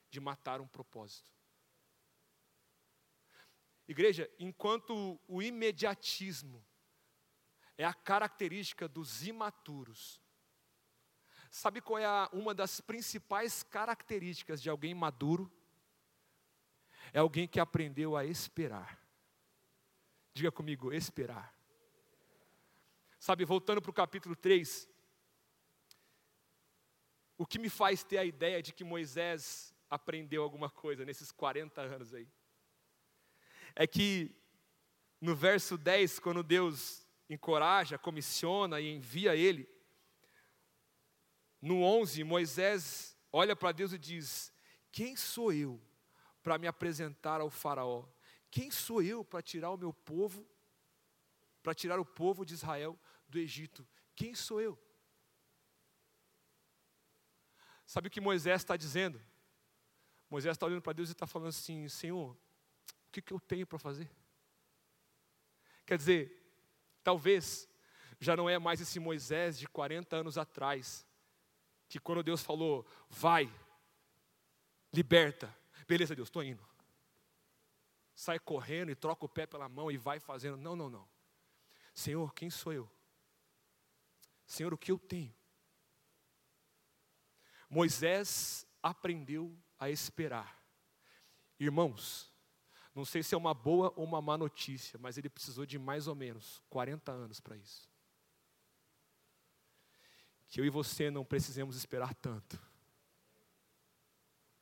de 0.10 0.20
matar 0.20 0.62
um 0.62 0.68
propósito. 0.68 1.37
Igreja, 3.88 4.30
enquanto 4.38 5.20
o 5.28 5.42
imediatismo 5.42 6.64
é 7.78 7.86
a 7.86 7.94
característica 7.94 8.88
dos 8.88 9.26
imaturos, 9.26 10.22
sabe 11.50 11.80
qual 11.80 11.98
é 11.98 12.06
a, 12.06 12.30
uma 12.34 12.54
das 12.54 12.82
principais 12.82 13.64
características 13.64 14.62
de 14.62 14.70
alguém 14.70 14.94
maduro? 14.94 15.52
É 17.14 17.20
alguém 17.20 17.48
que 17.48 17.60
aprendeu 17.60 18.18
a 18.18 18.26
esperar. 18.26 19.02
Diga 20.34 20.52
comigo, 20.52 20.92
esperar. 20.92 21.56
Sabe, 23.18 23.46
voltando 23.46 23.82
para 23.82 23.92
o 23.92 23.94
capítulo 23.94 24.36
3, 24.36 24.90
o 27.38 27.46
que 27.46 27.58
me 27.58 27.70
faz 27.70 28.04
ter 28.04 28.18
a 28.18 28.26
ideia 28.26 28.62
de 28.62 28.74
que 28.74 28.84
Moisés 28.84 29.74
aprendeu 29.90 30.44
alguma 30.44 30.70
coisa 30.70 31.06
nesses 31.06 31.32
40 31.32 31.82
anos 31.82 32.14
aí? 32.14 32.28
É 33.80 33.86
que 33.86 34.36
no 35.22 35.36
verso 35.36 35.78
10, 35.78 36.18
quando 36.18 36.42
Deus 36.42 37.06
encoraja, 37.30 37.98
comissiona 37.98 38.82
e 38.82 38.90
envia 38.90 39.36
ele, 39.36 39.70
no 41.62 41.84
11, 41.84 42.24
Moisés 42.24 43.16
olha 43.32 43.56
para 43.56 43.72
Deus 43.72 43.94
e 43.94 44.00
diz: 44.00 44.52
Quem 44.92 45.16
sou 45.16 45.54
eu 45.54 45.80
para 46.42 46.58
me 46.58 46.66
apresentar 46.66 47.40
ao 47.40 47.52
Faraó? 47.52 48.08
Quem 48.50 48.72
sou 48.72 49.02
eu 49.02 49.24
para 49.24 49.44
tirar 49.44 49.70
o 49.70 49.78
meu 49.78 49.94
povo, 49.94 50.48
para 51.62 51.76
tirar 51.76 52.00
o 52.00 52.06
povo 52.06 52.44
de 52.44 52.56
Israel 52.56 53.00
do 53.30 53.38
Egito? 53.38 53.88
Quem 54.16 54.34
sou 54.34 54.60
eu? 54.60 54.78
Sabe 57.86 58.08
o 58.08 58.12
que 58.12 58.20
Moisés 58.20 58.62
está 58.62 58.76
dizendo? 58.76 59.22
Moisés 60.32 60.54
está 60.54 60.66
olhando 60.66 60.82
para 60.82 60.94
Deus 60.94 61.10
e 61.10 61.12
está 61.12 61.28
falando 61.28 61.50
assim: 61.50 61.88
Senhor, 61.88 62.36
que, 63.18 63.22
que 63.22 63.34
eu 63.34 63.40
tenho 63.40 63.66
para 63.66 63.80
fazer? 63.80 64.10
Quer 65.86 65.98
dizer, 65.98 66.54
talvez 67.04 67.68
já 68.20 68.36
não 68.36 68.50
é 68.50 68.60
mais 68.60 68.82
esse 68.82 69.00
Moisés 69.00 69.58
de 69.58 69.68
40 69.68 70.18
anos 70.18 70.38
atrás, 70.38 71.08
que 71.90 72.00
quando 72.00 72.24
Deus 72.24 72.42
falou, 72.42 72.86
vai, 73.10 73.52
liberta, 74.94 75.56
beleza, 75.88 76.16
Deus, 76.16 76.28
estou 76.28 76.44
indo. 76.44 76.66
Sai 78.14 78.40
correndo 78.40 78.92
e 78.92 78.96
troca 78.96 79.26
o 79.26 79.30
pé 79.30 79.46
pela 79.46 79.70
mão 79.70 79.92
e 79.92 79.98
vai 79.98 80.20
fazendo. 80.20 80.58
Não, 80.58 80.76
não, 80.76 80.90
não. 80.90 81.08
Senhor, 81.94 82.34
quem 82.34 82.50
sou 82.50 82.74
eu? 82.74 82.90
Senhor, 84.46 84.74
o 84.74 84.78
que 84.78 84.92
eu 84.92 84.98
tenho? 84.98 85.34
Moisés 87.70 88.66
aprendeu 88.82 89.56
a 89.78 89.90
esperar. 89.90 90.60
Irmãos, 91.60 92.32
não 92.98 93.06
sei 93.06 93.22
se 93.22 93.36
é 93.36 93.38
uma 93.38 93.54
boa 93.54 93.94
ou 93.96 94.04
uma 94.04 94.20
má 94.20 94.36
notícia, 94.36 94.98
mas 94.98 95.20
ele 95.20 95.30
precisou 95.30 95.68
de 95.68 95.78
mais 95.78 96.08
ou 96.08 96.16
menos 96.16 96.64
40 96.68 97.12
anos 97.12 97.40
para 97.40 97.56
isso. 97.56 97.88
Que 100.48 100.60
eu 100.60 100.66
e 100.66 100.70
você 100.72 101.12
não 101.12 101.24
precisemos 101.24 101.76
esperar 101.76 102.16
tanto, 102.16 102.60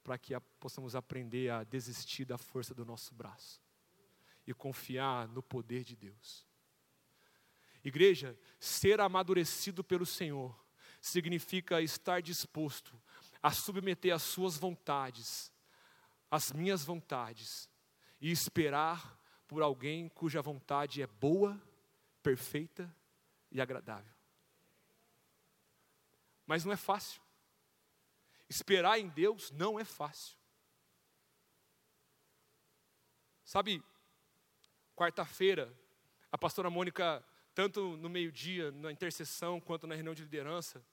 para 0.03 0.17
que 0.17 0.37
possamos 0.59 0.97
aprender 0.97 1.49
a 1.49 1.63
desistir 1.63 2.25
da 2.25 2.37
força 2.37 2.73
do 2.73 2.83
nosso 2.83 3.15
braço. 3.15 3.63
e 4.47 4.53
confiar 4.53 5.27
no 5.27 5.41
poder 5.41 5.83
de 5.83 5.95
Deus. 5.95 6.45
Igreja, 7.83 8.37
ser 8.59 9.01
amadurecido 9.01 9.83
pelo 9.83 10.05
Senhor 10.05 10.55
significa 11.01 11.81
estar 11.81 12.21
disposto 12.21 12.95
a 13.41 13.49
submeter 13.49 14.13
as 14.13 14.21
suas 14.21 14.55
vontades, 14.55 15.51
as 16.29 16.51
minhas 16.51 16.83
vontades, 16.85 17.67
e 18.19 18.31
esperar 18.31 19.19
por 19.47 19.61
alguém 19.61 20.09
cuja 20.09 20.41
vontade 20.41 21.01
é 21.01 21.07
boa, 21.07 21.61
perfeita 22.23 22.93
e 23.51 23.61
agradável. 23.61 24.13
Mas 26.45 26.63
não 26.63 26.71
é 26.71 26.77
fácil. 26.77 27.21
Esperar 28.49 28.99
em 28.99 29.07
Deus 29.07 29.51
não 29.51 29.79
é 29.79 29.83
fácil. 29.83 30.37
Sabe, 33.43 33.83
quarta-feira, 34.95 35.71
a 36.31 36.37
pastora 36.37 36.69
Mônica, 36.69 37.23
tanto 37.53 37.95
no 37.97 38.09
meio-dia, 38.09 38.71
na 38.71 38.91
intercessão, 38.91 39.61
quanto 39.61 39.87
na 39.87 39.95
reunião 39.95 40.15
de 40.15 40.23
liderança, 40.23 40.83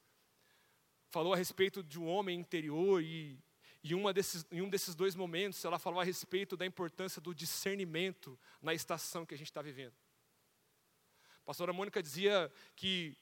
falou 1.08 1.32
a 1.32 1.36
respeito 1.36 1.82
de 1.82 1.98
um 1.98 2.06
homem 2.06 2.38
interior 2.38 3.02
e, 3.02 3.38
e 3.82 4.12
desses, 4.12 4.46
em 4.50 4.62
um 4.62 4.68
desses 4.68 4.94
dois 4.94 5.14
momentos 5.14 5.64
ela 5.64 5.78
falou 5.78 6.00
a 6.00 6.04
respeito 6.04 6.56
da 6.56 6.64
importância 6.64 7.20
do 7.20 7.34
discernimento 7.34 8.38
na 8.60 8.72
estação 8.72 9.26
que 9.26 9.34
a 9.34 9.38
gente 9.38 9.48
está 9.48 9.60
vivendo. 9.60 9.94
A 11.42 11.44
pastora 11.44 11.72
Mônica 11.72 12.02
dizia 12.02 12.52
que 12.76 13.16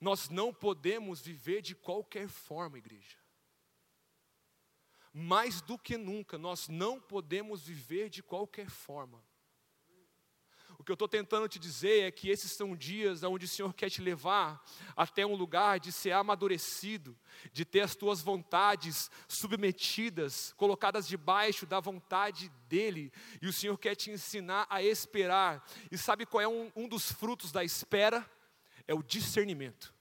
nós 0.00 0.28
não 0.28 0.54
podemos 0.54 1.20
viver 1.20 1.60
de 1.60 1.74
qualquer 1.74 2.28
forma, 2.28 2.78
igreja. 2.78 3.18
Mais 5.12 5.60
do 5.62 5.78
que 5.78 5.96
nunca, 5.96 6.38
nós 6.38 6.68
não 6.68 7.00
podemos 7.00 7.66
viver 7.66 8.08
de 8.08 8.22
qualquer 8.22 8.68
forma. 8.68 9.24
O 10.86 10.88
que 10.88 10.92
eu 10.92 10.94
estou 10.94 11.08
tentando 11.08 11.48
te 11.48 11.58
dizer 11.58 12.04
é 12.04 12.10
que 12.12 12.30
esses 12.30 12.52
são 12.52 12.76
dias 12.76 13.24
onde 13.24 13.44
o 13.44 13.48
Senhor 13.48 13.74
quer 13.74 13.90
te 13.90 14.00
levar 14.00 14.64
até 14.96 15.26
um 15.26 15.34
lugar 15.34 15.80
de 15.80 15.90
ser 15.90 16.12
amadurecido, 16.12 17.18
de 17.52 17.64
ter 17.64 17.80
as 17.80 17.96
tuas 17.96 18.20
vontades 18.20 19.10
submetidas, 19.26 20.52
colocadas 20.56 21.08
debaixo 21.08 21.66
da 21.66 21.80
vontade 21.80 22.52
dEle, 22.68 23.12
e 23.42 23.48
o 23.48 23.52
Senhor 23.52 23.76
quer 23.76 23.96
te 23.96 24.12
ensinar 24.12 24.64
a 24.70 24.80
esperar. 24.80 25.68
E 25.90 25.98
sabe 25.98 26.24
qual 26.24 26.40
é 26.40 26.46
um, 26.46 26.70
um 26.76 26.86
dos 26.86 27.10
frutos 27.10 27.50
da 27.50 27.64
espera? 27.64 28.24
É 28.86 28.94
o 28.94 29.02
discernimento. 29.02 29.92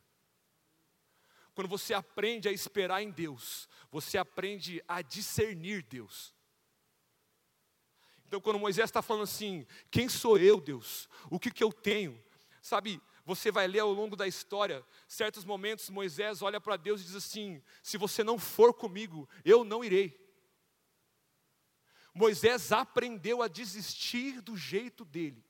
Quando 1.56 1.68
você 1.68 1.96
aprende 1.96 2.48
a 2.48 2.52
esperar 2.52 3.02
em 3.02 3.10
Deus, 3.10 3.68
você 3.90 4.20
aprende 4.20 4.84
a 4.88 5.02
discernir 5.02 5.82
Deus. 5.82 6.35
Então, 8.36 8.42
quando 8.42 8.60
Moisés 8.60 8.90
está 8.90 9.02
falando 9.02 9.24
assim: 9.24 9.66
quem 9.90 10.10
sou 10.10 10.38
eu, 10.38 10.60
Deus? 10.60 11.08
O 11.30 11.40
que, 11.40 11.50
que 11.50 11.64
eu 11.64 11.72
tenho? 11.72 12.22
Sabe, 12.62 13.02
você 13.26 13.50
vai 13.50 13.66
ler 13.66 13.80
ao 13.80 13.94
longo 13.94 14.14
da 14.14 14.28
história, 14.28 14.86
certos 15.08 15.46
momentos 15.46 15.90
Moisés 15.90 16.42
olha 16.42 16.60
para 16.60 16.76
Deus 16.76 17.00
e 17.00 17.06
diz 17.06 17.16
assim: 17.16 17.64
se 17.82 17.98
você 17.98 18.26
não 18.26 18.38
for 18.38 18.74
comigo, 18.74 19.30
eu 19.46 19.64
não 19.64 19.86
irei. 19.86 20.20
Moisés 22.14 22.74
aprendeu 22.74 23.42
a 23.42 23.48
desistir 23.48 24.42
do 24.42 24.58
jeito 24.58 25.06
dele. 25.06 25.42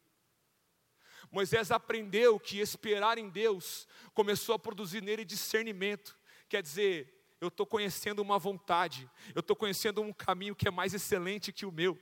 Moisés 1.32 1.72
aprendeu 1.72 2.40
que 2.40 2.60
esperar 2.60 3.18
em 3.18 3.32
Deus 3.32 3.88
começou 4.14 4.54
a 4.54 4.60
produzir 4.60 5.02
nele 5.02 5.26
discernimento. 5.26 6.16
Quer 6.48 6.62
dizer, 6.62 7.26
eu 7.42 7.48
estou 7.48 7.66
conhecendo 7.66 8.22
uma 8.22 8.38
vontade, 8.38 9.10
eu 9.34 9.40
estou 9.40 9.56
conhecendo 9.56 10.04
um 10.04 10.14
caminho 10.14 10.56
que 10.56 10.68
é 10.68 10.72
mais 10.72 10.94
excelente 10.94 11.52
que 11.52 11.66
o 11.66 11.72
meu. 11.72 12.00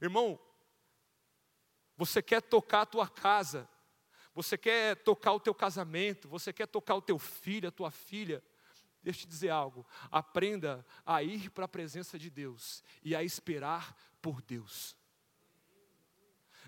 Irmão, 0.00 0.38
você 1.96 2.22
quer 2.22 2.40
tocar 2.40 2.82
a 2.82 2.86
tua 2.86 3.08
casa, 3.08 3.68
você 4.34 4.56
quer 4.56 4.96
tocar 5.02 5.32
o 5.32 5.40
teu 5.40 5.54
casamento, 5.54 6.28
você 6.28 6.52
quer 6.52 6.66
tocar 6.66 6.94
o 6.94 7.02
teu 7.02 7.18
filho, 7.18 7.68
a 7.68 7.72
tua 7.72 7.90
filha. 7.90 8.42
Deixa 9.02 9.20
eu 9.20 9.22
te 9.22 9.28
dizer 9.28 9.50
algo. 9.50 9.86
Aprenda 10.10 10.86
a 11.04 11.22
ir 11.22 11.50
para 11.50 11.64
a 11.64 11.68
presença 11.68 12.18
de 12.18 12.30
Deus 12.30 12.84
e 13.02 13.16
a 13.16 13.22
esperar 13.22 13.96
por 14.22 14.42
Deus. 14.42 14.96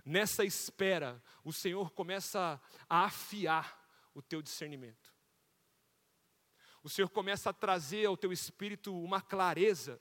Nessa 0.04 0.44
espera, 0.44 1.22
o 1.44 1.52
Senhor 1.52 1.90
começa 1.90 2.60
a 2.88 3.04
afiar 3.04 3.78
o 4.14 4.22
teu 4.22 4.40
discernimento. 4.40 5.14
O 6.82 6.88
Senhor 6.88 7.08
começa 7.10 7.50
a 7.50 7.52
trazer 7.52 8.06
ao 8.06 8.16
teu 8.16 8.32
espírito 8.32 8.98
uma 9.02 9.20
clareza, 9.20 10.00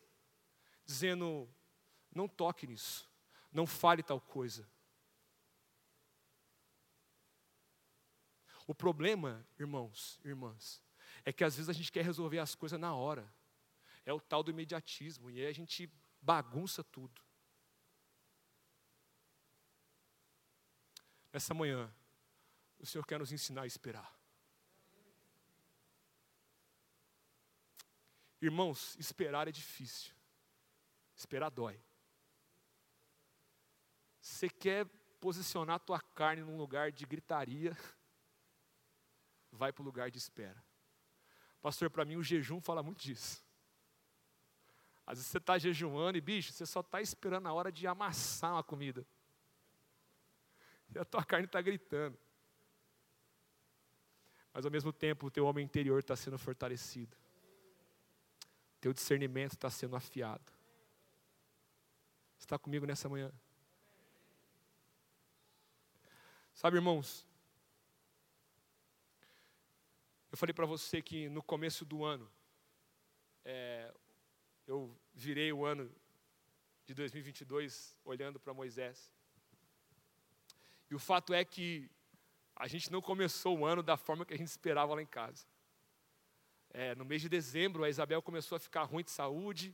dizendo: 0.85 1.49
não 2.13 2.27
toque 2.27 2.65
nisso. 2.65 3.08
Não 3.51 3.65
fale 3.65 4.03
tal 4.03 4.21
coisa. 4.21 4.69
O 8.67 8.75
problema, 8.75 9.43
irmãos, 9.57 10.19
irmãs, 10.23 10.83
é 11.25 11.33
que 11.33 11.43
às 11.43 11.55
vezes 11.55 11.69
a 11.69 11.73
gente 11.73 11.91
quer 11.91 12.05
resolver 12.05 12.37
as 12.37 12.53
coisas 12.53 12.79
na 12.79 12.93
hora. 12.93 13.27
É 14.05 14.13
o 14.13 14.19
tal 14.19 14.43
do 14.43 14.51
imediatismo, 14.51 15.29
e 15.29 15.39
aí 15.39 15.47
a 15.47 15.53
gente 15.53 15.91
bagunça 16.21 16.83
tudo. 16.83 17.21
Nessa 21.33 21.53
manhã, 21.53 21.93
o 22.77 22.85
Senhor 22.85 23.05
quer 23.05 23.19
nos 23.19 23.31
ensinar 23.31 23.63
a 23.63 23.67
esperar. 23.67 24.19
Irmãos, 28.41 28.95
esperar 28.97 29.47
é 29.47 29.51
difícil. 29.51 30.15
Esperar 31.15 31.49
dói. 31.49 31.81
Você 34.19 34.49
quer 34.49 34.85
posicionar 35.19 35.75
a 35.75 35.79
tua 35.79 35.99
carne 35.99 36.41
num 36.41 36.57
lugar 36.57 36.91
de 36.91 37.05
gritaria, 37.05 37.77
vai 39.51 39.71
para 39.71 39.81
o 39.81 39.85
lugar 39.85 40.09
de 40.09 40.17
espera. 40.17 40.63
Pastor, 41.61 41.89
para 41.89 42.05
mim 42.05 42.15
o 42.15 42.23
jejum 42.23 42.61
fala 42.61 42.81
muito 42.81 43.01
disso. 43.01 43.43
Às 45.05 45.17
vezes 45.17 45.31
você 45.31 45.37
está 45.39 45.57
jejuando 45.57 46.17
e, 46.17 46.21
bicho, 46.21 46.53
você 46.53 46.65
só 46.65 46.81
está 46.81 47.01
esperando 47.01 47.47
a 47.47 47.53
hora 47.53 47.71
de 47.71 47.87
amassar 47.87 48.53
uma 48.53 48.63
comida. 48.63 49.05
E 50.93 50.99
a 50.99 51.03
tua 51.03 51.23
carne 51.23 51.45
está 51.45 51.61
gritando. 51.61 52.17
Mas 54.53 54.65
ao 54.65 54.71
mesmo 54.71 54.93
tempo 54.93 55.27
o 55.27 55.31
teu 55.31 55.45
homem 55.45 55.65
interior 55.65 55.99
está 55.99 56.15
sendo 56.15 56.37
fortalecido. 56.37 57.17
Teu 58.79 58.93
discernimento 58.93 59.53
está 59.53 59.69
sendo 59.69 59.95
afiado. 59.95 60.51
Está 62.37 62.57
comigo 62.57 62.85
nessa 62.85 63.09
manhã? 63.09 63.31
Sabe, 66.61 66.75
irmãos, 66.75 67.25
eu 70.29 70.37
falei 70.37 70.53
para 70.53 70.65
você 70.65 71.01
que 71.01 71.29
no 71.29 71.41
começo 71.41 71.85
do 71.85 72.03
ano, 72.03 72.29
é, 73.45 73.93
eu 74.67 74.93
virei 75.13 75.53
o 75.53 75.63
ano 75.63 75.89
de 76.85 76.93
2022 76.93 77.95
olhando 78.03 78.41
para 78.41 78.53
Moisés. 78.53 79.09
E 80.91 80.95
o 80.95 80.99
fato 80.99 81.33
é 81.33 81.45
que 81.45 81.89
a 82.57 82.67
gente 82.67 82.91
não 82.91 83.01
começou 83.01 83.59
o 83.59 83.65
ano 83.65 83.81
da 83.81 83.95
forma 83.95 84.25
que 84.25 84.33
a 84.33 84.37
gente 84.37 84.49
esperava 84.49 84.93
lá 84.93 85.01
em 85.01 85.07
casa. 85.07 85.47
É, 86.71 86.93
no 86.93 87.05
mês 87.05 87.21
de 87.21 87.29
dezembro, 87.29 87.85
a 87.85 87.89
Isabel 87.89 88.21
começou 88.21 88.57
a 88.57 88.59
ficar 88.59 88.83
ruim 88.83 89.05
de 89.05 89.11
saúde. 89.11 89.73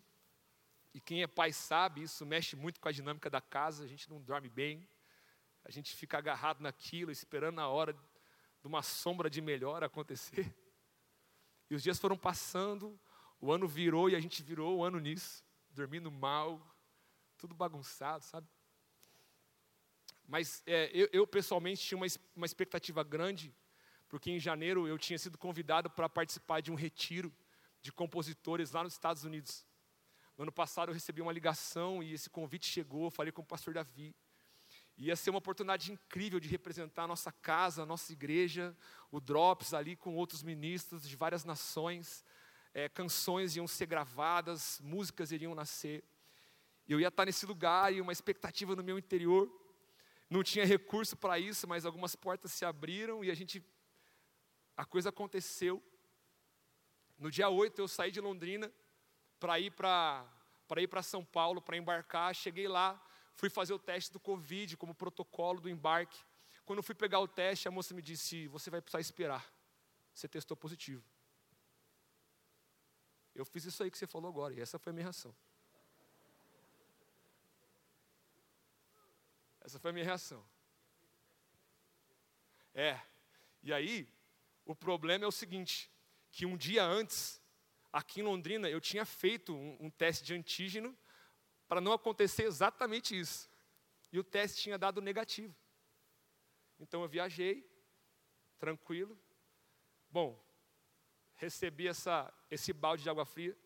E 0.94 1.02
quem 1.02 1.24
é 1.24 1.28
pai 1.28 1.52
sabe, 1.52 2.04
isso 2.04 2.24
mexe 2.28 2.56
muito 2.56 2.80
com 2.80 2.88
a 2.88 2.92
dinâmica 2.92 3.28
da 3.28 3.42
casa, 3.42 3.84
a 3.84 3.88
gente 3.88 4.08
não 4.08 4.22
dorme 4.22 4.50
bem 4.50 4.88
a 5.66 5.72
gente 5.72 5.95
fica 5.95 6.20
agarrado 6.20 6.61
naquilo, 6.61 7.11
esperando 7.11 7.59
a 7.59 7.68
hora 7.68 7.91
de 7.91 8.68
uma 8.68 8.84
sombra 8.84 9.30
de 9.30 9.41
melhora 9.41 9.88
acontecer. 9.88 10.55
E 11.68 11.74
os 11.74 11.82
dias 11.82 11.99
foram 11.99 12.16
passando, 12.16 12.99
o 13.41 13.51
ano 13.51 13.68
virou 13.68 14.07
e 14.07 14.16
a 14.16 14.20
gente 14.20 14.43
virou 14.43 14.78
o 14.78 14.84
ano 14.84 14.99
nisso, 14.99 15.43
dormindo 15.72 16.11
mal, 16.11 16.61
tudo 17.36 17.55
bagunçado, 17.55 18.24
sabe? 18.24 18.47
Mas 20.28 20.61
é, 20.68 20.91
eu, 20.93 21.09
eu, 21.11 21.26
pessoalmente 21.26 21.82
tinha 21.82 21.97
uma, 21.97 22.05
uma 22.36 22.45
expectativa 22.45 23.03
grande, 23.03 23.51
porque 24.07 24.30
em 24.30 24.39
janeiro 24.39 24.88
eu 24.88 24.99
tinha 24.99 25.18
sido 25.18 25.36
convidado 25.36 25.89
para 25.89 26.07
participar 26.07 26.61
de 26.61 26.72
um 26.72 26.76
retiro 26.76 27.34
de 27.82 27.91
compositores 27.91 28.72
lá 28.72 28.84
nos 28.84 28.93
Estados 28.93 29.24
Unidos. 29.24 29.66
No 30.38 30.43
ano 30.43 30.51
passado 30.51 30.89
eu 30.89 30.93
recebi 30.93 31.22
uma 31.22 31.34
ligação 31.34 32.03
e 32.03 32.13
esse 32.13 32.30
convite 32.30 32.68
chegou, 32.68 33.09
falei 33.09 33.32
com 33.32 33.41
o 33.41 33.45
pastor 33.45 33.74
Davi. 33.74 34.16
Ia 34.98 35.16
ser 35.16 35.30
uma 35.30 35.39
oportunidade 35.39 35.91
incrível 35.91 36.39
de 36.39 36.48
representar 36.48 37.04
a 37.04 37.08
nossa 37.08 37.32
casa, 37.32 37.84
a 37.84 37.86
nossa 37.86 38.14
igreja, 38.14 38.76
o 39.12 39.20
Drops 39.20 39.74
ali 39.74 39.96
com 39.96 40.16
outros 40.16 40.41
ministros 40.41 41.08
de 41.08 41.16
várias 41.18 41.43
nações. 41.43 42.24
É, 42.74 42.88
canções 42.88 43.56
iam 43.56 43.68
ser 43.68 43.88
gravadas, 43.88 44.80
músicas 44.82 45.32
iriam 45.32 45.54
nascer. 45.54 46.04
Eu 46.88 47.00
ia 47.00 47.10
estar 47.10 47.26
nesse 47.26 47.46
lugar 47.46 47.93
e 47.93 48.00
uma 48.00 48.14
expectativa 48.14 48.76
no 48.76 48.84
meu 48.84 48.98
interior. 48.98 49.52
Não 50.30 50.43
tinha 50.43 50.66
recurso 50.66 51.16
para 51.18 51.38
isso, 51.38 51.68
mas 51.68 51.86
algumas 51.86 52.16
portas 52.16 52.52
se 52.52 52.64
abriram 52.64 53.24
e 53.24 53.30
a 53.30 53.34
gente. 53.34 53.64
A 54.78 54.86
coisa 54.86 55.10
aconteceu. 55.10 55.84
No 57.18 57.30
dia 57.30 57.50
8 57.50 57.80
eu 57.80 57.88
saí 57.88 58.12
de 58.12 58.22
Londrina 58.22 58.72
para 59.39 59.60
ir 59.60 59.72
para 59.72 60.28
ir 60.78 60.88
para 60.88 61.02
São 61.02 61.24
Paulo, 61.24 61.62
para 61.62 61.78
embarcar. 61.78 62.34
Cheguei 62.34 62.68
lá, 62.68 63.02
fui 63.36 63.50
fazer 63.50 63.74
o 63.74 63.80
teste 63.80 64.12
do 64.12 64.20
Covid 64.20 64.78
como 64.78 64.96
protocolo 64.96 65.62
do 65.62 65.70
embarque. 65.70 66.20
Quando 66.66 66.82
fui 66.82 66.96
pegar 66.96 67.20
o 67.20 67.28
teste, 67.28 67.68
a 67.68 67.72
moça 67.72 67.94
me 67.94 68.02
disse: 68.02 68.48
Você 68.48 68.70
vai 68.70 68.82
precisar 68.82 69.00
esperar. 69.00 69.54
Você 70.14 70.28
testou 70.28 70.58
positivo. 70.58 71.04
Eu 73.36 73.46
fiz 73.46 73.66
isso 73.66 73.84
aí 73.84 73.92
que 73.92 73.98
você 73.98 74.08
falou 74.08 74.30
agora, 74.30 74.54
e 74.54 74.62
essa 74.62 74.80
foi 74.80 74.92
a 74.92 74.94
minha 74.94 75.04
reação. 75.04 75.36
Essa 79.60 79.78
foi 79.78 79.90
a 79.90 79.94
minha 79.94 80.06
reação. 80.06 80.46
É. 82.74 83.00
E 83.62 83.74
aí, 83.74 84.08
o 84.64 84.74
problema 84.74 85.26
é 85.26 85.28
o 85.28 85.32
seguinte: 85.32 85.92
que 86.32 86.46
um 86.46 86.56
dia 86.56 86.84
antes, 86.84 87.42
aqui 87.92 88.22
em 88.22 88.24
Londrina, 88.24 88.70
eu 88.70 88.80
tinha 88.80 89.06
feito 89.06 89.54
um, 89.54 89.78
um 89.82 89.90
teste 89.90 90.24
de 90.24 90.34
antígeno 90.34 90.98
para 91.68 91.82
não 91.82 91.93
acontecer 91.93 92.43
exatamente 92.43 93.18
isso. 93.18 93.49
E 94.11 94.20
o 94.20 94.24
teste 94.24 94.61
tinha 94.61 94.78
dado 94.78 95.01
negativo. 95.01 95.55
Então 96.80 97.01
eu 97.01 97.07
viajei, 97.07 97.68
tranquilo. 98.57 99.18
Bom, 100.09 100.41
recebi 101.36 101.88
essa, 101.88 102.34
esse 102.49 102.72
balde 102.74 103.03
de 103.03 103.09
água 103.09 103.26
fria, 103.26 103.57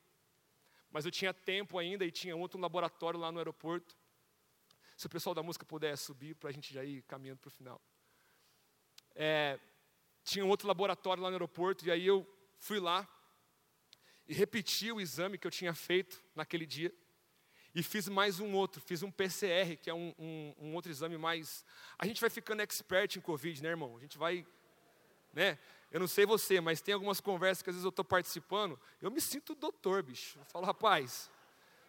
mas 0.89 1.05
eu 1.05 1.11
tinha 1.11 1.33
tempo 1.33 1.77
ainda 1.77 2.05
e 2.05 2.11
tinha 2.11 2.35
outro 2.35 2.59
laboratório 2.59 3.19
lá 3.19 3.31
no 3.31 3.37
aeroporto. 3.37 3.95
Se 4.97 5.05
o 5.05 5.09
pessoal 5.09 5.33
da 5.33 5.43
música 5.43 5.65
puder 5.65 5.97
subir 5.97 6.35
para 6.35 6.49
a 6.49 6.53
gente 6.53 6.73
já 6.73 6.83
ir 6.83 7.03
caminhando 7.03 7.39
para 7.39 7.47
o 7.47 7.51
final. 7.51 7.81
É, 9.15 9.59
tinha 10.23 10.45
outro 10.45 10.67
laboratório 10.67 11.23
lá 11.23 11.29
no 11.29 11.35
aeroporto 11.35 11.85
e 11.85 11.91
aí 11.91 12.05
eu 12.05 12.27
fui 12.57 12.79
lá 12.79 13.07
e 14.27 14.33
repeti 14.33 14.91
o 14.91 14.99
exame 14.99 15.37
que 15.37 15.47
eu 15.47 15.51
tinha 15.51 15.73
feito 15.73 16.23
naquele 16.35 16.65
dia. 16.65 16.93
E 17.73 17.83
fiz 17.83 18.09
mais 18.09 18.39
um 18.39 18.53
outro, 18.53 18.81
fiz 18.81 19.03
um 19.03 19.11
PCR, 19.11 19.77
que 19.77 19.89
é 19.89 19.93
um, 19.93 20.13
um, 20.17 20.55
um, 20.57 20.75
outro 20.75 20.91
exame 20.91 21.17
mais. 21.17 21.63
A 21.97 22.05
gente 22.05 22.19
vai 22.19 22.29
ficando 22.29 22.61
expert 22.61 23.15
em 23.15 23.21
Covid, 23.21 23.61
né, 23.61 23.69
irmão? 23.69 23.95
A 23.95 23.99
gente 23.99 24.17
vai. 24.17 24.45
Né? 25.31 25.59
Eu 25.91 25.99
não 25.99 26.07
sei 26.07 26.25
você, 26.25 26.59
mas 26.59 26.81
tem 26.81 26.93
algumas 26.93 27.21
conversas 27.21 27.61
que 27.61 27.69
às 27.69 27.75
vezes 27.75 27.85
eu 27.85 27.89
estou 27.89 28.05
participando, 28.05 28.79
eu 29.01 29.11
me 29.11 29.21
sinto 29.21 29.53
doutor, 29.53 30.01
bicho. 30.01 30.39
Eu 30.39 30.45
falo, 30.45 30.65
rapaz, 30.65 31.29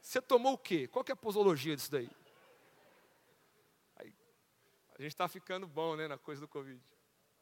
você 0.02 0.20
tomou 0.20 0.54
o 0.54 0.58
quê? 0.58 0.86
Qual 0.86 1.04
que 1.04 1.12
é 1.12 1.14
a 1.14 1.16
posologia 1.16 1.74
disso 1.74 1.90
daí? 1.90 2.10
Aí, 3.96 4.14
a 4.98 5.02
gente 5.02 5.12
está 5.12 5.28
ficando 5.28 5.66
bom, 5.66 5.96
né, 5.96 6.08
na 6.08 6.18
coisa 6.18 6.40
do 6.42 6.48
Covid. 6.48 6.80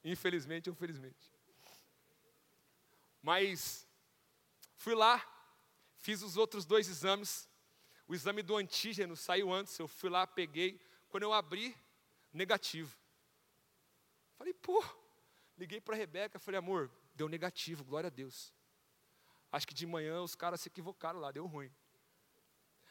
Infelizmente 0.05 0.70
ou 0.70 0.76
felizmente. 0.76 1.32
Mas 3.20 3.86
fui 4.76 4.95
lá, 4.95 5.24
fiz 5.97 6.22
os 6.22 6.36
outros 6.36 6.64
dois 6.64 6.89
exames, 6.89 7.49
o 8.09 8.14
exame 8.14 8.42
do 8.42 8.56
antígeno 8.56 9.14
saiu 9.14 9.52
antes, 9.52 9.78
eu 9.78 9.86
fui 9.86 10.09
lá, 10.09 10.26
peguei. 10.26 10.80
Quando 11.11 11.24
eu 11.24 11.32
abri, 11.32 11.76
negativo. 12.32 12.96
Falei, 14.38 14.54
pô, 14.54 14.82
liguei 15.59 15.78
para 15.78 15.94
a 15.94 15.98
Rebeca, 15.98 16.38
falei, 16.38 16.59
amor, 16.59 16.90
deu 17.14 17.28
negativo, 17.28 17.84
glória 17.84 18.06
a 18.06 18.11
Deus. 18.11 18.50
Acho 19.52 19.66
que 19.66 19.74
de 19.74 19.86
manhã 19.86 20.22
os 20.22 20.34
caras 20.34 20.62
se 20.62 20.68
equivocaram 20.68 21.20
lá, 21.20 21.30
deu 21.30 21.46
ruim. 21.46 21.70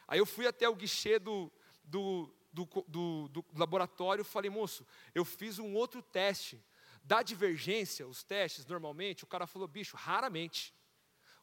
Aí 0.08 0.20
eu 0.20 0.26
fui 0.26 0.46
até 0.46 0.70
o 0.70 0.76
guichê 0.76 1.18
do, 1.18 1.52
do, 1.84 2.32
do, 2.54 2.66
do, 2.88 3.28
do 3.30 3.46
laboratório, 3.56 4.24
falei, 4.24 4.52
moço, 4.52 4.86
eu 5.16 5.26
fiz 5.26 5.58
um 5.58 5.74
outro 5.74 6.02
teste. 6.02 6.64
Da 7.04 7.24
divergência, 7.24 8.06
os 8.06 8.22
testes, 8.22 8.66
normalmente, 8.66 9.24
o 9.24 9.28
cara 9.28 9.48
falou, 9.48 9.68
bicho, 9.68 9.96
raramente. 9.98 10.76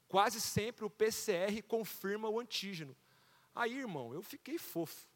Quase 0.06 0.40
sempre 0.40 0.84
o 0.84 0.90
PCR 0.90 1.62
confirma 1.66 2.28
o 2.28 2.38
antígeno. 2.38 2.94
Aí, 3.54 3.78
irmão, 3.78 4.12
eu 4.12 4.22
fiquei 4.22 4.58
fofo. 4.58 5.06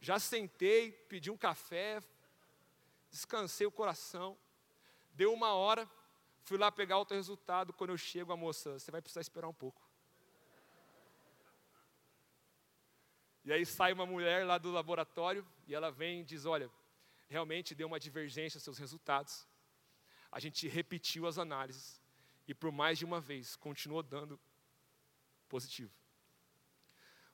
Já 0.00 0.18
sentei, 0.18 0.92
pedi 0.92 1.30
um 1.30 1.36
café, 1.36 2.02
descansei 3.10 3.66
o 3.66 3.72
coração. 3.72 4.36
Deu 5.12 5.32
uma 5.32 5.54
hora, 5.54 5.88
fui 6.42 6.58
lá 6.58 6.70
pegar 6.70 6.98
outro 6.98 7.16
resultado. 7.16 7.72
Quando 7.72 7.90
eu 7.90 7.98
chego, 7.98 8.32
a 8.32 8.36
moça, 8.36 8.78
você 8.78 8.90
vai 8.90 9.00
precisar 9.00 9.22
esperar 9.22 9.48
um 9.48 9.54
pouco. 9.54 9.80
E 13.42 13.52
aí 13.52 13.64
sai 13.64 13.92
uma 13.92 14.04
mulher 14.04 14.44
lá 14.44 14.58
do 14.58 14.70
laboratório 14.70 15.46
e 15.66 15.74
ela 15.74 15.90
vem 15.90 16.20
e 16.20 16.24
diz: 16.24 16.44
Olha, 16.44 16.70
realmente 17.26 17.74
deu 17.74 17.86
uma 17.86 17.98
divergência 17.98 18.60
seus 18.60 18.76
resultados. 18.76 19.46
A 20.30 20.38
gente 20.38 20.68
repetiu 20.68 21.26
as 21.26 21.38
análises 21.38 22.00
e 22.46 22.54
por 22.54 22.70
mais 22.70 22.98
de 22.98 23.04
uma 23.04 23.20
vez 23.20 23.56
continuou 23.56 24.02
dando 24.02 24.38
positivo 25.48 25.99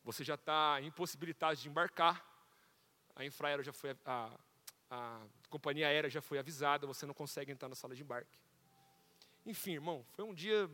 você 0.07 0.23
já 0.23 0.37
está 0.37 0.81
impossibilitado 0.83 1.57
de 1.57 1.69
embarcar, 1.69 2.25
a 3.17 3.25
Infraero 3.25 3.61
já 3.61 3.73
foi, 3.73 3.91
a, 4.05 4.39
a 4.89 5.27
companhia 5.51 5.89
aérea 5.89 6.09
já 6.09 6.23
foi 6.23 6.39
avisada, 6.39 6.87
você 6.87 7.05
não 7.05 7.13
consegue 7.13 7.51
entrar 7.51 7.69
na 7.69 7.75
sala 7.75 7.93
de 7.93 8.03
embarque. 8.03 8.39
Enfim, 9.45 9.73
irmão, 9.73 10.07
foi 10.13 10.25
um 10.25 10.33
dia 10.33 10.71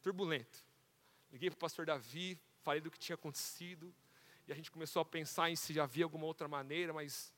turbulento. 0.00 0.64
Liguei 1.30 1.50
para 1.50 1.58
o 1.58 1.60
pastor 1.60 1.84
Davi, 1.84 2.40
falei 2.62 2.80
do 2.80 2.90
que 2.90 2.98
tinha 2.98 3.16
acontecido, 3.16 3.94
e 4.48 4.52
a 4.52 4.54
gente 4.54 4.70
começou 4.70 5.02
a 5.02 5.04
pensar 5.04 5.50
em 5.50 5.56
se 5.56 5.78
havia 5.78 6.04
alguma 6.04 6.24
outra 6.24 6.48
maneira, 6.48 6.94
mas 6.94 7.30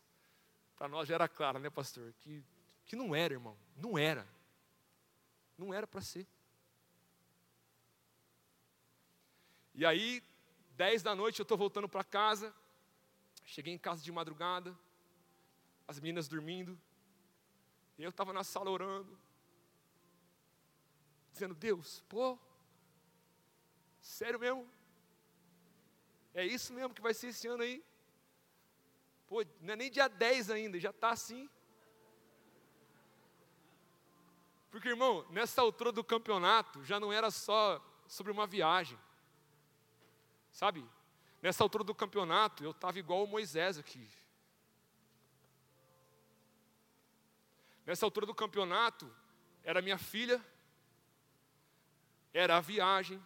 para 0.77 0.87
nós 0.87 1.09
já 1.09 1.17
era 1.17 1.27
claro, 1.27 1.59
né, 1.59 1.71
pastor? 1.71 2.15
Que, 2.21 2.41
que 2.87 2.95
não 2.95 3.17
era, 3.17 3.35
irmão, 3.35 3.59
não 3.75 3.99
era. 3.99 4.25
Não 5.59 5.75
era 5.75 5.89
para 5.89 6.01
ser. 6.01 6.25
E 9.75 9.85
aí, 9.85 10.23
10 10.83 11.01
da 11.01 11.14
noite 11.14 11.39
eu 11.39 11.45
estou 11.45 11.57
voltando 11.57 11.89
para 11.89 12.03
casa. 12.03 12.53
Cheguei 13.45 13.72
em 13.72 13.78
casa 13.78 14.03
de 14.03 14.11
madrugada, 14.11 14.76
as 15.87 16.01
meninas 16.01 16.26
dormindo. 16.26 16.76
Eu 17.97 18.11
estava 18.11 18.33
na 18.33 18.43
sala 18.43 18.68
orando, 18.68 19.16
dizendo: 21.33 21.55
Deus, 21.55 22.03
pô, 22.09 22.37
sério 24.01 24.41
mesmo? 24.41 24.68
É 26.35 26.45
isso 26.45 26.72
mesmo 26.72 26.93
que 26.93 27.01
vai 27.01 27.14
ser 27.14 27.28
esse 27.28 27.47
ano 27.47 27.62
aí? 27.62 27.80
Pô, 29.28 29.45
não 29.61 29.74
é 29.74 29.76
nem 29.76 29.89
dia 29.89 30.09
10 30.09 30.51
ainda, 30.51 30.80
já 30.80 30.91
está 30.91 31.11
assim. 31.11 31.49
Porque, 34.68 34.89
irmão, 34.89 35.24
nessa 35.30 35.62
altura 35.62 35.93
do 35.93 36.03
campeonato, 36.03 36.83
já 36.83 36.99
não 36.99 37.12
era 37.12 37.30
só 37.30 37.80
sobre 38.09 38.33
uma 38.33 38.49
viagem. 38.49 38.99
Sabe? 40.53 40.86
Nessa 41.40 41.64
altura 41.64 41.82
do 41.82 41.94
campeonato, 41.94 42.62
eu 42.62 42.70
estava 42.70 42.98
igual 42.98 43.24
o 43.24 43.26
Moisés 43.26 43.78
aqui. 43.78 44.09
Nessa 47.84 48.07
altura 48.07 48.26
do 48.26 48.34
campeonato, 48.34 49.12
era 49.64 49.82
minha 49.82 49.98
filha, 49.98 50.40
era 52.32 52.59
a 52.59 52.61
viagem, 52.61 53.20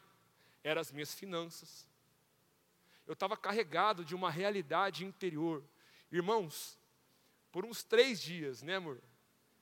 eram 0.64 0.80
as 0.80 0.90
minhas 0.90 1.12
finanças. 1.12 1.86
Eu 3.06 3.12
estava 3.12 3.36
carregado 3.36 4.04
de 4.04 4.14
uma 4.14 4.30
realidade 4.30 5.04
interior. 5.04 5.62
Irmãos, 6.10 6.78
por 7.52 7.64
uns 7.64 7.82
três 7.84 8.20
dias, 8.20 8.62
né, 8.62 8.76
amor? 8.76 9.02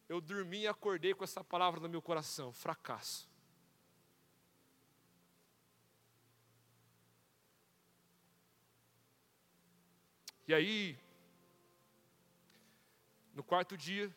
Eu 0.09 0.21
dormi 0.21 0.61
e 0.61 0.69
acordei 0.69 1.13
com 1.15 1.25
essa 1.25 1.43
palavra 1.43 1.81
no 1.81 1.89
meu 1.89 2.01
coração: 2.01 2.53
fracasso. 2.53 3.29
E 10.47 10.53
aí, 10.55 10.99
no 13.35 13.43
quarto 13.43 13.77
dia, 13.77 14.15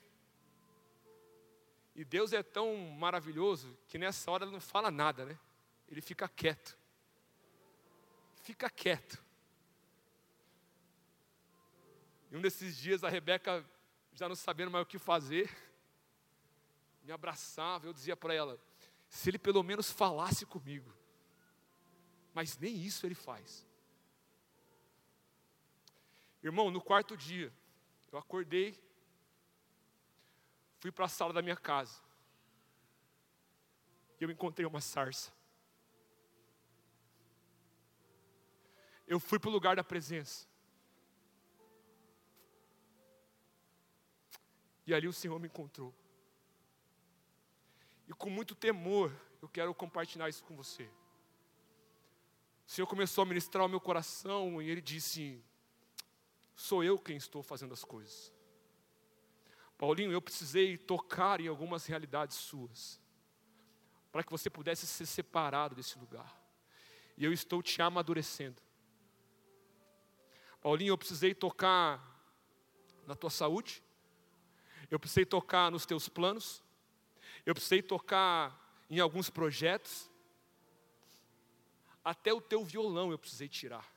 e 1.95 2.05
Deus 2.05 2.32
é 2.32 2.43
tão 2.43 2.78
maravilhoso 2.91 3.75
que 3.88 3.97
nessa 3.97 4.30
hora 4.30 4.45
ele 4.45 4.51
não 4.51 4.61
fala 4.61 4.91
nada, 4.91 5.25
né? 5.25 5.39
Ele 5.89 5.99
fica 5.99 6.28
quieto. 6.28 6.78
Fica 8.43 8.69
quieto. 8.69 9.23
E 12.30 12.38
um 12.38 12.41
desses 12.41 12.78
dias 12.78 13.03
a 13.03 13.09
Rebeca, 13.09 13.65
já 14.13 14.30
não 14.30 14.36
sabendo 14.36 14.69
mais 14.69 14.84
o 14.84 14.88
que 14.88 14.99
fazer, 14.99 15.49
me 17.03 17.11
abraçava, 17.11 17.88
eu 17.88 17.93
dizia 17.93 18.15
para 18.15 18.34
ela: 18.34 18.59
se 19.09 19.30
ele 19.30 19.39
pelo 19.39 19.63
menos 19.63 19.89
falasse 19.89 20.45
comigo. 20.45 20.93
Mas 22.34 22.57
nem 22.57 22.75
isso 22.75 23.05
ele 23.05 23.15
faz. 23.15 23.66
Irmão, 26.47 26.71
no 26.71 26.81
quarto 26.81 27.17
dia, 27.17 27.53
eu 28.09 28.17
acordei, 28.17 28.79
fui 30.79 30.91
para 30.93 31.03
a 31.03 31.09
sala 31.09 31.33
da 31.33 31.41
minha 31.41 31.57
casa, 31.57 32.01
e 34.17 34.23
eu 34.23 34.31
encontrei 34.31 34.65
uma 34.65 34.79
sarça. 34.79 35.33
Eu 39.05 39.19
fui 39.19 39.37
para 39.37 39.49
o 39.49 39.51
lugar 39.51 39.75
da 39.75 39.83
presença. 39.83 40.47
E 44.85 44.93
ali 44.93 45.07
o 45.07 45.13
Senhor 45.13 45.37
me 45.39 45.47
encontrou. 45.47 45.93
E 48.07 48.13
com 48.13 48.29
muito 48.29 48.55
temor, 48.55 49.11
eu 49.41 49.49
quero 49.49 49.75
compartilhar 49.75 50.29
isso 50.29 50.45
com 50.45 50.55
você. 50.55 50.89
O 52.65 52.71
Senhor 52.71 52.87
começou 52.87 53.21
a 53.21 53.25
ministrar 53.25 53.65
o 53.65 53.69
meu 53.69 53.81
coração 53.81 54.61
e 54.61 54.69
Ele 54.69 54.81
disse: 54.81 55.43
sou 56.58 56.84
eu 56.84 56.97
quem 56.97 57.16
estou 57.16 57.43
fazendo 57.43 57.74
as 57.74 57.84
coisas. 57.84 58.34
Paulinho, 59.78 60.12
eu 60.12 60.20
precisei 60.22 60.76
tocar 60.76 61.39
em 61.39 61.47
algumas 61.47 61.86
realidades 61.86 62.36
suas, 62.36 62.99
para 64.12 64.24
que 64.24 64.32
você 64.32 64.49
pudesse 64.49 64.88
ser 64.88 65.05
separado 65.05 65.76
desse 65.76 65.99
lugar. 65.99 66.36
E 67.16 67.24
eu 67.24 67.32
estou 67.32 67.62
te 67.62 67.80
amadurecendo. 67.80 68.60
Paulinho, 70.60 70.91
eu 70.91 70.97
precisei 70.97 71.36
tocar 71.36 72.03
na 73.05 73.16
tua 73.16 73.30
saúde, 73.30 73.84
eu 74.89 74.99
precisei 74.99 75.26
tocar 75.26 75.70
nos 75.70 75.86
teus 75.86 76.10
planos, 76.10 76.64
eu 77.45 77.53
precisei 77.53 77.84
tocar 77.84 78.84
em 78.89 78.99
alguns 78.99 79.30
projetos, 79.30 80.10
até 82.03 82.34
o 82.34 82.41
teu 82.41 82.66
violão 82.66 83.12
eu 83.12 83.20
precisei 83.20 83.47
tirar. 83.47 83.96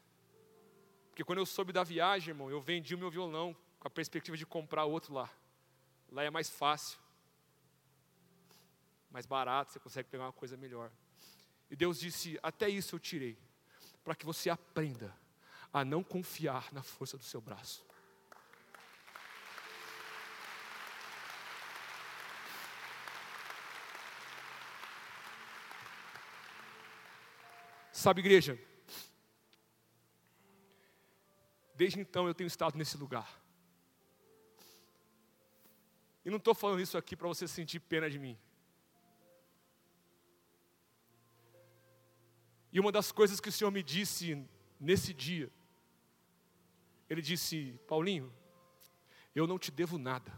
Porque 1.11 1.25
quando 1.25 1.39
eu 1.39 1.47
soube 1.47 1.73
da 1.73 1.85
viagem, 1.85 2.31
irmão, 2.31 2.51
eu 2.51 2.61
vendi 2.61 2.95
o 2.95 2.99
meu 2.99 3.11
violão 3.11 3.55
com 3.79 3.87
a 3.87 3.91
perspectiva 3.91 4.37
de 4.37 4.47
comprar 4.47 4.85
outro 4.85 5.13
lá. 5.13 5.31
Lá 6.11 6.23
é 6.23 6.31
mais 6.31 6.49
fácil, 6.49 6.99
mais 9.11 9.27
barato, 9.27 9.73
você 9.73 9.81
consegue 9.81 10.09
pegar 10.09 10.25
uma 10.25 10.33
coisa 10.33 10.57
melhor. 10.57 10.91
E 11.71 11.77
Deus 11.77 11.99
disse: 11.99 12.39
Até 12.43 12.69
isso 12.69 12.95
eu 12.95 12.99
tirei, 12.99 13.39
para 14.03 14.15
que 14.15 14.25
você 14.25 14.51
aprenda 14.51 15.17
a 15.73 15.85
não 15.85 16.03
confiar 16.03 16.73
na 16.73 16.83
força 16.83 17.17
do 17.17 17.25
seu 17.25 17.41
braço. 17.41 17.85
Sabe, 27.93 28.21
igreja, 28.21 28.59
desde 31.81 31.99
então 31.99 32.27
eu 32.27 32.35
tenho 32.35 32.47
estado 32.47 32.77
nesse 32.77 32.99
lugar. 32.99 33.43
E 36.23 36.29
não 36.29 36.37
estou 36.37 36.55
falando 36.55 36.83
isso 36.83 36.99
aqui 36.99 37.17
para 37.17 37.27
você 37.27 37.49
sentir 37.49 37.81
pena 37.81 38.11
de 38.11 38.19
mim. 38.19 38.39
E 42.71 42.79
uma 42.79 42.93
das 42.93 43.11
coisas 43.11 43.41
que 43.41 43.49
o 43.49 43.53
Senhor 43.53 43.71
me 43.71 43.83
disse 43.83 44.47
nesse 44.79 45.15
dia, 45.15 45.51
Ele 47.09 47.23
disse: 47.23 47.81
Paulinho, 47.89 48.31
eu 49.35 49.47
não 49.47 49.59
te 49.59 49.71
devo 49.71 49.97
nada, 49.97 50.31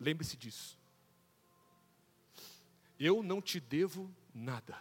lembre-se 0.00 0.36
disso. 0.36 0.76
Eu 2.98 3.22
não 3.22 3.40
te 3.40 3.60
devo 3.60 4.12
nada. 4.34 4.76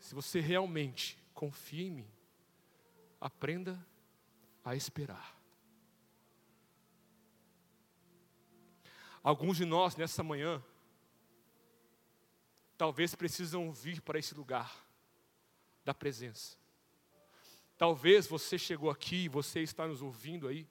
Se 0.00 0.12
você 0.12 0.40
realmente 0.40 1.16
confia 1.32 1.86
em 1.86 1.90
mim, 1.92 2.21
aprenda 3.22 3.78
a 4.64 4.74
esperar. 4.74 5.40
Alguns 9.22 9.56
de 9.56 9.64
nós 9.64 9.94
nessa 9.94 10.24
manhã, 10.24 10.60
talvez 12.76 13.14
precisam 13.14 13.72
vir 13.72 14.00
para 14.00 14.18
esse 14.18 14.34
lugar 14.34 14.84
da 15.84 15.94
presença. 15.94 16.56
Talvez 17.78 18.26
você 18.26 18.58
chegou 18.58 18.90
aqui, 18.90 19.28
você 19.28 19.60
está 19.60 19.86
nos 19.86 20.02
ouvindo 20.02 20.48
aí, 20.48 20.68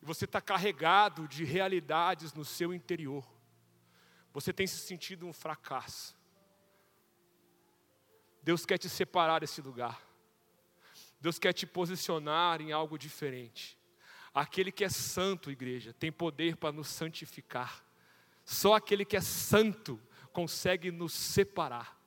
e 0.00 0.04
você 0.04 0.24
está 0.24 0.40
carregado 0.40 1.28
de 1.28 1.44
realidades 1.44 2.32
no 2.32 2.44
seu 2.44 2.72
interior. 2.72 3.26
Você 4.32 4.54
tem 4.54 4.66
se 4.66 4.78
sentido 4.78 5.26
um 5.26 5.32
fracasso. 5.34 6.16
Deus 8.42 8.64
quer 8.64 8.78
te 8.78 8.88
separar 8.88 9.40
desse 9.40 9.60
lugar. 9.60 10.06
Deus 11.20 11.38
quer 11.38 11.52
te 11.52 11.66
posicionar 11.66 12.60
em 12.60 12.72
algo 12.72 12.98
diferente. 12.98 13.78
Aquele 14.34 14.70
que 14.70 14.84
é 14.84 14.88
santo, 14.88 15.50
igreja, 15.50 15.92
tem 15.92 16.12
poder 16.12 16.56
para 16.56 16.72
nos 16.72 16.88
santificar. 16.88 17.84
Só 18.44 18.74
aquele 18.74 19.04
que 19.04 19.16
é 19.16 19.20
santo 19.20 20.00
consegue 20.32 20.90
nos 20.90 21.12
separar. 21.12 21.98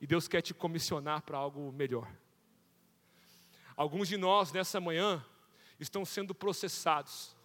E 0.00 0.06
Deus 0.06 0.26
quer 0.26 0.40
te 0.40 0.54
comissionar 0.54 1.22
para 1.22 1.38
algo 1.38 1.70
melhor. 1.70 2.10
Alguns 3.76 4.08
de 4.08 4.16
nós 4.16 4.52
nessa 4.52 4.80
manhã 4.80 5.24
estão 5.78 6.04
sendo 6.04 6.34
processados 6.34 7.36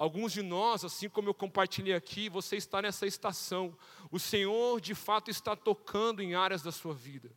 Alguns 0.00 0.32
de 0.32 0.40
nós, 0.40 0.82
assim 0.82 1.10
como 1.10 1.28
eu 1.28 1.34
compartilhei 1.34 1.92
aqui, 1.92 2.30
você 2.30 2.56
está 2.56 2.80
nessa 2.80 3.06
estação. 3.06 3.76
O 4.10 4.18
Senhor 4.18 4.80
de 4.80 4.94
fato 4.94 5.30
está 5.30 5.54
tocando 5.54 6.22
em 6.22 6.34
áreas 6.34 6.62
da 6.62 6.72
sua 6.72 6.94
vida. 6.94 7.30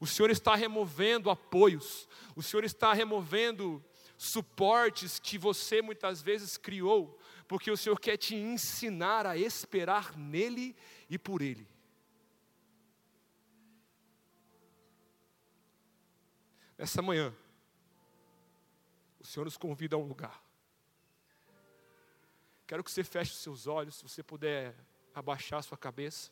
O 0.00 0.06
Senhor 0.06 0.30
está 0.30 0.54
removendo 0.54 1.30
apoios. 1.30 2.08
O 2.34 2.42
Senhor 2.42 2.64
está 2.64 2.92
removendo 2.92 3.84
suportes 4.18 5.18
que 5.18 5.36
você 5.36 5.82
muitas 5.82 6.22
vezes 6.22 6.56
criou, 6.56 7.18
porque 7.46 7.70
o 7.70 7.76
Senhor 7.76 7.98
quer 8.00 8.16
te 8.16 8.34
ensinar 8.34 9.26
a 9.26 9.36
esperar 9.36 10.16
nele 10.16 10.74
e 11.08 11.18
por 11.18 11.42
ele. 11.42 11.68
Nessa 16.78 17.00
manhã, 17.00 17.34
o 19.18 19.24
Senhor 19.24 19.44
nos 19.44 19.56
convida 19.56 19.96
a 19.96 19.98
um 19.98 20.06
lugar. 20.06 20.42
Quero 22.66 22.82
que 22.82 22.90
você 22.90 23.04
feche 23.04 23.32
os 23.32 23.38
seus 23.38 23.66
olhos, 23.66 23.96
se 23.96 24.02
você 24.02 24.22
puder 24.22 24.74
abaixar 25.14 25.60
a 25.60 25.62
sua 25.62 25.78
cabeça. 25.78 26.30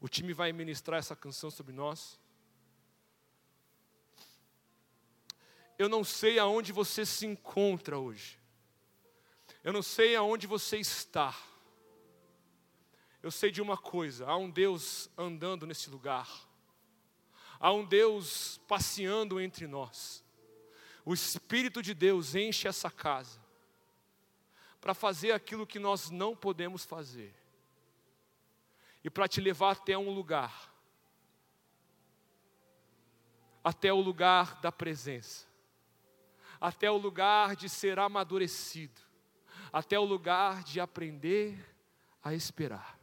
O 0.00 0.08
time 0.08 0.32
vai 0.32 0.52
ministrar 0.52 0.98
essa 0.98 1.16
canção 1.16 1.50
sobre 1.50 1.72
nós. 1.72 2.18
Eu 5.80 5.88
não 5.88 6.04
sei 6.04 6.38
aonde 6.38 6.72
você 6.72 7.06
se 7.06 7.24
encontra 7.24 7.98
hoje. 7.98 8.38
Eu 9.64 9.72
não 9.72 9.80
sei 9.80 10.14
aonde 10.14 10.46
você 10.46 10.76
está. 10.76 11.34
Eu 13.22 13.30
sei 13.30 13.50
de 13.50 13.62
uma 13.62 13.78
coisa: 13.78 14.26
há 14.26 14.36
um 14.36 14.50
Deus 14.50 15.08
andando 15.16 15.66
nesse 15.66 15.88
lugar. 15.88 16.28
Há 17.58 17.72
um 17.72 17.82
Deus 17.82 18.60
passeando 18.68 19.40
entre 19.40 19.66
nós. 19.66 20.22
O 21.02 21.14
Espírito 21.14 21.80
de 21.80 21.94
Deus 21.94 22.34
enche 22.34 22.68
essa 22.68 22.90
casa 22.90 23.40
para 24.82 24.92
fazer 24.92 25.32
aquilo 25.32 25.66
que 25.66 25.78
nós 25.78 26.10
não 26.10 26.36
podemos 26.36 26.84
fazer, 26.84 27.34
e 29.02 29.08
para 29.08 29.26
te 29.26 29.40
levar 29.40 29.70
até 29.70 29.96
um 29.96 30.10
lugar, 30.10 30.74
até 33.64 33.90
o 33.90 34.00
lugar 34.00 34.60
da 34.60 34.70
presença, 34.70 35.48
até 36.60 36.90
o 36.90 36.96
lugar 36.96 37.56
de 37.56 37.68
ser 37.68 37.98
amadurecido, 37.98 39.00
até 39.72 39.98
o 39.98 40.04
lugar 40.04 40.62
de 40.62 40.78
aprender 40.78 41.58
a 42.22 42.34
esperar. 42.34 42.99